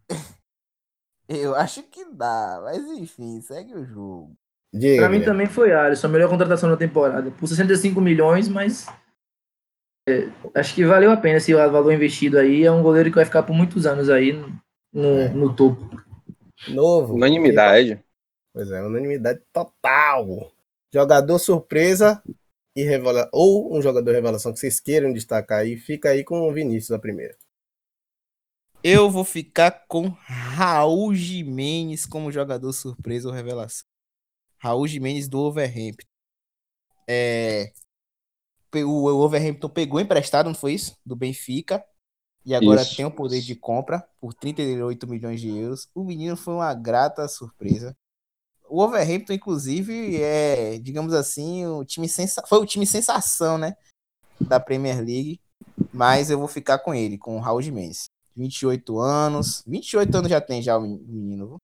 Eu 1.27 1.55
acho 1.55 1.84
que 1.84 2.03
dá, 2.11 2.59
mas 2.61 2.86
enfim, 2.88 3.39
segue 3.39 3.73
o 3.73 3.86
jogo. 3.86 4.36
Diga, 4.74 5.01
pra 5.01 5.09
mim 5.09 5.22
também 5.22 5.47
foi 5.47 5.74
Alisson, 5.74 6.07
a 6.07 6.09
melhor 6.09 6.30
contratação 6.30 6.69
da 6.69 6.78
temporada. 6.78 7.30
Por 7.32 7.47
65 7.47 7.99
milhões, 7.99 8.47
mas 8.47 8.88
é, 10.07 10.30
acho 10.55 10.74
que 10.74 10.86
valeu 10.86 11.11
a 11.11 11.17
pena 11.17 11.38
esse 11.38 11.53
valor 11.53 11.91
investido 11.91 12.38
aí. 12.38 12.63
É 12.63 12.72
um 12.72 12.82
goleiro 12.82 13.09
que 13.09 13.15
vai 13.15 13.26
ficar 13.26 13.43
por 13.43 13.53
muitos 13.53 13.86
anos 13.86 14.09
aí 14.09 14.34
no, 14.93 15.19
é. 15.19 15.30
no 15.30 15.53
topo. 15.53 16.01
Novo. 16.69 17.15
Unanimidade. 17.15 18.01
Pois 18.53 18.72
é, 18.72 18.82
unanimidade 18.82 19.41
total. 19.51 20.51
Jogador 20.93 21.39
surpresa 21.39 22.22
e 22.76 22.84
revela 22.84 23.30
ou 23.32 23.78
um 23.78 23.82
jogador 23.82 24.11
revelação 24.11 24.53
que 24.53 24.59
vocês 24.59 24.80
queiram 24.80 25.11
destacar 25.11 25.59
aí, 25.59 25.78
fica 25.78 26.09
aí 26.09 26.24
com 26.24 26.47
o 26.47 26.53
Vinícius 26.53 26.91
a 26.91 26.99
primeira. 26.99 27.36
Eu 28.84 29.09
vou 29.09 29.24
ficar 29.24 29.86
com 29.88 30.07
Raul 30.26 31.13
Jimenez 31.13 32.05
como 32.05 32.32
jogador 32.32 32.74
surpresa 32.74 33.28
ou 33.28 33.34
revelação. 33.34 33.90
Raul 34.62 34.88
Jimenez 34.88 35.28
do 35.28 35.39
Overhampton. 35.39 36.05
É, 37.07 37.74
o 38.86 39.07
Overhampton 39.07 39.68
pegou 39.68 39.99
emprestado, 39.99 40.45
não 40.47 40.53
foi 40.53 40.74
isso? 40.74 40.95
Do 41.03 41.16
Benfica. 41.16 41.84
E 42.45 42.53
agora 42.53 42.82
isso. 42.84 42.95
tem 42.95 43.05
o 43.05 43.12
poder 43.12 43.41
de 43.41 43.55
compra 43.55 44.07
por 44.20 44.34
38 44.34 45.07
milhões 45.07 45.41
de 45.41 45.49
euros. 45.49 45.89
O 45.95 46.03
menino 46.03 46.38
foi 46.38 46.53
uma 46.53 46.74
grata 46.76 47.28
surpresa. 47.28 47.95
O 48.70 48.82
Overhampton, 48.82 49.34
inclusive, 49.34 50.22
é, 50.22 50.78
digamos 50.80 51.14
assim, 51.14 51.66
o 51.66 51.84
time 51.84 52.07
sensa... 52.07 52.43
foi 52.47 52.59
o 52.59 52.66
time 52.66 52.86
sensação, 52.86 53.57
né? 53.57 53.76
Da 54.39 54.59
Premier 54.59 54.97
League. 54.97 55.39
Mas 55.91 56.30
eu 56.30 56.38
vou 56.38 56.47
ficar 56.47 56.80
com 56.80 56.93
ele, 56.93 57.18
com 57.18 57.36
o 57.36 57.39
Raul 57.39 57.62
Jimenez. 57.62 58.05
28 58.36 58.99
anos. 58.99 59.64
28 59.66 60.18
anos 60.18 60.30
já 60.30 60.39
tem 60.39 60.62
já 60.62 60.78
o 60.78 60.82
menino. 60.82 61.57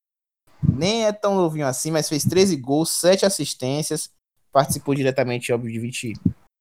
Nem 0.62 1.06
é 1.06 1.12
tão 1.12 1.36
novinho 1.36 1.68
assim, 1.68 1.92
mas 1.92 2.10
fez 2.10 2.24
13 2.24 2.56
gols, 2.58 2.90
7 2.92 3.26
assistências. 3.26 4.10
Participou 4.52 4.96
diretamente, 4.96 5.52
óbvio, 5.52 5.72
de 5.72 5.80
20, 5.80 6.14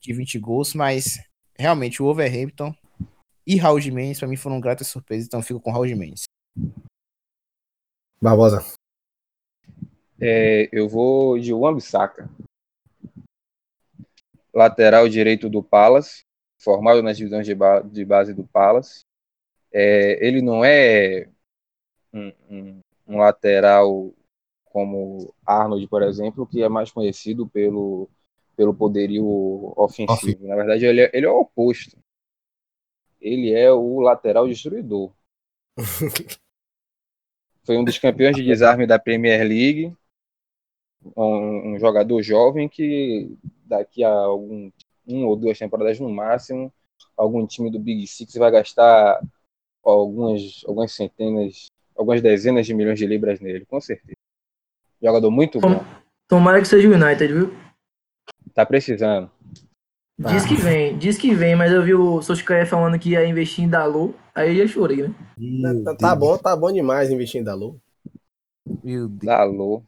de 0.02 0.12
20 0.12 0.38
gols, 0.38 0.74
mas 0.74 1.18
realmente 1.58 2.02
o 2.02 2.06
Overhampton 2.06 2.74
e 3.46 3.56
Raul 3.56 3.80
Jimenez, 3.80 4.18
para 4.18 4.28
mim, 4.28 4.36
foram 4.36 4.60
gratas 4.60 4.88
surpresas, 4.88 5.26
então 5.26 5.40
fico 5.40 5.60
com 5.60 5.70
Raul 5.70 5.86
Jimenez. 5.86 6.24
Barbosa. 8.20 8.64
É, 10.20 10.68
eu 10.72 10.88
vou 10.88 11.38
de 11.38 11.52
Wambisaka. 11.52 12.28
Lateral 14.52 15.08
direito 15.08 15.48
do 15.48 15.62
Palace, 15.62 16.22
formado 16.58 17.02
nas 17.02 17.16
divisões 17.16 17.46
de, 17.46 17.54
ba 17.54 17.80
de 17.82 18.04
base 18.04 18.34
do 18.34 18.44
Palace. 18.44 19.04
É, 19.70 20.26
ele 20.26 20.40
não 20.40 20.64
é 20.64 21.28
um, 22.12 22.32
um, 22.48 22.80
um, 23.06 23.18
lateral 23.18 24.12
como 24.66 25.34
Arnold, 25.44 25.86
por 25.88 26.02
exemplo, 26.02 26.46
que 26.46 26.62
é 26.62 26.68
mais 26.68 26.90
conhecido 26.90 27.46
pelo, 27.48 28.08
pelo 28.56 28.74
poderio 28.74 29.72
ofensivo. 29.76 30.46
Na 30.46 30.56
verdade, 30.56 30.84
ele 30.84 31.00
é, 31.00 31.10
ele 31.14 31.26
é 31.26 31.30
o 31.30 31.40
oposto 31.40 31.96
ele 33.26 33.52
é 33.52 33.72
o 33.72 34.00
lateral 34.00 34.46
destruidor. 34.46 35.12
Foi 37.64 37.76
um 37.76 37.84
dos 37.84 37.98
campeões 37.98 38.36
de 38.36 38.44
desarme 38.44 38.86
da 38.86 38.98
Premier 38.98 39.40
League, 39.40 39.92
um, 41.16 41.74
um 41.74 41.78
jogador 41.78 42.22
jovem 42.22 42.68
que 42.68 43.36
daqui 43.64 44.04
a 44.04 44.10
algum, 44.10 44.70
um 45.06 45.26
ou 45.26 45.34
duas 45.34 45.58
temporadas 45.58 45.98
no 45.98 46.08
máximo, 46.08 46.72
algum 47.16 47.44
time 47.46 47.70
do 47.70 47.80
Big 47.80 48.06
Six 48.06 48.34
vai 48.34 48.52
gastar 48.52 49.20
algumas, 49.82 50.62
algumas 50.64 50.92
centenas, 50.92 51.66
algumas 51.96 52.20
dezenas 52.20 52.66
de 52.66 52.74
milhões 52.74 52.98
de 52.98 53.06
libras 53.06 53.40
nele, 53.40 53.64
com 53.64 53.80
certeza. 53.80 54.16
Jogador 55.02 55.30
muito 55.30 55.60
bom. 55.60 55.84
Tomara 56.28 56.60
que 56.60 56.68
seja 56.68 56.88
o 56.88 56.92
United, 56.92 57.32
viu? 57.32 57.54
Tá 58.54 58.66
precisando. 58.66 59.30
Diz 60.18 60.46
que 60.46 60.54
vem, 60.54 60.96
diz 60.96 61.18
que 61.18 61.34
vem, 61.34 61.54
mas 61.54 61.70
eu 61.70 61.82
vi 61.82 61.94
o 61.94 62.22
Soshikaia 62.22 62.64
falando 62.64 62.98
que 62.98 63.10
ia 63.10 63.26
investir 63.26 63.64
em 63.64 63.68
Dalu, 63.68 64.14
aí 64.34 64.58
eu 64.58 64.66
já 64.66 64.72
chorei, 64.72 65.02
né? 65.02 65.14
Tá, 65.84 65.94
tá, 65.94 66.16
bom, 66.16 66.38
tá 66.38 66.56
bom 66.56 66.72
demais 66.72 67.10
investir 67.10 67.42
em 67.42 67.44
Dalu. 67.44 67.78
Meu 68.82 69.08
Deus. 69.08 69.20
Dalu. 69.22 69.84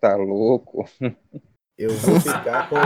Tá 0.00 0.16
louco. 0.16 0.84
Eu 1.78 1.90
vou 1.90 2.20
ficar 2.20 2.68
com. 2.68 2.76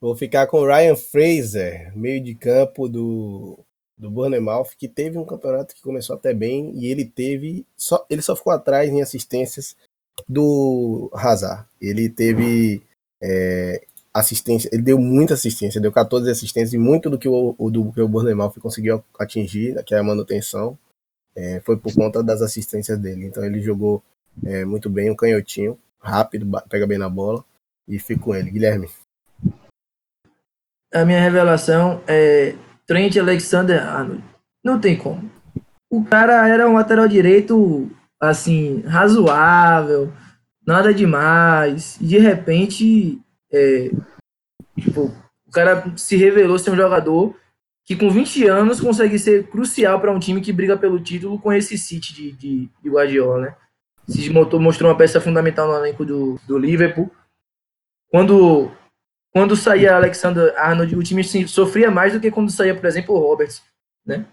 Vou 0.00 0.16
ficar 0.16 0.46
com 0.46 0.58
o 0.58 0.66
Ryan 0.66 0.96
Fraser, 0.96 1.96
meio 1.96 2.22
de 2.22 2.34
campo 2.34 2.88
do, 2.88 3.64
do 3.98 4.10
Bournemouth, 4.10 4.70
que 4.78 4.88
teve 4.88 5.18
um 5.18 5.24
campeonato 5.24 5.74
que 5.74 5.82
começou 5.82 6.16
até 6.16 6.32
bem 6.32 6.72
e 6.74 6.86
ele 6.86 7.04
teve. 7.04 7.66
Só, 7.76 8.06
ele 8.08 8.22
só 8.22 8.36
ficou 8.36 8.52
atrás 8.52 8.90
em 8.90 9.02
assistências 9.02 9.76
do 10.28 11.10
Hazard. 11.12 11.66
Ele 11.80 12.08
teve. 12.08 12.82
É, 13.20 13.84
assistência, 14.14 14.68
ele 14.72 14.82
deu 14.82 14.98
muita 14.98 15.34
assistência, 15.34 15.80
deu 15.80 15.92
14 15.92 16.30
assistências 16.30 16.72
e 16.72 16.78
muito 16.78 17.08
do 17.10 17.18
que 17.18 17.28
o, 17.28 17.54
do 17.70 17.92
que 17.92 18.00
o 18.00 18.08
Bournemouth 18.08 18.54
conseguiu 18.60 19.04
atingir, 19.18 19.82
que 19.84 19.94
é 19.94 19.98
a 19.98 20.02
manutenção, 20.02 20.78
é, 21.36 21.60
foi 21.60 21.76
por 21.76 21.94
conta 21.94 22.22
das 22.22 22.42
assistências 22.42 22.98
dele. 22.98 23.26
Então 23.26 23.44
ele 23.44 23.60
jogou 23.60 24.02
é, 24.44 24.64
muito 24.64 24.88
bem, 24.90 25.10
um 25.10 25.16
canhotinho, 25.16 25.78
rápido, 26.00 26.48
pega 26.68 26.86
bem 26.86 26.98
na 26.98 27.08
bola 27.08 27.44
e 27.86 27.98
fica 27.98 28.20
com 28.20 28.34
ele. 28.34 28.50
Guilherme. 28.50 28.88
A 30.92 31.04
minha 31.04 31.20
revelação 31.20 32.02
é 32.08 32.54
Trent 32.88 33.16
Alexander-Arnold. 33.18 34.24
Não 34.64 34.80
tem 34.80 34.96
como. 34.96 35.30
O 35.90 36.02
cara 36.04 36.48
era 36.48 36.68
um 36.68 36.74
lateral 36.74 37.06
direito, 37.06 37.90
assim, 38.18 38.80
razoável, 38.80 40.12
nada 40.66 40.92
demais. 40.92 41.98
De 42.00 42.18
repente, 42.18 43.20
é, 43.52 43.90
tipo, 44.78 45.14
o 45.46 45.50
cara 45.52 45.84
se 45.96 46.16
revelou 46.16 46.58
ser 46.58 46.70
um 46.70 46.76
jogador 46.76 47.36
que 47.84 47.94
com 47.94 48.10
20 48.10 48.46
anos 48.46 48.80
consegue 48.80 49.18
ser 49.18 49.46
crucial 49.48 50.00
para 50.00 50.12
um 50.12 50.18
time 50.18 50.40
que 50.40 50.52
briga 50.52 50.76
pelo 50.76 51.00
título 51.00 51.38
com 51.38 51.52
esse 51.52 51.78
City 51.78 52.12
de, 52.12 52.32
de, 52.32 52.70
de 52.82 52.90
Guardiola, 52.90 53.40
né? 53.40 53.56
Se 54.06 54.30
mostrou, 54.30 54.60
mostrou 54.60 54.90
uma 54.90 54.96
peça 54.96 55.20
fundamental 55.20 55.68
no 55.68 55.76
elenco 55.76 56.04
do, 56.04 56.38
do 56.46 56.58
Liverpool. 56.58 57.10
Quando, 58.10 58.70
quando 59.32 59.56
saía 59.56 59.96
Alexander 59.96 60.54
Arnold, 60.56 60.96
o 60.96 61.02
time 61.02 61.22
sofria 61.46 61.90
mais 61.90 62.12
do 62.12 62.20
que 62.20 62.30
quando 62.30 62.50
saía, 62.50 62.74
por 62.74 62.86
exemplo, 62.86 63.14
o 63.14 63.18
Roberts, 63.18 63.62
né? 64.04 64.26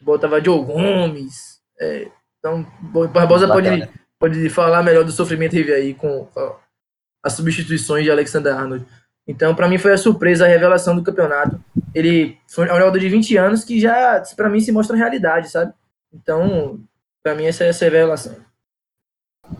Botava 0.00 0.42
Joe 0.42 0.64
Gomes. 0.64 1.60
É, 1.80 2.08
então, 2.38 2.66
Barbosa 3.12 3.46
pode, 3.48 3.88
pode 4.18 4.50
falar 4.50 4.82
melhor 4.82 5.04
do 5.04 5.12
sofrimento 5.12 5.52
que 5.52 5.58
teve 5.58 5.72
aí 5.72 5.94
com, 5.94 6.28
as 7.22 7.32
substituições 7.34 8.04
de 8.04 8.10
Alexander 8.10 8.54
Arnold. 8.54 8.84
Então, 9.26 9.54
para 9.54 9.68
mim, 9.68 9.78
foi 9.78 9.92
a 9.92 9.98
surpresa, 9.98 10.44
a 10.44 10.48
revelação 10.48 10.96
do 10.96 11.02
campeonato. 11.02 11.62
ele 11.94 12.36
foi 12.48 12.64
um 12.64 12.68
jogador 12.68 12.98
de 12.98 13.08
20 13.08 13.36
anos 13.36 13.64
que 13.64 13.80
já, 13.80 14.20
para 14.36 14.48
mim, 14.48 14.60
se 14.60 14.72
mostra 14.72 14.96
realidade, 14.96 15.48
sabe? 15.48 15.72
Então, 16.12 16.80
para 17.22 17.34
mim, 17.34 17.44
essa 17.44 17.64
é 17.64 17.68
essa 17.68 17.84
revelação. 17.84 18.36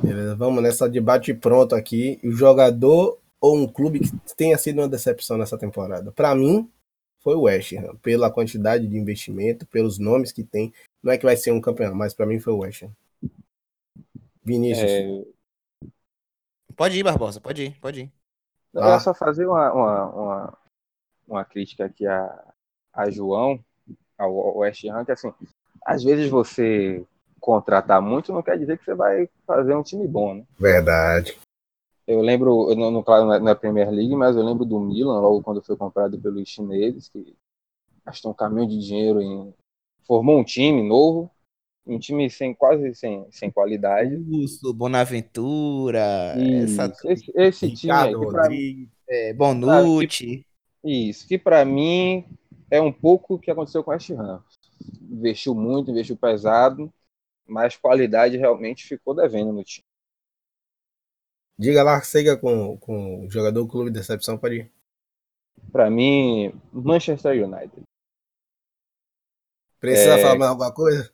Beleza, 0.02 0.34
vamos 0.34 0.62
nessa 0.62 0.88
debate 0.88 1.32
pronto 1.32 1.74
aqui. 1.74 2.18
O 2.24 2.32
jogador 2.32 3.18
ou 3.42 3.56
um 3.56 3.66
clube 3.66 3.98
que 3.98 4.10
tenha 4.36 4.56
sido 4.56 4.80
uma 4.80 4.88
decepção 4.88 5.36
nessa 5.36 5.58
temporada? 5.58 6.12
Para 6.12 6.32
mim, 6.32 6.70
foi 7.18 7.34
o 7.34 7.42
West 7.42 7.72
Ham, 7.72 7.96
pela 7.96 8.30
quantidade 8.30 8.86
de 8.86 8.96
investimento, 8.96 9.66
pelos 9.66 9.98
nomes 9.98 10.30
que 10.30 10.44
tem. 10.44 10.72
Não 11.02 11.12
é 11.12 11.18
que 11.18 11.24
vai 11.24 11.36
ser 11.36 11.50
um 11.50 11.60
campeão, 11.60 11.92
mas 11.92 12.14
para 12.14 12.24
mim 12.24 12.38
foi 12.38 12.52
o 12.52 12.58
West 12.58 12.84
Ham. 12.84 12.92
Vinícius. 14.44 14.90
É... 14.90 15.24
Pode 16.76 16.96
ir, 16.96 17.02
Barbosa, 17.02 17.40
pode 17.40 17.64
ir, 17.64 17.80
pode 17.80 18.02
ir. 18.02 18.12
Eu 18.72 18.82
ah. 18.84 19.00
só 19.00 19.12
fazer 19.12 19.44
uma, 19.46 19.72
uma, 19.72 20.06
uma, 20.06 20.58
uma, 21.28 21.44
crítica 21.44 21.84
aqui 21.84 22.06
a, 22.06 22.52
a 22.92 23.10
João, 23.10 23.62
ao 24.16 24.58
West 24.58 24.84
Ham, 24.84 25.04
que 25.04 25.12
assim, 25.12 25.32
às 25.84 26.02
vezes 26.02 26.30
você 26.30 27.04
contratar 27.40 28.00
muito 28.00 28.32
não 28.32 28.42
quer 28.42 28.56
dizer 28.56 28.78
que 28.78 28.84
você 28.84 28.94
vai 28.94 29.28
fazer 29.44 29.74
um 29.74 29.82
time 29.82 30.06
bom, 30.06 30.36
né? 30.36 30.44
Verdade. 30.58 31.36
Eu 32.06 32.20
lembro, 32.20 32.74
no, 32.74 32.90
no, 32.90 33.02
claro, 33.02 33.26
na 33.40 33.54
Premier 33.54 33.90
League, 33.90 34.14
mas 34.16 34.36
eu 34.36 34.44
lembro 34.44 34.64
do 34.64 34.80
Milan, 34.80 35.20
logo 35.20 35.42
quando 35.42 35.62
foi 35.62 35.76
comprado 35.76 36.18
pelos 36.20 36.48
chineses, 36.48 37.08
que 37.08 37.36
gastou 38.04 38.32
um 38.32 38.34
caminhão 38.34 38.66
de 38.66 38.78
dinheiro 38.78 39.20
em. 39.20 39.54
formou 40.04 40.38
um 40.38 40.44
time 40.44 40.82
novo, 40.82 41.30
um 41.86 41.98
time 41.98 42.28
sem 42.28 42.54
quase 42.54 42.94
sem, 42.94 43.24
sem 43.30 43.50
qualidade. 43.50 44.16
Isso, 44.30 44.72
Bonaventura, 44.74 46.34
isso, 46.36 46.80
essa... 46.80 47.12
esse, 47.12 47.32
esse 47.36 47.70
time 47.72 47.92
aí, 47.92 48.14
mim, 48.48 48.88
é, 49.08 49.32
Bonucci. 49.32 50.44
Que, 50.82 51.08
isso, 51.08 51.26
que 51.28 51.38
para 51.38 51.64
mim 51.64 52.24
é 52.68 52.80
um 52.80 52.92
pouco 52.92 53.34
o 53.34 53.38
que 53.38 53.50
aconteceu 53.50 53.84
com 53.84 53.90
o 53.90 53.94
West 53.94 54.10
Ham. 54.10 54.42
Investiu 55.02 55.54
muito, 55.54 55.92
investiu 55.92 56.16
pesado, 56.16 56.92
mas 57.46 57.76
qualidade 57.76 58.36
realmente 58.36 58.84
ficou 58.84 59.14
devendo 59.14 59.52
no 59.52 59.62
time. 59.62 59.84
Diga 61.58 61.82
lá, 61.82 62.00
siga 62.02 62.36
com, 62.36 62.76
com 62.78 63.26
o 63.26 63.30
jogador 63.30 63.66
clube 63.66 63.90
de 63.90 63.98
decepção, 63.98 64.38
pode 64.38 64.56
ir. 64.56 64.72
Para 65.70 65.90
mim, 65.90 66.52
Manchester 66.72 67.44
United. 67.44 67.82
Precisa 69.78 70.18
é... 70.18 70.22
falar 70.22 70.38
mais 70.38 70.50
alguma 70.50 70.72
coisa? 70.72 71.12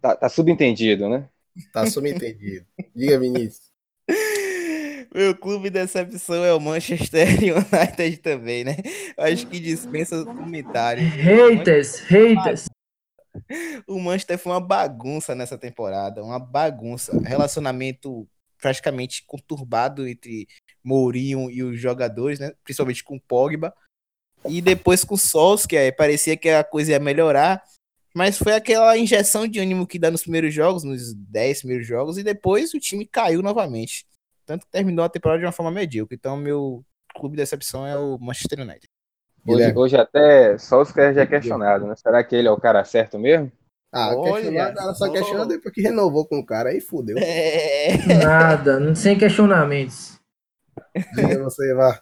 Tá, 0.00 0.14
tá 0.14 0.28
subentendido, 0.28 1.08
né? 1.08 1.28
Tá 1.72 1.86
subentendido. 1.86 2.66
Diga, 2.94 3.18
Vinícius. 3.18 3.68
Meu 5.14 5.36
clube 5.36 5.70
de 5.70 5.80
decepção 5.80 6.44
é 6.44 6.52
o 6.52 6.60
Manchester 6.60 7.26
United 7.42 8.18
também, 8.18 8.64
né? 8.64 8.76
Acho 9.16 9.46
que 9.46 9.58
dispensa 9.58 10.24
comentários. 10.24 11.08
Haters, 11.14 12.00
haters. 12.00 12.66
O 13.86 13.98
Manchester 13.98 14.38
foi 14.38 14.52
uma 14.52 14.60
bagunça 14.60 15.34
nessa 15.34 15.56
temporada, 15.56 16.22
uma 16.22 16.38
bagunça. 16.38 17.18
Relacionamento 17.20 18.28
praticamente 18.60 19.24
conturbado 19.26 20.06
entre 20.06 20.46
Mourinho 20.82 21.50
e 21.50 21.62
os 21.62 21.80
jogadores, 21.80 22.38
né? 22.38 22.52
Principalmente 22.64 23.04
com 23.04 23.18
Pogba. 23.18 23.74
E 24.48 24.60
depois 24.60 25.04
com 25.04 25.16
Solskjaer, 25.16 25.94
parecia 25.96 26.36
que 26.36 26.48
a 26.48 26.62
coisa 26.62 26.92
ia 26.92 27.00
melhorar, 27.00 27.62
mas 28.14 28.38
foi 28.38 28.54
aquela 28.54 28.96
injeção 28.96 29.46
de 29.46 29.58
ânimo 29.58 29.86
que 29.86 29.98
dá 29.98 30.10
nos 30.10 30.22
primeiros 30.22 30.54
jogos, 30.54 30.84
nos 30.84 31.12
10 31.14 31.60
primeiros 31.60 31.86
jogos, 31.86 32.18
e 32.18 32.22
depois 32.22 32.72
o 32.72 32.80
time 32.80 33.06
caiu 33.06 33.42
novamente. 33.42 34.06
Tanto 34.46 34.64
que 34.64 34.72
terminou 34.72 35.04
a 35.04 35.08
temporada 35.08 35.40
de 35.40 35.46
uma 35.46 35.52
forma 35.52 35.70
medíocre. 35.70 36.16
Então, 36.16 36.36
meu 36.36 36.84
clube 37.14 37.36
de 37.36 37.42
decepção 37.42 37.86
é 37.86 37.98
o 37.98 38.18
Manchester 38.18 38.60
United. 38.60 38.86
Hoje, 39.46 39.72
hoje 39.74 39.96
até 39.96 40.58
só 40.58 40.80
os 40.80 40.92
caras 40.92 41.14
já 41.14 41.22
é 41.22 41.26
questionado, 41.26 41.86
né? 41.86 41.94
Será 41.96 42.22
que 42.22 42.36
ele 42.36 42.48
é 42.48 42.50
o 42.50 42.60
cara 42.60 42.84
certo 42.84 43.18
mesmo? 43.18 43.50
Ah, 43.92 44.14
questionado, 44.14 44.78
ela 44.78 44.94
só 44.94 45.10
questiona 45.10 45.46
depois 45.46 45.74
que 45.74 45.80
renovou 45.80 46.26
com 46.26 46.38
o 46.38 46.44
cara, 46.44 46.70
aí 46.70 46.80
fudeu. 46.80 47.16
É... 47.18 47.96
Nada, 48.22 48.94
sem 48.94 49.16
questionamentos. 49.16 50.18
Diga 51.14 51.42
você, 51.42 51.74
vá. 51.74 52.00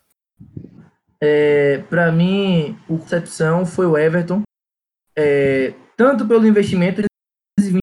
É, 1.22 1.78
para 1.88 2.10
mim, 2.10 2.76
o 2.88 2.98
concepção 2.98 3.64
foi 3.64 3.86
o 3.86 3.96
Everton. 3.96 4.42
É, 5.16 5.72
tanto 5.96 6.26
pelo 6.26 6.46
investimento 6.46 7.02
de 7.02 7.08
20 7.58 7.80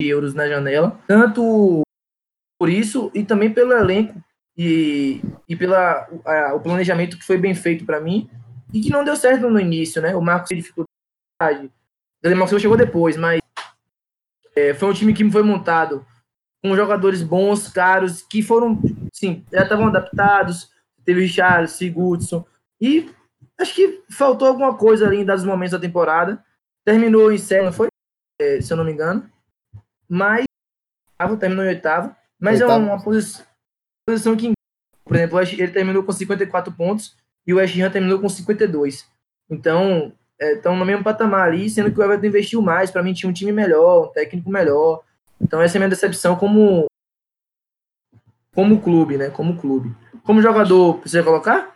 euros 0.00 0.34
na 0.34 0.48
janela, 0.48 1.00
tanto 1.06 1.82
por 2.58 2.68
isso 2.68 3.10
e 3.14 3.24
também 3.24 3.52
pelo 3.52 3.72
elenco 3.72 4.14
e, 4.56 5.22
e 5.48 5.56
pela 5.56 6.06
a, 6.24 6.54
o 6.54 6.60
planejamento 6.60 7.18
que 7.18 7.24
foi 7.24 7.38
bem 7.38 7.54
feito 7.54 7.86
para 7.86 8.00
mim 8.00 8.28
e 8.74 8.80
que 8.80 8.90
não 8.90 9.04
deu 9.04 9.14
certo 9.14 9.48
no 9.48 9.60
início, 9.60 10.02
né? 10.02 10.16
O 10.16 10.20
Marcos 10.20 10.48
teve 10.48 10.60
dificuldade. 10.60 11.70
O 12.24 12.36
Marcos 12.36 12.60
chegou 12.60 12.76
depois, 12.76 13.16
mas 13.16 13.40
é, 14.56 14.74
foi 14.74 14.88
um 14.88 14.92
time 14.92 15.14
que 15.14 15.30
foi 15.30 15.44
montado 15.44 16.04
com 16.60 16.74
jogadores 16.74 17.22
bons, 17.22 17.68
caros, 17.68 18.20
que 18.20 18.42
foram, 18.42 18.82
sim, 19.12 19.44
já 19.52 19.62
estavam 19.62 19.86
adaptados. 19.86 20.72
Teve 21.04 21.20
Richard, 21.20 21.70
Sigurdsson. 21.70 22.44
E 22.80 23.08
acho 23.60 23.74
que 23.76 24.02
faltou 24.10 24.48
alguma 24.48 24.76
coisa 24.76 25.06
ali 25.06 25.18
em 25.18 25.24
dados 25.24 25.44
momentos 25.44 25.72
da 25.72 25.78
temporada. 25.78 26.44
Terminou 26.84 27.30
em 27.30 27.38
sétimo, 27.38 27.72
foi? 27.72 27.86
É, 28.40 28.60
se 28.60 28.72
eu 28.72 28.76
não 28.76 28.84
me 28.84 28.90
engano. 28.90 29.30
Mas 30.08 30.46
terminou 31.38 31.64
em 31.64 31.68
oitavo. 31.68 32.14
Mas 32.40 32.60
é 32.60 32.64
oitavo. 32.64 32.84
é 32.84 32.88
uma 32.88 33.04
posição, 33.04 33.46
posição 34.04 34.36
que, 34.36 34.52
por 35.04 35.14
exemplo, 35.14 35.40
ele 35.40 35.68
terminou 35.68 36.02
com 36.02 36.10
54 36.10 36.72
pontos 36.72 37.16
e 37.46 37.52
o 37.52 37.56
West 37.56 37.78
Ham 37.78 37.90
terminou 37.90 38.18
com 38.18 38.28
52. 38.28 39.06
Então, 39.50 40.12
estão 40.40 40.74
é, 40.74 40.78
no 40.78 40.84
mesmo 40.84 41.04
patamar 41.04 41.48
ali, 41.48 41.68
sendo 41.68 41.92
que 41.92 41.98
o 41.98 42.02
Everton 42.02 42.26
investiu 42.26 42.62
mais. 42.62 42.90
Para 42.90 43.02
mim, 43.02 43.12
tinha 43.12 43.28
um 43.28 43.32
time 43.32 43.52
melhor, 43.52 44.08
um 44.08 44.12
técnico 44.12 44.50
melhor. 44.50 45.02
Então, 45.40 45.60
essa 45.60 45.76
é 45.76 45.78
a 45.78 45.80
minha 45.80 45.90
decepção 45.90 46.36
como, 46.36 46.86
como 48.54 48.80
clube, 48.80 49.18
né? 49.18 49.30
Como 49.30 49.60
clube. 49.60 49.94
Como 50.22 50.40
jogador, 50.40 51.00
precisa 51.00 51.22
colocar? 51.22 51.74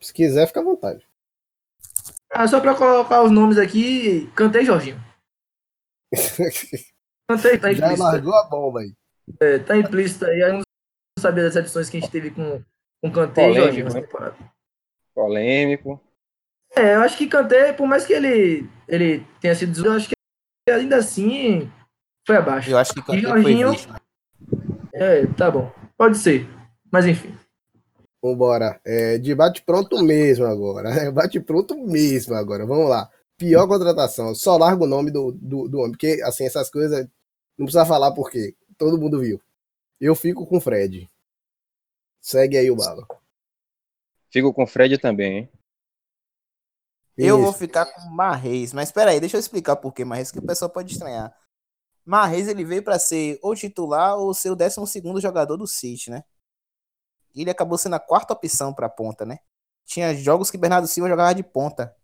Se 0.00 0.14
quiser, 0.14 0.46
fica 0.46 0.60
à 0.60 0.64
vontade. 0.64 1.06
Ah, 2.32 2.46
só 2.48 2.60
para 2.60 2.74
colocar 2.74 3.22
os 3.22 3.30
nomes 3.30 3.58
aqui, 3.58 4.30
cantei 4.34 4.64
Jorginho. 4.64 4.98
cantei, 7.28 7.58
tá 7.58 7.70
implícito. 7.70 7.96
Já 7.98 8.04
largou 8.04 8.34
a 8.34 8.48
bomba 8.48 8.80
aí. 8.80 8.94
É, 9.40 9.58
tá 9.58 9.76
implícito 9.76 10.24
aí. 10.24 10.40
Eu 10.40 10.54
não 10.54 10.62
sabia 11.18 11.42
das 11.42 11.54
decepções 11.54 11.90
que 11.90 11.98
a 11.98 12.00
gente 12.00 12.10
teve 12.10 12.30
com, 12.30 12.62
com 13.02 13.12
Cantei 13.12 13.50
e 13.50 13.54
Jorginho 13.54 13.84
nessa 13.84 14.00
temporada 14.00 14.36
polêmico. 15.20 16.00
É, 16.74 16.94
eu 16.94 17.00
acho 17.00 17.18
que 17.18 17.26
Kanté, 17.26 17.72
por 17.72 17.86
mais 17.86 18.06
que 18.06 18.12
ele, 18.12 18.68
ele 18.88 19.26
tenha 19.40 19.54
sido 19.54 19.84
eu 19.84 19.92
acho 19.92 20.08
que 20.08 20.14
ainda 20.70 20.96
assim 20.96 21.70
foi 22.26 22.36
abaixo. 22.36 22.70
Eu 22.70 22.78
acho 22.78 22.94
que 22.94 23.02
Kanté 23.02 23.20
Jorginho, 23.20 23.68
foi 23.68 23.76
visto. 23.76 23.94
É, 24.94 25.26
tá 25.26 25.50
bom. 25.50 25.70
Pode 25.96 26.16
ser. 26.16 26.48
Mas 26.90 27.06
enfim. 27.06 27.36
Vambora. 28.22 28.80
É, 28.84 29.18
debate 29.18 29.62
pronto 29.62 30.02
mesmo 30.02 30.46
agora. 30.46 30.90
Debate 31.04 31.40
pronto 31.40 31.76
mesmo 31.76 32.34
agora. 32.34 32.66
Vamos 32.66 32.88
lá. 32.88 33.10
Pior 33.36 33.66
contratação. 33.66 34.34
Só 34.34 34.56
largo 34.56 34.84
o 34.84 34.88
nome 34.88 35.10
do, 35.10 35.32
do, 35.32 35.68
do 35.68 35.78
homem. 35.78 35.92
Porque, 35.92 36.20
assim, 36.22 36.44
essas 36.44 36.70
coisas. 36.70 37.06
Não 37.58 37.66
precisa 37.66 37.86
falar 37.86 38.12
porque 38.12 38.54
todo 38.76 38.98
mundo 38.98 39.20
viu. 39.20 39.40
Eu 40.00 40.14
fico 40.14 40.46
com 40.46 40.58
o 40.58 40.60
Fred. 40.60 41.10
Segue 42.20 42.56
aí 42.56 42.70
o 42.70 42.76
bala. 42.76 43.06
Fico 44.32 44.52
com 44.54 44.62
o 44.62 44.66
Fred 44.66 44.98
também, 44.98 45.38
hein? 45.38 45.52
Eu 47.16 47.36
Isso. 47.36 47.44
vou 47.44 47.52
ficar 47.52 47.86
com 47.86 48.00
o 48.02 48.10
Marreis. 48.10 48.72
Mas 48.72 48.88
espera 48.88 49.10
aí, 49.10 49.20
deixa 49.20 49.36
eu 49.36 49.40
explicar 49.40 49.76
por 49.76 49.92
que 49.92 50.04
Marreis, 50.04 50.30
que 50.30 50.38
o 50.38 50.46
pessoal 50.46 50.70
pode 50.70 50.92
estranhar. 50.92 51.36
Marreis, 52.04 52.48
ele 52.48 52.64
veio 52.64 52.82
para 52.82 52.98
ser 52.98 53.38
ou 53.42 53.54
titular 53.54 54.16
ou 54.16 54.32
ser 54.32 54.50
o 54.50 54.56
12 54.56 55.20
jogador 55.20 55.56
do 55.56 55.66
City, 55.66 56.10
né? 56.10 56.24
Ele 57.34 57.50
acabou 57.50 57.76
sendo 57.76 57.94
a 57.94 58.00
quarta 58.00 58.32
opção 58.32 58.72
para 58.72 58.88
ponta, 58.88 59.24
né? 59.24 59.38
Tinha 59.84 60.14
jogos 60.14 60.50
que 60.50 60.58
Bernardo 60.58 60.86
Silva 60.86 61.08
jogava 61.08 61.34
de 61.34 61.42
ponta. 61.42 61.94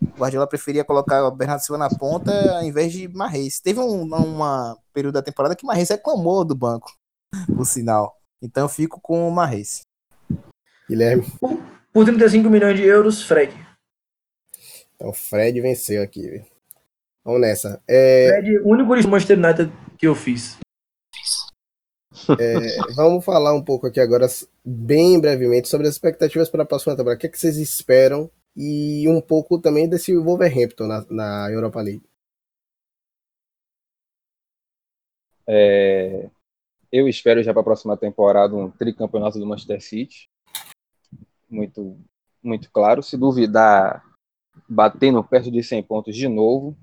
O 0.00 0.18
Guardiola 0.18 0.48
preferia 0.48 0.84
colocar 0.84 1.24
o 1.24 1.30
Bernardo 1.30 1.60
Silva 1.60 1.78
na 1.78 1.88
ponta 1.88 2.32
ao 2.56 2.64
invés 2.64 2.92
de 2.92 3.06
Marreis. 3.08 3.60
Teve 3.60 3.78
um 3.80 4.02
uma 4.02 4.76
período 4.92 5.14
da 5.14 5.22
temporada 5.22 5.54
que 5.54 5.66
Marreis 5.66 5.88
reclamou 5.88 6.44
do 6.44 6.54
banco, 6.54 6.92
por 7.54 7.66
sinal. 7.66 8.16
Então 8.40 8.64
eu 8.64 8.68
fico 8.68 9.00
com 9.00 9.28
o 9.28 9.30
Marreis. 9.30 9.82
Guilherme. 10.92 11.24
Por 11.90 12.04
35 12.04 12.50
milhões 12.50 12.76
de 12.76 12.84
euros, 12.84 13.22
Fred. 13.22 13.54
Então, 14.94 15.10
Fred 15.10 15.58
venceu 15.58 16.02
aqui. 16.02 16.44
Vamos 17.24 17.40
nessa. 17.40 17.82
É... 17.88 18.28
Fred, 18.28 18.58
o 18.58 18.68
único 18.68 18.94
do 18.94 19.08
Manchester 19.08 19.38
United 19.38 19.72
que 19.96 20.06
eu 20.06 20.14
fiz. 20.14 20.58
É, 22.38 22.94
vamos 22.94 23.24
falar 23.24 23.54
um 23.54 23.64
pouco 23.64 23.86
aqui 23.86 23.98
agora, 23.98 24.26
bem 24.62 25.18
brevemente, 25.18 25.66
sobre 25.66 25.88
as 25.88 25.94
expectativas 25.94 26.50
para 26.50 26.62
a 26.62 26.66
próxima 26.66 26.94
temporada. 26.94 27.16
O 27.16 27.20
que, 27.20 27.26
é 27.26 27.30
que 27.30 27.38
vocês 27.38 27.56
esperam? 27.56 28.30
E 28.54 29.08
um 29.08 29.20
pouco 29.20 29.58
também 29.58 29.88
desse 29.88 30.14
Wolverhampton 30.14 30.86
na, 30.86 31.06
na 31.08 31.50
Europa 31.50 31.80
League. 31.80 32.04
É, 35.46 36.28
eu 36.92 37.08
espero 37.08 37.42
já 37.42 37.52
para 37.52 37.62
a 37.62 37.64
próxima 37.64 37.96
temporada 37.96 38.54
um 38.54 38.70
tricampeonato 38.70 39.38
do 39.38 39.46
Manchester 39.46 39.80
City 39.80 40.31
muito 41.52 41.98
muito 42.42 42.70
claro. 42.72 43.02
Se 43.02 43.16
duvidar, 43.16 44.04
batendo 44.68 45.22
perto 45.22 45.50
de 45.50 45.62
100 45.62 45.82
pontos 45.84 46.16
de 46.16 46.28
novo. 46.28 46.76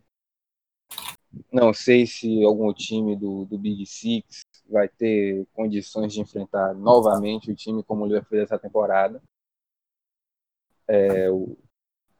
Não 1.51 1.73
sei 1.73 2.07
se 2.07 2.43
algum 2.43 2.73
time 2.73 3.15
do, 3.15 3.45
do 3.45 3.57
Big 3.57 3.85
Six 3.85 4.41
vai 4.67 4.87
ter 4.87 5.45
condições 5.53 6.13
de 6.13 6.21
enfrentar 6.21 6.73
novamente 6.73 7.51
o 7.51 7.55
time 7.55 7.83
como 7.83 8.03
o 8.03 8.07
Liverpool 8.07 8.29
fez 8.29 8.43
essa 8.43 8.57
temporada. 8.57 9.21
É, 10.87 11.29
o, 11.29 11.55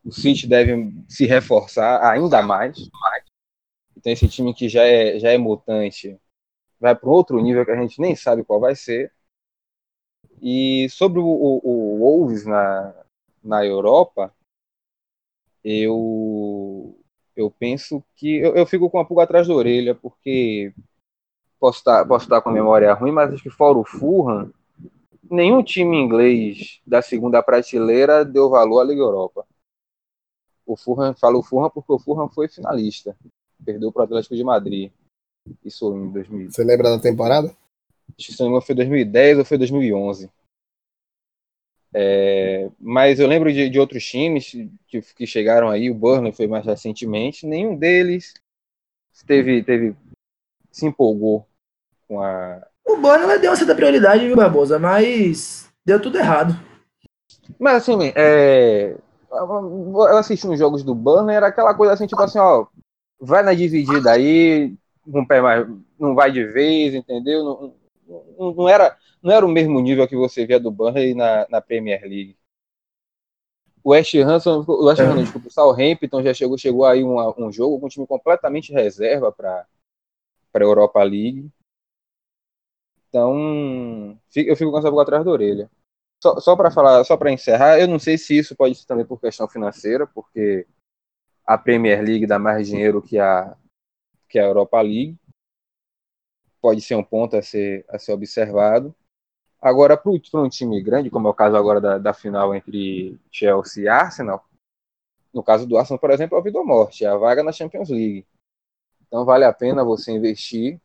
o 0.04 0.12
City 0.12 0.48
deve 0.48 0.94
se 1.08 1.26
reforçar 1.26 2.04
ainda 2.04 2.42
mais. 2.44 2.78
Então 3.96 4.14
esse 4.14 4.28
time 4.28 4.54
que 4.54 4.70
já 4.70 4.84
é, 4.84 5.20
já 5.20 5.32
é 5.32 5.38
mutante 5.38 6.20
vai 6.80 6.96
para 6.96 7.10
outro 7.10 7.42
nível 7.42 7.66
que 7.66 7.72
a 7.72 7.82
gente 7.82 8.00
nem 8.00 8.16
sabe 8.16 8.44
qual 8.44 8.60
vai 8.60 8.76
ser. 8.76 9.12
E 10.42 10.88
sobre 10.90 11.20
o, 11.20 11.26
o, 11.26 11.62
o 11.64 12.00
Wolves 12.00 12.46
na, 12.46 12.94
na 13.44 13.66
Europa, 13.66 14.34
eu 15.64 16.96
eu 17.36 17.50
penso 17.50 18.04
que 18.16 18.38
eu, 18.38 18.54
eu 18.54 18.66
fico 18.66 18.90
com 18.90 19.00
a 19.00 19.06
pulga 19.06 19.24
atrás 19.24 19.48
da 19.48 19.54
orelha, 19.54 19.96
porque 19.96 20.74
posso 21.58 21.80
estar, 21.80 22.06
posso 22.06 22.26
estar 22.26 22.42
com 22.42 22.50
a 22.50 22.54
memória 22.54 22.94
ruim, 22.94 23.12
mas 23.12 23.34
acho 23.34 23.44
que 23.44 23.50
fora 23.50 23.78
o 23.78 23.86
Fulham, 23.86 24.52
nenhum 25.30 25.64
time 25.64 25.96
inglês 25.96 26.82
da 26.86 27.02
segunda 27.02 27.42
prateleira 27.42 28.26
deu 28.26 28.50
valor 28.50 28.82
à 28.82 28.84
Liga 28.84 29.02
Europa. 29.02 29.46
O 30.66 30.76
Fulham, 30.76 31.16
falo 31.16 31.42
Fulham 31.42 31.70
porque 31.70 31.94
o 31.94 32.00
Fulham 32.00 32.30
foi 32.30 32.50
finalista, 32.50 33.16
perdeu 33.64 33.92
para 33.92 34.02
o 34.02 34.06
Atlético 34.06 34.36
de 34.36 34.44
Madrid. 34.44 34.92
Isso 35.64 35.96
em 35.96 36.12
2000. 36.12 36.52
Você 36.52 36.64
lembra 36.64 36.90
da 36.90 37.00
temporada? 37.00 37.56
Acho 38.20 38.28
que 38.28 38.34
se 38.34 38.40
não 38.40 38.48
me 38.48 38.52
engano 38.52 38.66
foi 38.66 38.76
2010 38.76 39.40
ou 39.40 39.46
foi 39.46 39.58
2011. 39.58 40.30
É, 41.94 42.70
mas 42.80 43.20
eu 43.20 43.28
lembro 43.28 43.52
de, 43.52 43.70
de 43.70 43.80
outros 43.80 44.06
times 44.06 44.52
que, 44.88 45.02
que, 45.02 45.26
chegaram 45.26 45.70
aí, 45.70 45.90
o 45.90 45.96
Burnley 45.96 46.32
foi 46.32 46.46
mais 46.46 46.66
recentemente, 46.66 47.48
nenhum 47.48 47.76
deles 47.76 48.34
teve, 49.26 49.64
teve 49.64 49.96
se 50.72 50.86
empolgou 50.86 51.48
com 52.08 52.22
a. 52.22 52.62
O 52.86 52.98
Burnley 52.98 53.40
deu 53.40 53.52
uma 53.52 53.58
certa 53.58 53.74
prioridade, 53.74 54.28
viu, 54.28 54.36
Barbosa, 54.36 54.78
mas 54.78 55.72
deu 55.86 56.00
tudo 56.00 56.18
errado. 56.18 56.54
Mas 57.58 57.78
assim, 57.78 58.12
é, 58.16 58.96
eu 59.32 60.18
assisti 60.18 60.46
uns 60.46 60.60
jogos 60.60 60.84
do 60.84 60.94
Burnley, 60.94 61.36
era 61.36 61.48
aquela 61.48 61.74
coisa 61.74 61.94
assim, 61.94 62.06
tipo 62.06 62.22
assim, 62.22 62.38
ó, 62.38 62.68
vai 63.20 63.42
na 63.42 63.54
dividida 63.54 64.12
aí, 64.12 64.76
um 65.08 65.26
pé 65.26 65.42
mais, 65.42 65.68
não 66.00 66.14
vai 66.14 66.32
de 66.32 66.46
vez, 66.46 66.94
entendeu? 66.94 67.44
Não, 67.44 67.79
não, 68.38 68.68
era 68.68 68.98
não 69.22 69.32
era 69.32 69.46
o 69.46 69.50
mesmo 69.50 69.80
nível 69.80 70.08
que 70.08 70.16
você 70.16 70.46
via 70.46 70.60
do 70.60 70.72
Burnley 70.72 71.14
na, 71.14 71.48
na 71.50 71.62
Premier 71.62 72.02
League. 72.02 72.38
O 73.84 73.92
West 73.92 74.14
Ham, 74.16 74.40
o 74.68 74.86
West 74.86 75.02
Ham, 75.02 75.20
é. 75.20 75.24
desculpa, 75.24 75.48
o 75.48 75.52
Southampton 75.52 76.24
já 76.24 76.34
chegou, 76.34 76.58
chegou 76.58 76.86
aí 76.86 77.04
um, 77.04 77.18
um 77.38 77.52
jogo 77.52 77.80
com 77.80 77.86
um 77.86 77.90
time 77.90 78.08
completamente 78.08 78.74
reserva 78.74 79.32
para 79.32 79.66
a 80.54 80.60
Europa 80.60 81.02
League. 81.04 81.50
Então, 83.08 84.20
eu 84.36 84.56
fico 84.56 84.72
com 84.72 84.78
essa 84.78 84.92
boca 84.92 85.04
atrás 85.04 85.26
da 85.26 85.32
orelha. 85.32 85.70
Só, 86.22 86.40
só 86.40 86.56
para 86.56 86.70
falar, 86.70 87.04
só 87.06 87.16
para 87.16 87.32
encerrar, 87.32 87.80
eu 87.80 87.88
não 87.88 87.98
sei 87.98 88.18
se 88.18 88.38
isso 88.38 88.56
pode 88.56 88.76
ser 88.76 88.86
também 88.86 89.06
por 89.06 89.20
questão 89.20 89.48
financeira, 89.48 90.06
porque 90.06 90.68
a 91.46 91.58
Premier 91.58 92.04
League 92.04 92.28
dá 92.28 92.38
mais 92.38 92.68
dinheiro 92.68 93.02
que 93.02 93.18
a 93.18 93.58
que 94.30 94.38
a 94.38 94.44
Europa 94.44 94.80
League. 94.82 95.18
Pode 96.62 96.82
ser 96.82 96.96
um 96.96 97.04
ponto 97.04 97.36
a 97.38 97.42
ser, 97.42 97.86
a 97.90 97.98
ser 97.98 98.14
observado. 98.14 98.94
Agora, 99.62 99.98
para 99.98 100.12
um 100.42 100.50
time 100.50 100.82
grande, 100.82 101.10
como 101.10 101.28
é 101.28 101.32
o 101.32 101.34
caso 101.34 101.56
agora 101.56 101.82
da, 101.82 101.98
da 101.98 102.14
final 102.14 102.56
entre 102.56 103.20
Chelsea 103.32 103.84
e 103.84 103.88
Arsenal, 103.88 104.46
no 105.34 105.44
caso 105.44 105.68
do 105.68 105.78
Arsenal, 105.78 106.00
por 106.00 106.12
exemplo, 106.12 106.38
é 106.38 106.40
a 106.40 106.44
vida 106.44 106.58
ou 106.58 106.66
morte, 106.66 107.06
é 107.06 107.08
a 107.08 107.18
vaga 107.18 107.44
na 107.44 107.52
Champions 107.52 107.90
League. 107.90 108.26
Então 109.08 109.26
vale 109.26 109.44
a 109.44 109.54
pena 109.54 109.84
você 109.84 110.12
investir, 110.12 110.80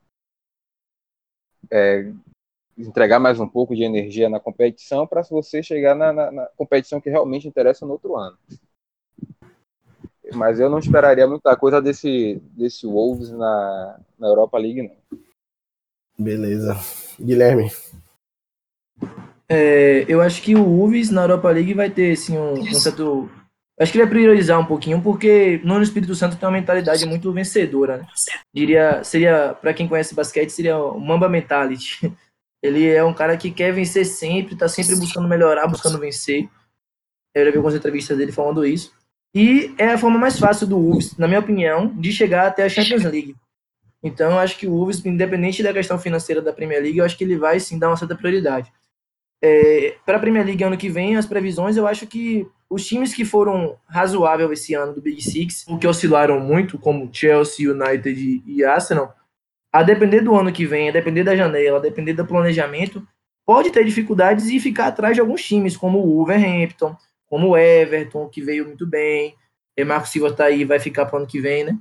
é, 1.70 2.12
entregar 2.76 3.20
mais 3.20 3.38
um 3.38 3.48
pouco 3.48 3.74
de 3.74 3.84
energia 3.84 4.28
na 4.28 4.40
competição 4.40 5.06
para 5.06 5.22
você 5.22 5.62
chegar 5.62 5.94
na, 5.94 6.12
na, 6.12 6.30
na, 6.30 6.46
competição 6.56 7.00
que 7.00 7.10
realmente 7.10 7.46
interessa 7.46 7.86
no 7.86 7.92
outro 7.92 8.16
ano. 8.16 8.36
Mas 10.34 10.58
eu 10.58 10.68
não 10.68 10.78
esperaria 10.78 11.26
muita 11.28 11.56
coisa 11.56 11.80
desse, 11.80 12.36
desse 12.56 12.86
Wolves 12.86 13.30
na, 13.30 14.00
na 14.18 14.26
Europa 14.26 14.58
League, 14.58 14.82
não. 14.82 14.96
Beleza. 16.18 16.78
Guilherme, 17.20 17.70
é, 19.48 20.04
eu 20.08 20.20
acho 20.20 20.42
que 20.42 20.54
o 20.54 20.82
Uves 20.82 21.10
na 21.10 21.22
Europa 21.22 21.50
League 21.50 21.74
vai 21.74 21.90
ter 21.90 22.12
assim, 22.12 22.36
um, 22.36 22.54
um 22.54 22.74
certo. 22.74 23.30
Acho 23.78 23.90
que 23.90 23.98
ele 23.98 24.04
vai 24.04 24.14
priorizar 24.14 24.58
um 24.58 24.64
pouquinho, 24.64 25.02
porque 25.02 25.60
no 25.64 25.82
Espírito 25.82 26.14
Santo 26.14 26.36
tem 26.36 26.46
uma 26.46 26.56
mentalidade 26.56 27.04
muito 27.06 27.32
vencedora. 27.32 27.98
Né? 27.98 28.06
Diria, 28.54 29.02
seria, 29.02 29.52
para 29.52 29.74
quem 29.74 29.88
conhece 29.88 30.14
basquete, 30.14 30.50
seria 30.50 30.78
o 30.78 31.00
Mamba 31.00 31.28
Mentality. 31.28 32.12
Ele 32.62 32.88
é 32.88 33.04
um 33.04 33.12
cara 33.12 33.36
que 33.36 33.50
quer 33.50 33.74
vencer 33.74 34.06
sempre, 34.06 34.56
tá 34.56 34.68
sempre 34.68 34.96
buscando 34.96 35.28
melhorar, 35.28 35.66
buscando 35.66 35.98
vencer. 35.98 36.48
Eu 37.34 37.44
já 37.44 37.50
vi 37.50 37.56
algumas 37.58 37.74
entrevistas 37.74 38.16
dele 38.16 38.32
falando 38.32 38.64
isso. 38.64 38.94
E 39.34 39.74
é 39.76 39.88
a 39.88 39.98
forma 39.98 40.18
mais 40.18 40.38
fácil 40.38 40.66
do 40.66 40.78
Wolves, 40.78 41.14
na 41.18 41.28
minha 41.28 41.40
opinião, 41.40 41.88
de 41.88 42.10
chegar 42.10 42.46
até 42.46 42.62
a 42.62 42.68
Champions 42.68 43.02
League. 43.02 43.36
Então, 44.04 44.32
eu 44.32 44.38
acho 44.38 44.58
que 44.58 44.66
o 44.66 44.70
Wolves, 44.70 45.04
independente 45.06 45.62
da 45.62 45.72
questão 45.72 45.98
financeira 45.98 46.42
da 46.42 46.52
Premier 46.52 46.82
League, 46.82 46.98
eu 46.98 47.04
acho 47.06 47.16
que 47.16 47.24
ele 47.24 47.38
vai 47.38 47.58
sim 47.58 47.78
dar 47.78 47.88
uma 47.88 47.96
certa 47.96 48.14
prioridade. 48.14 48.70
É, 49.42 49.96
para 50.04 50.18
a 50.18 50.20
Premier 50.20 50.44
League 50.44 50.62
ano 50.62 50.76
que 50.76 50.90
vem, 50.90 51.16
as 51.16 51.24
previsões, 51.24 51.76
eu 51.76 51.86
acho 51.86 52.06
que 52.06 52.46
os 52.68 52.86
times 52.86 53.14
que 53.14 53.24
foram 53.24 53.76
razoáveis 53.86 54.50
esse 54.52 54.74
ano 54.74 54.92
do 54.92 55.00
Big 55.00 55.22
Six, 55.22 55.66
o 55.68 55.78
que 55.78 55.86
oscilaram 55.86 56.38
muito, 56.38 56.78
como 56.78 57.08
Chelsea, 57.10 57.70
United 57.70 58.42
e 58.46 58.62
Arsenal, 58.62 59.14
a 59.72 59.82
depender 59.82 60.20
do 60.20 60.34
ano 60.34 60.52
que 60.52 60.66
vem, 60.66 60.90
a 60.90 60.92
depender 60.92 61.24
da 61.24 61.34
janela, 61.34 61.78
a 61.78 61.82
depender 61.82 62.12
do 62.12 62.26
planejamento, 62.26 63.06
pode 63.46 63.70
ter 63.70 63.84
dificuldades 63.84 64.46
e 64.46 64.60
ficar 64.60 64.88
atrás 64.88 65.14
de 65.14 65.20
alguns 65.20 65.42
times, 65.42 65.76
como 65.76 65.98
o 65.98 66.16
Wolverhampton, 66.16 66.94
como 67.26 67.48
o 67.48 67.56
Everton, 67.56 68.28
que 68.28 68.42
veio 68.42 68.66
muito 68.66 68.86
bem. 68.86 69.34
E 69.76 69.84
Marco 69.84 70.06
Silva 70.06 70.28
está 70.28 70.44
aí, 70.44 70.64
vai 70.64 70.78
ficar 70.78 71.06
para 71.06 71.16
o 71.16 71.18
ano 71.18 71.26
que 71.26 71.40
vem, 71.40 71.64
né? 71.64 71.78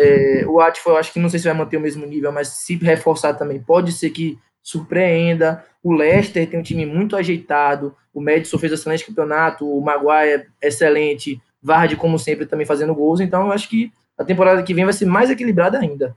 É, 0.00 0.44
o 0.46 0.54
Watford, 0.54 0.90
eu 0.90 0.96
acho 0.96 1.12
que 1.12 1.20
não 1.20 1.28
sei 1.28 1.38
se 1.38 1.46
vai 1.46 1.54
manter 1.54 1.76
o 1.76 1.80
mesmo 1.80 2.06
nível, 2.06 2.32
mas 2.32 2.48
se 2.48 2.76
reforçar 2.76 3.34
também, 3.34 3.60
pode 3.60 3.92
ser 3.92 4.10
que 4.10 4.38
surpreenda. 4.62 5.64
O 5.82 5.92
Leicester 5.92 6.48
tem 6.48 6.60
um 6.60 6.62
time 6.62 6.86
muito 6.86 7.16
ajeitado. 7.16 7.96
O 8.14 8.20
Madison 8.20 8.58
fez 8.58 8.72
excelente 8.72 9.06
campeonato. 9.06 9.66
O 9.66 9.80
Maguire, 9.80 10.48
excelente. 10.60 11.40
Vardy, 11.60 11.96
como 11.96 12.18
sempre, 12.18 12.46
também 12.46 12.66
fazendo 12.66 12.94
gols. 12.94 13.20
Então, 13.20 13.46
eu 13.46 13.52
acho 13.52 13.68
que 13.68 13.92
a 14.16 14.24
temporada 14.24 14.62
que 14.62 14.74
vem 14.74 14.84
vai 14.84 14.92
ser 14.92 15.06
mais 15.06 15.30
equilibrada 15.30 15.78
ainda. 15.78 16.16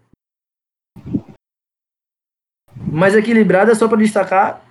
Mais 2.76 3.16
equilibrada 3.16 3.74
só 3.74 3.88
para 3.88 3.98
destacar, 3.98 4.64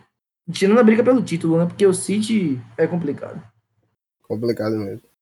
tirando 0.53 0.79
a 0.79 0.85
briga 0.85 1.03
pelo 1.03 1.23
título, 1.23 1.59
né? 1.59 1.67
Porque 1.67 1.87
o 1.87 1.95
City 1.95 2.61
é 2.77 2.87
complicado. 2.87 3.43
Complicado 4.23 4.77
mesmo. 4.77 5.14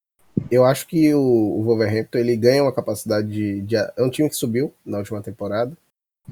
Eu 0.50 0.64
acho 0.64 0.86
que 0.86 1.14
o, 1.14 1.20
o 1.20 1.62
Wolverhampton 1.62 2.18
ele 2.18 2.36
ganha 2.36 2.62
uma 2.62 2.72
capacidade 2.72 3.28
de, 3.28 3.60
de, 3.62 3.76
É 3.76 4.02
um 4.02 4.10
time 4.10 4.28
que 4.28 4.36
subiu 4.36 4.72
na 4.84 4.98
última 4.98 5.22
temporada 5.22 5.76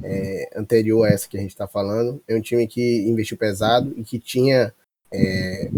é, 0.03 0.51
anterior 0.57 1.05
a 1.05 1.11
essa 1.11 1.28
que 1.28 1.36
a 1.36 1.40
gente 1.40 1.51
está 1.51 1.66
falando. 1.66 2.22
É 2.26 2.34
um 2.34 2.40
time 2.40 2.66
que 2.66 3.09
investiu 3.09 3.36
pesado 3.36 3.92
e 3.96 4.05
que 4.05 4.18
tinha 4.18 4.72
é, 5.12 5.70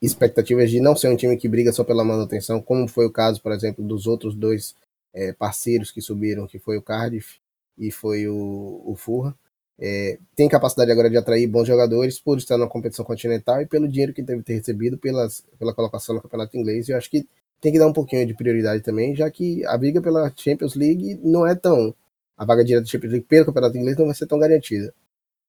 expectativas 0.00 0.70
de 0.70 0.80
não 0.80 0.94
ser 0.94 1.08
um 1.08 1.16
time 1.16 1.36
que 1.36 1.48
briga 1.48 1.72
só 1.72 1.82
pela 1.82 2.04
manutenção, 2.04 2.60
como 2.60 2.86
foi 2.86 3.06
o 3.06 3.12
caso, 3.12 3.42
por 3.42 3.52
exemplo, 3.52 3.84
dos 3.84 4.06
outros 4.06 4.34
dois 4.34 4.74
é, 5.12 5.32
parceiros 5.32 5.90
que 5.90 6.00
subiram, 6.00 6.46
que 6.46 6.58
foi 6.58 6.76
o 6.76 6.82
Cardiff 6.82 7.38
e 7.76 7.90
foi 7.90 8.28
o, 8.28 8.82
o 8.84 8.94
Furra. 8.96 9.34
É, 9.80 10.18
tem 10.34 10.48
capacidade 10.48 10.90
agora 10.90 11.08
de 11.08 11.16
atrair 11.16 11.46
bons 11.46 11.66
jogadores 11.66 12.18
por 12.18 12.38
estar 12.38 12.58
na 12.58 12.66
competição 12.66 13.04
continental 13.04 13.60
e 13.62 13.66
pelo 13.66 13.88
dinheiro 13.88 14.12
que 14.12 14.22
deve 14.22 14.42
ter 14.42 14.54
recebido 14.54 14.98
pelas, 14.98 15.44
pela 15.58 15.74
colocação 15.74 16.14
no 16.14 16.22
campeonato 16.22 16.56
inglês. 16.56 16.88
Eu 16.88 16.96
acho 16.96 17.10
que 17.10 17.26
tem 17.60 17.72
que 17.72 17.78
dar 17.78 17.86
um 17.86 17.92
pouquinho 17.92 18.26
de 18.26 18.34
prioridade 18.34 18.82
também, 18.82 19.14
já 19.14 19.30
que 19.30 19.64
a 19.66 19.76
briga 19.76 20.00
pela 20.00 20.32
Champions 20.36 20.74
League 20.74 21.20
não 21.22 21.46
é 21.46 21.54
tão 21.54 21.94
a 22.36 22.44
vaga 22.44 22.64
direta 22.64 22.84
do 22.84 22.88
Champions 22.88 23.12
League 23.12 23.26
pelo 23.26 23.46
Campeonato 23.46 23.76
Inglês 23.76 23.96
não 23.96 24.06
vai 24.06 24.14
ser 24.14 24.26
tão 24.26 24.38
garantida. 24.38 24.94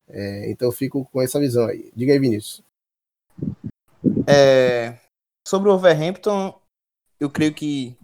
É, 0.08 0.50
então 0.50 0.68
eu 0.68 0.72
fico 0.72 1.06
com 1.06 1.22
essa 1.22 1.40
visão 1.40 1.68
aí. 1.68 1.92
Diga 1.96 2.12
aí, 2.12 2.20
Vinícius. 2.20 2.64
É, 4.28 4.98
sobre 5.48 5.70
o 5.70 5.74
Overhampton, 5.74 6.60
eu 7.20 7.30
creio 7.30 7.54
que 7.54 7.96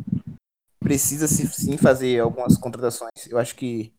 precisa 0.80 1.28
sim 1.28 1.78
fazer 1.78 2.20
algumas 2.20 2.58
contratações. 2.58 3.28
Eu 3.28 3.40
acho 3.40 3.56
que, 3.56 3.92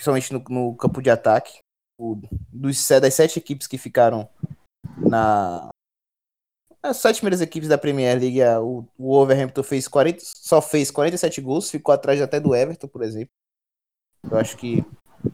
principalmente 0.00 0.32
no, 0.32 0.42
no 0.48 0.74
campo 0.76 1.02
de 1.02 1.10
ataque, 1.10 1.58
o, 1.98 2.18
dos, 2.50 2.88
das 2.88 3.12
sete 3.12 3.38
equipes 3.38 3.66
que 3.66 3.76
ficaram 3.76 4.26
na. 4.96 5.68
As 6.82 6.96
sete 6.96 7.16
primeiras 7.16 7.42
equipes 7.42 7.68
da 7.68 7.76
Premier 7.76 8.18
League, 8.18 8.42
o, 8.62 8.86
o 8.96 9.14
Overhampton 9.14 9.62
fez 9.62 9.86
40, 9.86 10.18
só 10.24 10.62
fez 10.62 10.90
47 10.90 11.42
gols, 11.42 11.70
ficou 11.70 11.94
atrás 11.94 12.22
até 12.22 12.40
do 12.40 12.54
Everton, 12.54 12.88
por 12.88 13.02
exemplo. 13.02 13.28
Eu 14.30 14.38
acho 14.38 14.56
que 14.56 14.82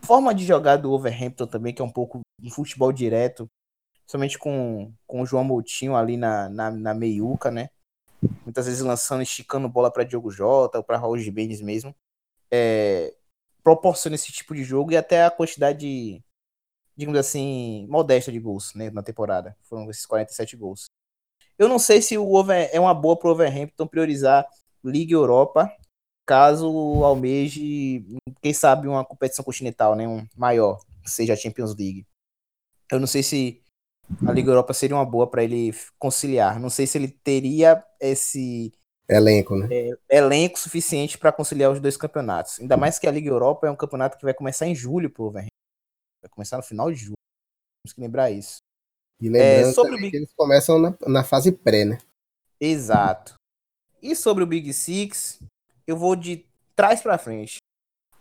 forma 0.03 0.35
de 0.35 0.45
jogar 0.45 0.77
do 0.77 0.91
Overhampton 0.91 1.47
também, 1.47 1.73
que 1.73 1.81
é 1.81 1.85
um 1.85 1.93
pouco 1.93 2.23
um 2.43 2.51
futebol 2.51 2.93
direto, 2.93 3.49
somente 4.09 4.37
com, 4.37 4.93
com 5.07 5.23
o 5.23 5.27
João 5.27 5.45
Moutinho 5.45 5.95
ali 5.95 6.17
na, 6.17 6.49
na, 6.49 6.73
na 6.73 6.93
meiuca, 6.93 7.53
né? 7.53 7.69
Muitas 8.45 8.67
vezes 8.67 8.81
lançando, 8.81 9.23
esticando 9.23 9.69
bola 9.69 9.93
para 9.93 10.03
Diogo 10.03 10.33
Jota 10.33 10.79
ou 10.79 10.85
para 10.85 10.99
Raul 10.99 11.19
Gimenez 11.19 11.61
mesmo. 11.61 11.95
É, 12.51 13.15
proporciona 13.67 14.15
esse 14.15 14.31
tipo 14.31 14.55
de 14.55 14.63
jogo 14.63 14.93
e 14.93 14.97
até 14.97 15.25
a 15.25 15.31
quantidade, 15.31 16.23
digamos 16.97 17.19
assim, 17.19 17.85
modesta 17.91 18.31
de 18.31 18.39
gols 18.39 18.73
né, 18.77 18.91
na 18.91 19.03
temporada. 19.03 19.57
Foram 19.63 19.91
esses 19.91 20.07
47 20.07 20.57
gols. 20.57 20.85
Eu 21.59 21.69
não 21.69 21.77
sei 21.77 22.01
se 22.01 22.17
o 22.17 22.33
over, 22.33 22.71
é 22.73 22.79
uma 22.79 22.95
boa 22.95 23.19
para 23.19 23.27
o 23.27 23.33
Overhampton 23.33 23.89
priorizar 23.89 24.47
Liga 24.85 25.15
Europa, 25.15 25.69
caso 26.25 26.69
almeje, 27.03 28.07
quem 28.41 28.55
sabe, 28.55 28.87
uma 28.87 29.05
competição 29.05 29.45
continental, 29.45 29.97
né, 29.97 30.07
um 30.07 30.25
maior, 30.37 30.79
seja 31.05 31.33
a 31.33 31.37
Champions 31.37 31.75
League. 31.75 32.07
Eu 32.89 33.01
não 33.01 33.07
sei 33.09 33.25
se 33.25 33.61
a 34.25 34.31
Liga 34.31 34.53
Europa 34.53 34.73
seria 34.75 34.95
uma 34.95 35.05
boa 35.05 35.29
para 35.29 35.43
ele 35.43 35.75
conciliar. 35.99 36.61
Não 36.61 36.71
sei 36.71 36.87
se 36.87 36.97
ele 36.97 37.09
teria 37.09 37.85
esse 37.99 38.73
elenco, 39.09 39.57
né? 39.57 39.69
É, 39.71 40.19
elenco 40.19 40.59
suficiente 40.59 41.17
para 41.19 41.33
conciliar 41.33 41.71
os 41.71 41.81
dois 41.81 41.97
campeonatos. 41.97 42.61
Ainda 42.61 42.77
mais 42.77 42.99
que 42.99 43.07
a 43.07 43.11
Liga 43.11 43.29
Europa 43.29 43.67
é 43.67 43.71
um 43.71 43.77
campeonato 43.77 44.19
que 44.19 44.25
vai 44.25 44.35
começar 44.35 44.67
em 44.67 44.75
julho 44.75 45.11
pro 45.11 45.25
Overhampton. 45.25 45.51
Vai 46.23 46.31
começar 46.31 46.57
no 46.57 46.63
final 46.63 46.91
de 46.91 46.97
julho. 46.97 47.17
Temos 47.85 47.95
que 47.95 48.01
lembrar 48.01 48.31
isso. 48.31 48.59
E 49.21 49.29
lembrando 49.29 49.69
é, 49.69 49.73
sobre 49.73 49.97
Big... 49.97 50.11
que 50.11 50.17
eles 50.19 50.33
começam 50.35 50.79
na, 50.79 50.97
na 51.07 51.25
fase 51.25 51.53
pré, 51.53 51.85
né? 51.85 51.99
Exato. 52.61 53.35
E 54.03 54.15
sobre 54.15 54.45
o 54.45 54.47
Big 54.47 54.73
Six, 54.73 55.41
eu 55.87 55.97
vou 55.97 56.15
de 56.17 56.45
trás 56.75 57.01
para 57.01 57.19
frente. 57.19 57.59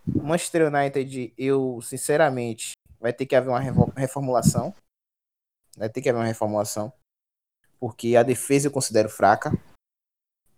O 0.08 0.24
Manchester 0.24 0.72
United, 0.74 1.34
eu 1.38 1.80
sinceramente, 1.82 2.74
vai 3.00 3.12
ter 3.12 3.26
que 3.26 3.36
haver 3.36 3.50
uma 3.50 3.60
reformulação. 3.96 4.74
Vai 5.76 5.90
ter 5.90 6.02
que 6.02 6.10
haver 6.10 6.20
uma 6.20 6.28
reformulação. 6.28 6.94
Porque 7.80 8.16
a 8.16 8.24
defesa 8.24 8.68
eu 8.68 8.72
considero 8.72 9.10
fraca. 9.10 9.52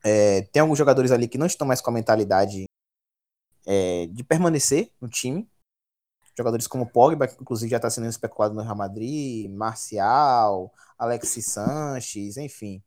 É, 0.10 0.43
tem 0.53 0.62
alguns 0.62 0.78
jogadores 0.78 1.12
ali 1.12 1.28
que 1.28 1.38
não 1.38 1.45
estão 1.45 1.68
mais 1.68 1.82
com 1.82 1.89
a 1.89 1.93
mentalidade 1.93 2.64
é, 3.66 4.08
de 4.08 4.24
permanecer 4.24 4.89
no 5.01 5.10
time. 5.10 5.51
Jogadores 6.38 6.66
como 6.66 6.89
Pogba, 6.89 7.28
que 7.28 7.36
inclusive 7.41 7.70
já 7.70 7.76
está 7.76 7.89
sendo 7.89 8.08
especulado 8.08 8.55
no 8.55 8.62
Real 8.62 8.76
Madrid, 8.76 9.51
Marcial, 9.51 10.74
Alexis 10.97 11.47
Sanches, 11.47 12.38
enfim. 12.38 12.82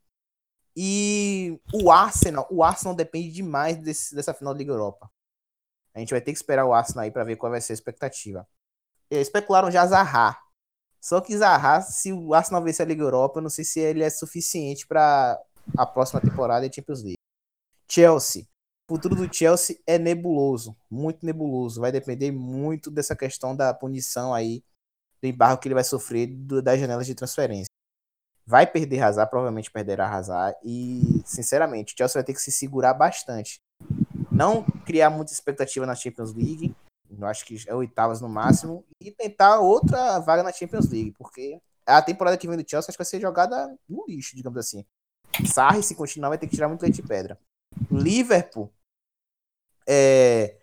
E 0.75 1.61
o 1.75 1.91
Arsenal, 1.91 2.47
o 2.51 2.65
Arsenal 2.65 2.95
depende 2.95 3.31
demais 3.31 3.77
desse, 3.77 4.15
dessa 4.15 4.33
final 4.33 4.55
da 4.55 4.59
Liga 4.59 4.73
Europa. 4.73 5.11
A 5.95 5.99
gente 5.99 6.13
vai 6.13 6.23
ter 6.23 6.33
que 6.33 6.39
esperar 6.39 6.65
o 6.65 6.73
Arsenal 6.73 7.05
aí 7.05 7.11
para 7.11 7.25
ver 7.25 7.37
qual 7.37 7.51
vai 7.51 7.61
ser 7.61 7.73
a 7.73 7.75
expectativa. 7.75 8.49
Eles 9.11 9.27
especularam 9.27 9.71
já 9.71 9.85
Zaha. 9.85 10.39
Só 11.01 11.21
que 11.21 11.37
Zaha, 11.37 11.83
se 11.83 12.13
o 12.13 12.33
Arsenal 12.33 12.63
vencer 12.63 12.87
a 12.87 12.89
Liga 12.89 13.03
Europa, 13.03 13.41
eu 13.41 13.43
não 13.43 13.51
sei 13.51 13.65
se 13.65 13.79
ele 13.79 14.03
é 14.03 14.09
suficiente 14.09 14.87
para 14.87 15.39
a 15.77 15.87
próxima 15.87 16.21
temporada 16.21 16.69
de 16.69 16.77
Champions 16.77 17.03
League. 17.03 17.19
Chelsea. 17.89 18.47
O 18.89 18.95
futuro 18.95 19.15
do 19.15 19.33
Chelsea 19.33 19.79
é 19.87 19.99
nebuloso, 19.99 20.77
muito 20.91 21.25
nebuloso. 21.25 21.81
Vai 21.81 21.93
depender 21.93 22.33
muito 22.33 22.91
dessa 22.91 23.15
questão 23.15 23.55
da 23.55 23.73
punição 23.73 24.35
aí, 24.35 24.65
do 25.23 25.29
embargo 25.29 25.61
que 25.61 25.69
ele 25.69 25.75
vai 25.75 25.85
sofrer 25.85 26.27
do, 26.27 26.61
das 26.61 26.79
janelas 26.79 27.07
de 27.07 27.15
transferência. 27.15 27.71
Vai 28.47 28.67
perder 28.67 29.01
Hazard, 29.01 29.31
provavelmente 29.31 29.71
perderá 29.71 30.09
Hazard. 30.09 30.57
E, 30.65 31.23
sinceramente, 31.25 31.95
o 31.95 31.97
Chelsea 31.97 32.15
vai 32.21 32.25
ter 32.25 32.33
que 32.33 32.41
se 32.41 32.51
segurar 32.51 32.95
bastante. 32.95 33.61
Não 34.31 34.65
criar 34.85 35.11
muita 35.11 35.33
expectativa 35.33 35.87
na 35.87 35.95
Champions 35.95 36.35
League. 36.35 36.75
Eu 37.09 37.27
acho 37.27 37.45
que 37.45 37.63
é 37.69 37.75
oitavas 37.75 38.21
no 38.21 38.29
máximo. 38.29 38.85
E 39.01 39.13
tentar 39.13 39.61
outra 39.61 40.19
vaga 40.19 40.43
na 40.43 40.53
Champions 40.53 40.89
League. 40.89 41.13
Porque 41.13 41.61
a 41.87 42.03
temporada 42.03 42.37
que 42.37 42.49
vem 42.49 42.57
do 42.57 42.69
Chelsea 42.69 42.89
acho 42.89 42.97
que 42.97 43.05
vai 43.05 43.07
ser 43.07 43.21
jogada 43.21 43.73
no 43.89 44.05
lixo, 44.09 44.35
digamos 44.35 44.59
assim. 44.59 44.85
Sarri, 45.47 45.83
se 45.83 45.95
continuar, 45.95 46.31
vai 46.31 46.39
ter 46.39 46.47
que 46.47 46.55
tirar 46.55 46.69
muito 46.69 46.83
leite 46.83 47.03
de 47.03 47.07
pedra. 47.07 47.39
Liverpool. 47.91 48.71
É, 49.87 50.57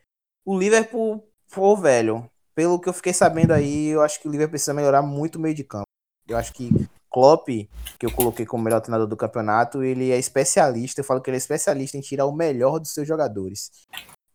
o 0.46 0.58
Liverpool, 0.58 1.28
pô, 1.52 1.76
velho, 1.76 2.30
pelo 2.56 2.80
que 2.80 2.90
eu 2.90 2.94
fiquei 2.94 3.14
sabendo 3.14 3.52
aí, 3.52 3.88
eu 3.88 4.02
acho 4.02 4.22
que 4.22 4.28
o 4.28 4.32
Liverpool 4.32 4.52
precisa 4.52 4.74
melhorar 4.74 5.02
muito 5.02 5.36
o 5.36 5.40
meio 5.40 5.56
de 5.56 5.64
campo. 5.64 5.88
Eu 6.28 6.38
acho 6.38 6.54
que 6.54 6.70
Klopp, 7.10 7.48
que 7.48 8.06
eu 8.06 8.12
coloquei 8.12 8.46
como 8.46 8.64
melhor 8.64 8.82
treinador 8.82 9.08
do 9.08 9.18
campeonato, 9.18 9.84
ele 9.84 10.12
é 10.12 10.18
especialista, 10.18 11.00
eu 11.00 11.06
falo 11.06 11.22
que 11.22 11.30
ele 11.30 11.38
é 11.38 11.40
especialista 11.40 11.98
em 11.98 12.02
tirar 12.02 12.26
o 12.26 12.32
melhor 12.32 12.80
dos 12.80 12.94
seus 12.94 13.08
jogadores. 13.08 13.72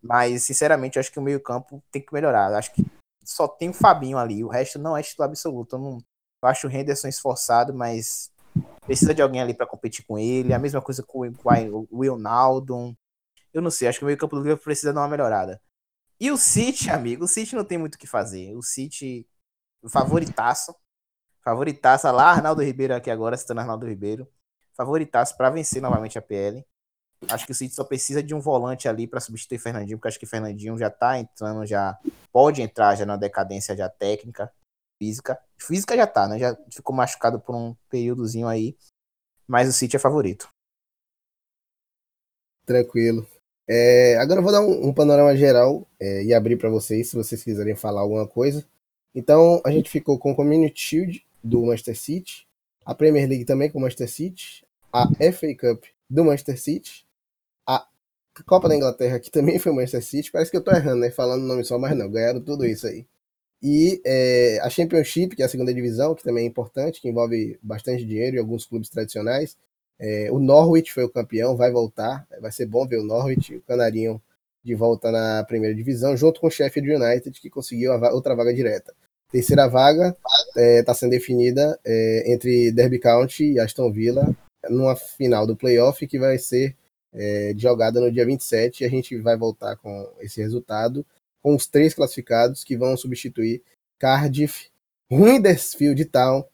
Mas, 0.03 0.43
sinceramente, 0.43 0.97
eu 0.97 1.01
acho 1.01 1.13
que 1.13 1.19
o 1.19 1.23
meio 1.23 1.41
campo 1.41 1.83
tem 1.93 2.03
que 2.03 2.13
melhorar. 2.13 2.51
Eu 2.51 2.57
acho 2.57 2.73
que 2.73 2.85
só 3.25 3.47
tem 3.47 3.71
o 3.71 3.75
Fabinho 3.75 4.19
ali, 4.19 4.43
o 4.43 4.49
resto 4.49 4.79
não 4.79 4.97
é 4.97 5.03
titular 5.03 5.29
absoluto. 5.29 5.77
Eu, 5.77 5.79
não, 5.79 5.99
eu 6.43 6.49
acho 6.49 6.67
o 6.67 6.71
Henderson 6.71 7.07
esforçado, 7.09 7.73
mas 7.73 8.32
Precisa 8.85 9.15
de 9.15 9.23
alguém 9.23 9.41
ali 9.41 9.55
para 9.55 9.67
competir 9.67 10.05
com 10.05 10.19
ele. 10.19 10.53
A 10.53 10.59
mesma 10.59 10.83
coisa 10.83 11.03
com 11.03 11.21
o 11.21 11.99
Will 11.99 12.19
Naldon. 12.19 12.95
Eu 13.53 13.63
não 13.63 13.71
sei, 13.71 13.89
acho 13.89 13.99
que 13.99 14.05
o 14.05 14.07
meio 14.07 14.19
campo 14.19 14.35
do 14.35 14.43
Liverpool 14.43 14.65
precisa 14.65 14.93
dar 14.93 15.01
uma 15.01 15.09
melhorada. 15.09 15.61
E 16.19 16.31
o 16.31 16.37
City, 16.37 16.91
amigo, 16.91 17.25
o 17.25 17.29
City 17.29 17.55
não 17.55 17.65
tem 17.65 17.79
muito 17.79 17.97
o 17.97 17.99
que 17.99 18.07
fazer. 18.07 18.55
O 18.55 18.63
City, 18.63 19.27
favoritaço. 19.89 20.75
Favoritaço 21.43 22.11
lá, 22.13 22.31
Arnaldo 22.31 22.63
Ribeiro 22.63 22.95
aqui 22.95 23.11
agora, 23.11 23.37
citando 23.37 23.61
Arnaldo 23.61 23.87
Ribeiro. 23.87 24.29
Favoritaço 24.75 25.37
para 25.37 25.51
vencer 25.51 25.83
novamente 25.83 26.19
a 26.19 26.23
PL. 26.23 26.65
Acho 27.29 27.47
que 27.47 27.53
o 27.53 27.55
City 27.55 27.75
só 27.75 27.85
precisa 27.85 28.23
de 28.23 28.35
um 28.35 28.41
volante 28.41 28.89
ali 28.89 29.07
para 29.07 29.21
substituir 29.21 29.59
Fernandinho, 29.59 29.99
porque 29.99 30.09
acho 30.09 30.19
que 30.19 30.27
Fernandinho 30.27 30.77
já 30.79 30.91
tá 30.91 31.19
entrando, 31.19 31.65
já 31.67 31.97
pode 32.33 32.63
entrar 32.63 32.95
já 32.97 33.07
na 33.07 33.17
decadência 33.17 33.77
já 33.77 33.89
técnica 33.89 34.53
física. 35.03 35.37
Física 35.59 35.97
já 35.97 36.07
tá, 36.07 36.29
né? 36.29 36.39
Já 36.39 36.57
ficou 36.71 36.95
machucado 36.95 37.41
por 37.41 37.57
um 37.57 37.75
períodozinho 37.91 38.47
aí. 38.47 38.77
Mas 39.49 39.69
o 39.69 39.73
City 39.73 39.97
é 39.97 39.99
favorito. 39.99 40.49
Tranquilo. 42.65 43.27
É, 43.69 44.17
agora 44.19 44.39
eu 44.39 44.45
vou 44.45 44.53
dar 44.53 44.61
um, 44.61 44.89
um 44.89 44.95
panorama 44.95 45.37
geral 45.37 45.89
é, 45.99 46.23
e 46.23 46.33
abrir 46.33 46.57
para 46.57 46.71
vocês, 46.71 47.09
se 47.09 47.17
vocês 47.17 47.43
quiserem 47.43 47.75
falar 47.75 48.01
alguma 48.01 48.27
coisa. 48.29 48.65
Então, 49.13 49.61
a 49.67 49.73
gente 49.73 49.91
ficou 49.91 50.19
com 50.19 50.31
o 50.31 50.37
Community 50.37 50.81
Shield 50.81 51.27
do 51.43 51.67
Manchester 51.67 51.99
City, 51.99 52.47
a 52.85 52.95
Premier 52.95 53.29
League 53.29 53.45
também 53.45 53.69
com 53.69 53.79
o 53.79 53.83
Manchester 53.83 54.09
City, 54.09 54.65
a 54.93 55.07
FA 55.33 55.55
Cup 55.59 55.85
do 56.09 56.25
Manchester 56.25 56.61
City, 56.61 57.05
a 57.67 57.87
Copa 58.47 58.69
da 58.69 58.77
Inglaterra, 58.77 59.19
que 59.19 59.31
também 59.31 59.59
foi 59.59 59.73
o 59.73 59.75
Manchester 59.75 60.05
City. 60.05 60.31
Parece 60.31 60.51
que 60.51 60.57
eu 60.57 60.65
tô 60.65 60.71
errando, 60.71 61.01
né? 61.01 61.11
Falando 61.11 61.45
nome 61.45 61.65
só, 61.65 61.77
mas 61.79 61.97
não, 61.97 62.11
ganharam 62.11 62.41
tudo 62.41 62.65
isso 62.65 62.87
aí. 62.87 63.05
E 63.63 64.03
é, 64.05 64.59
a 64.61 64.69
Championship, 64.69 65.37
que 65.37 65.43
é 65.43 65.47
a 65.47 65.49
segunda 65.49 65.73
divisão, 65.73 66.15
que 66.15 66.25
também 66.25 66.45
é 66.45 66.49
importante, 66.49 67.01
que 67.01 67.09
envolve 67.09 67.59
bastante 67.63 68.05
dinheiro 68.05 68.37
e 68.37 68.39
alguns 68.39 68.67
clubes 68.67 68.89
tradicionais. 68.89 69.57
É, 70.01 70.33
o 70.33 70.41
Norwich 70.41 70.93
foi 70.93 71.05
o 71.05 71.09
campeão, 71.09 71.57
vai 71.57 71.71
voltar. 71.71 72.27
Vai 72.41 72.51
ser 72.51 72.67
bom 72.67 72.87
ver 72.87 72.99
o 72.99 73.05
Norwich, 73.05 73.55
o 73.55 73.63
Canarinho, 73.63 74.21
de 74.65 74.75
volta 74.75 75.13
na 75.13 75.45
primeira 75.45 75.75
divisão, 75.75 76.17
junto 76.17 76.41
com 76.41 76.49
o 76.49 76.51
Sheffield 76.51 76.91
United, 76.91 77.41
que 77.41 77.49
conseguiu 77.49 77.93
outra 77.93 78.35
vaga 78.35 78.53
direta. 78.53 78.93
Terceira 79.31 79.67
vaga 79.69 80.17
está 80.49 80.61
é, 80.61 80.83
tá 80.83 80.95
sendo 80.95 81.11
definida 81.11 81.79
é, 81.85 82.33
entre 82.33 82.71
Derby 82.73 82.99
County 82.99 83.53
e 83.53 83.61
Aston 83.61 83.91
Villa, 83.91 84.37
numa 84.69 84.95
final 84.95 85.47
do 85.47 85.57
playoff 85.57 86.07
que 86.07 86.19
vai 86.19 86.37
ser 86.39 86.77
é, 87.15 87.55
jogada 87.57 88.01
no 88.01 88.11
dia 88.11 88.27
27 88.27 88.83
e 88.83 88.87
a 88.87 88.91
gente 88.91 89.17
vai 89.19 89.37
voltar 89.37 89.77
com 89.77 90.09
esse 90.21 90.41
resultado 90.41 91.05
com 91.43 91.55
os 91.55 91.67
três 91.67 91.93
classificados 91.93 92.63
que 92.65 92.77
vão 92.77 92.97
substituir 92.97 93.63
Cardiff, 93.99 94.71
Huddersfield 95.11 96.05
Town 96.07 96.45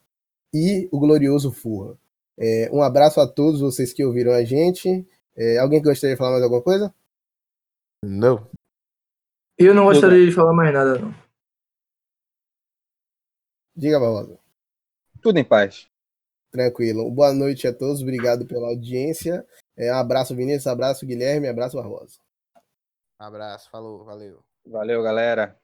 e 0.53 0.89
o 0.91 0.99
glorioso 0.99 1.53
Fulham. 1.53 1.99
É, 2.37 2.71
um 2.73 2.83
abraço 2.83 3.21
a 3.21 3.27
todos 3.27 3.61
vocês 3.61 3.93
que 3.93 4.05
ouviram 4.05 4.33
a 4.33 4.45
gente. 4.45 5.07
É, 5.37 5.59
alguém 5.59 5.83
gostaria 5.83 6.15
de 6.15 6.19
falar 6.19 6.33
mais 6.33 6.43
alguma 6.43 6.63
coisa? 6.63 6.95
Não. 8.03 8.49
Eu 9.59 9.75
não 9.75 9.85
gostaria 9.85 10.25
de 10.25 10.33
falar 10.33 10.53
mais 10.53 10.73
nada, 10.73 10.99
não. 10.99 11.15
Diga, 13.77 13.99
Barbosa. 14.01 14.39
Tudo 15.21 15.39
em 15.39 15.45
paz. 15.45 15.89
Tranquilo. 16.51 17.11
Boa 17.11 17.33
noite 17.33 17.67
a 17.67 17.75
todos. 17.75 18.03
Obrigado 18.03 18.47
pela 18.47 18.69
audiência. 18.69 19.47
É, 19.77 19.93
um 19.93 19.97
abraço, 19.97 20.35
Vinícius. 20.35 20.67
Abraço, 20.67 21.07
Guilherme. 21.07 21.49
Abraço, 21.49 21.77
Barbosa. 21.77 22.19
abraço. 23.19 23.71
Falou. 23.71 24.05
Valeu. 24.05 24.48
Valeu, 24.69 25.03
galera. 25.03 25.59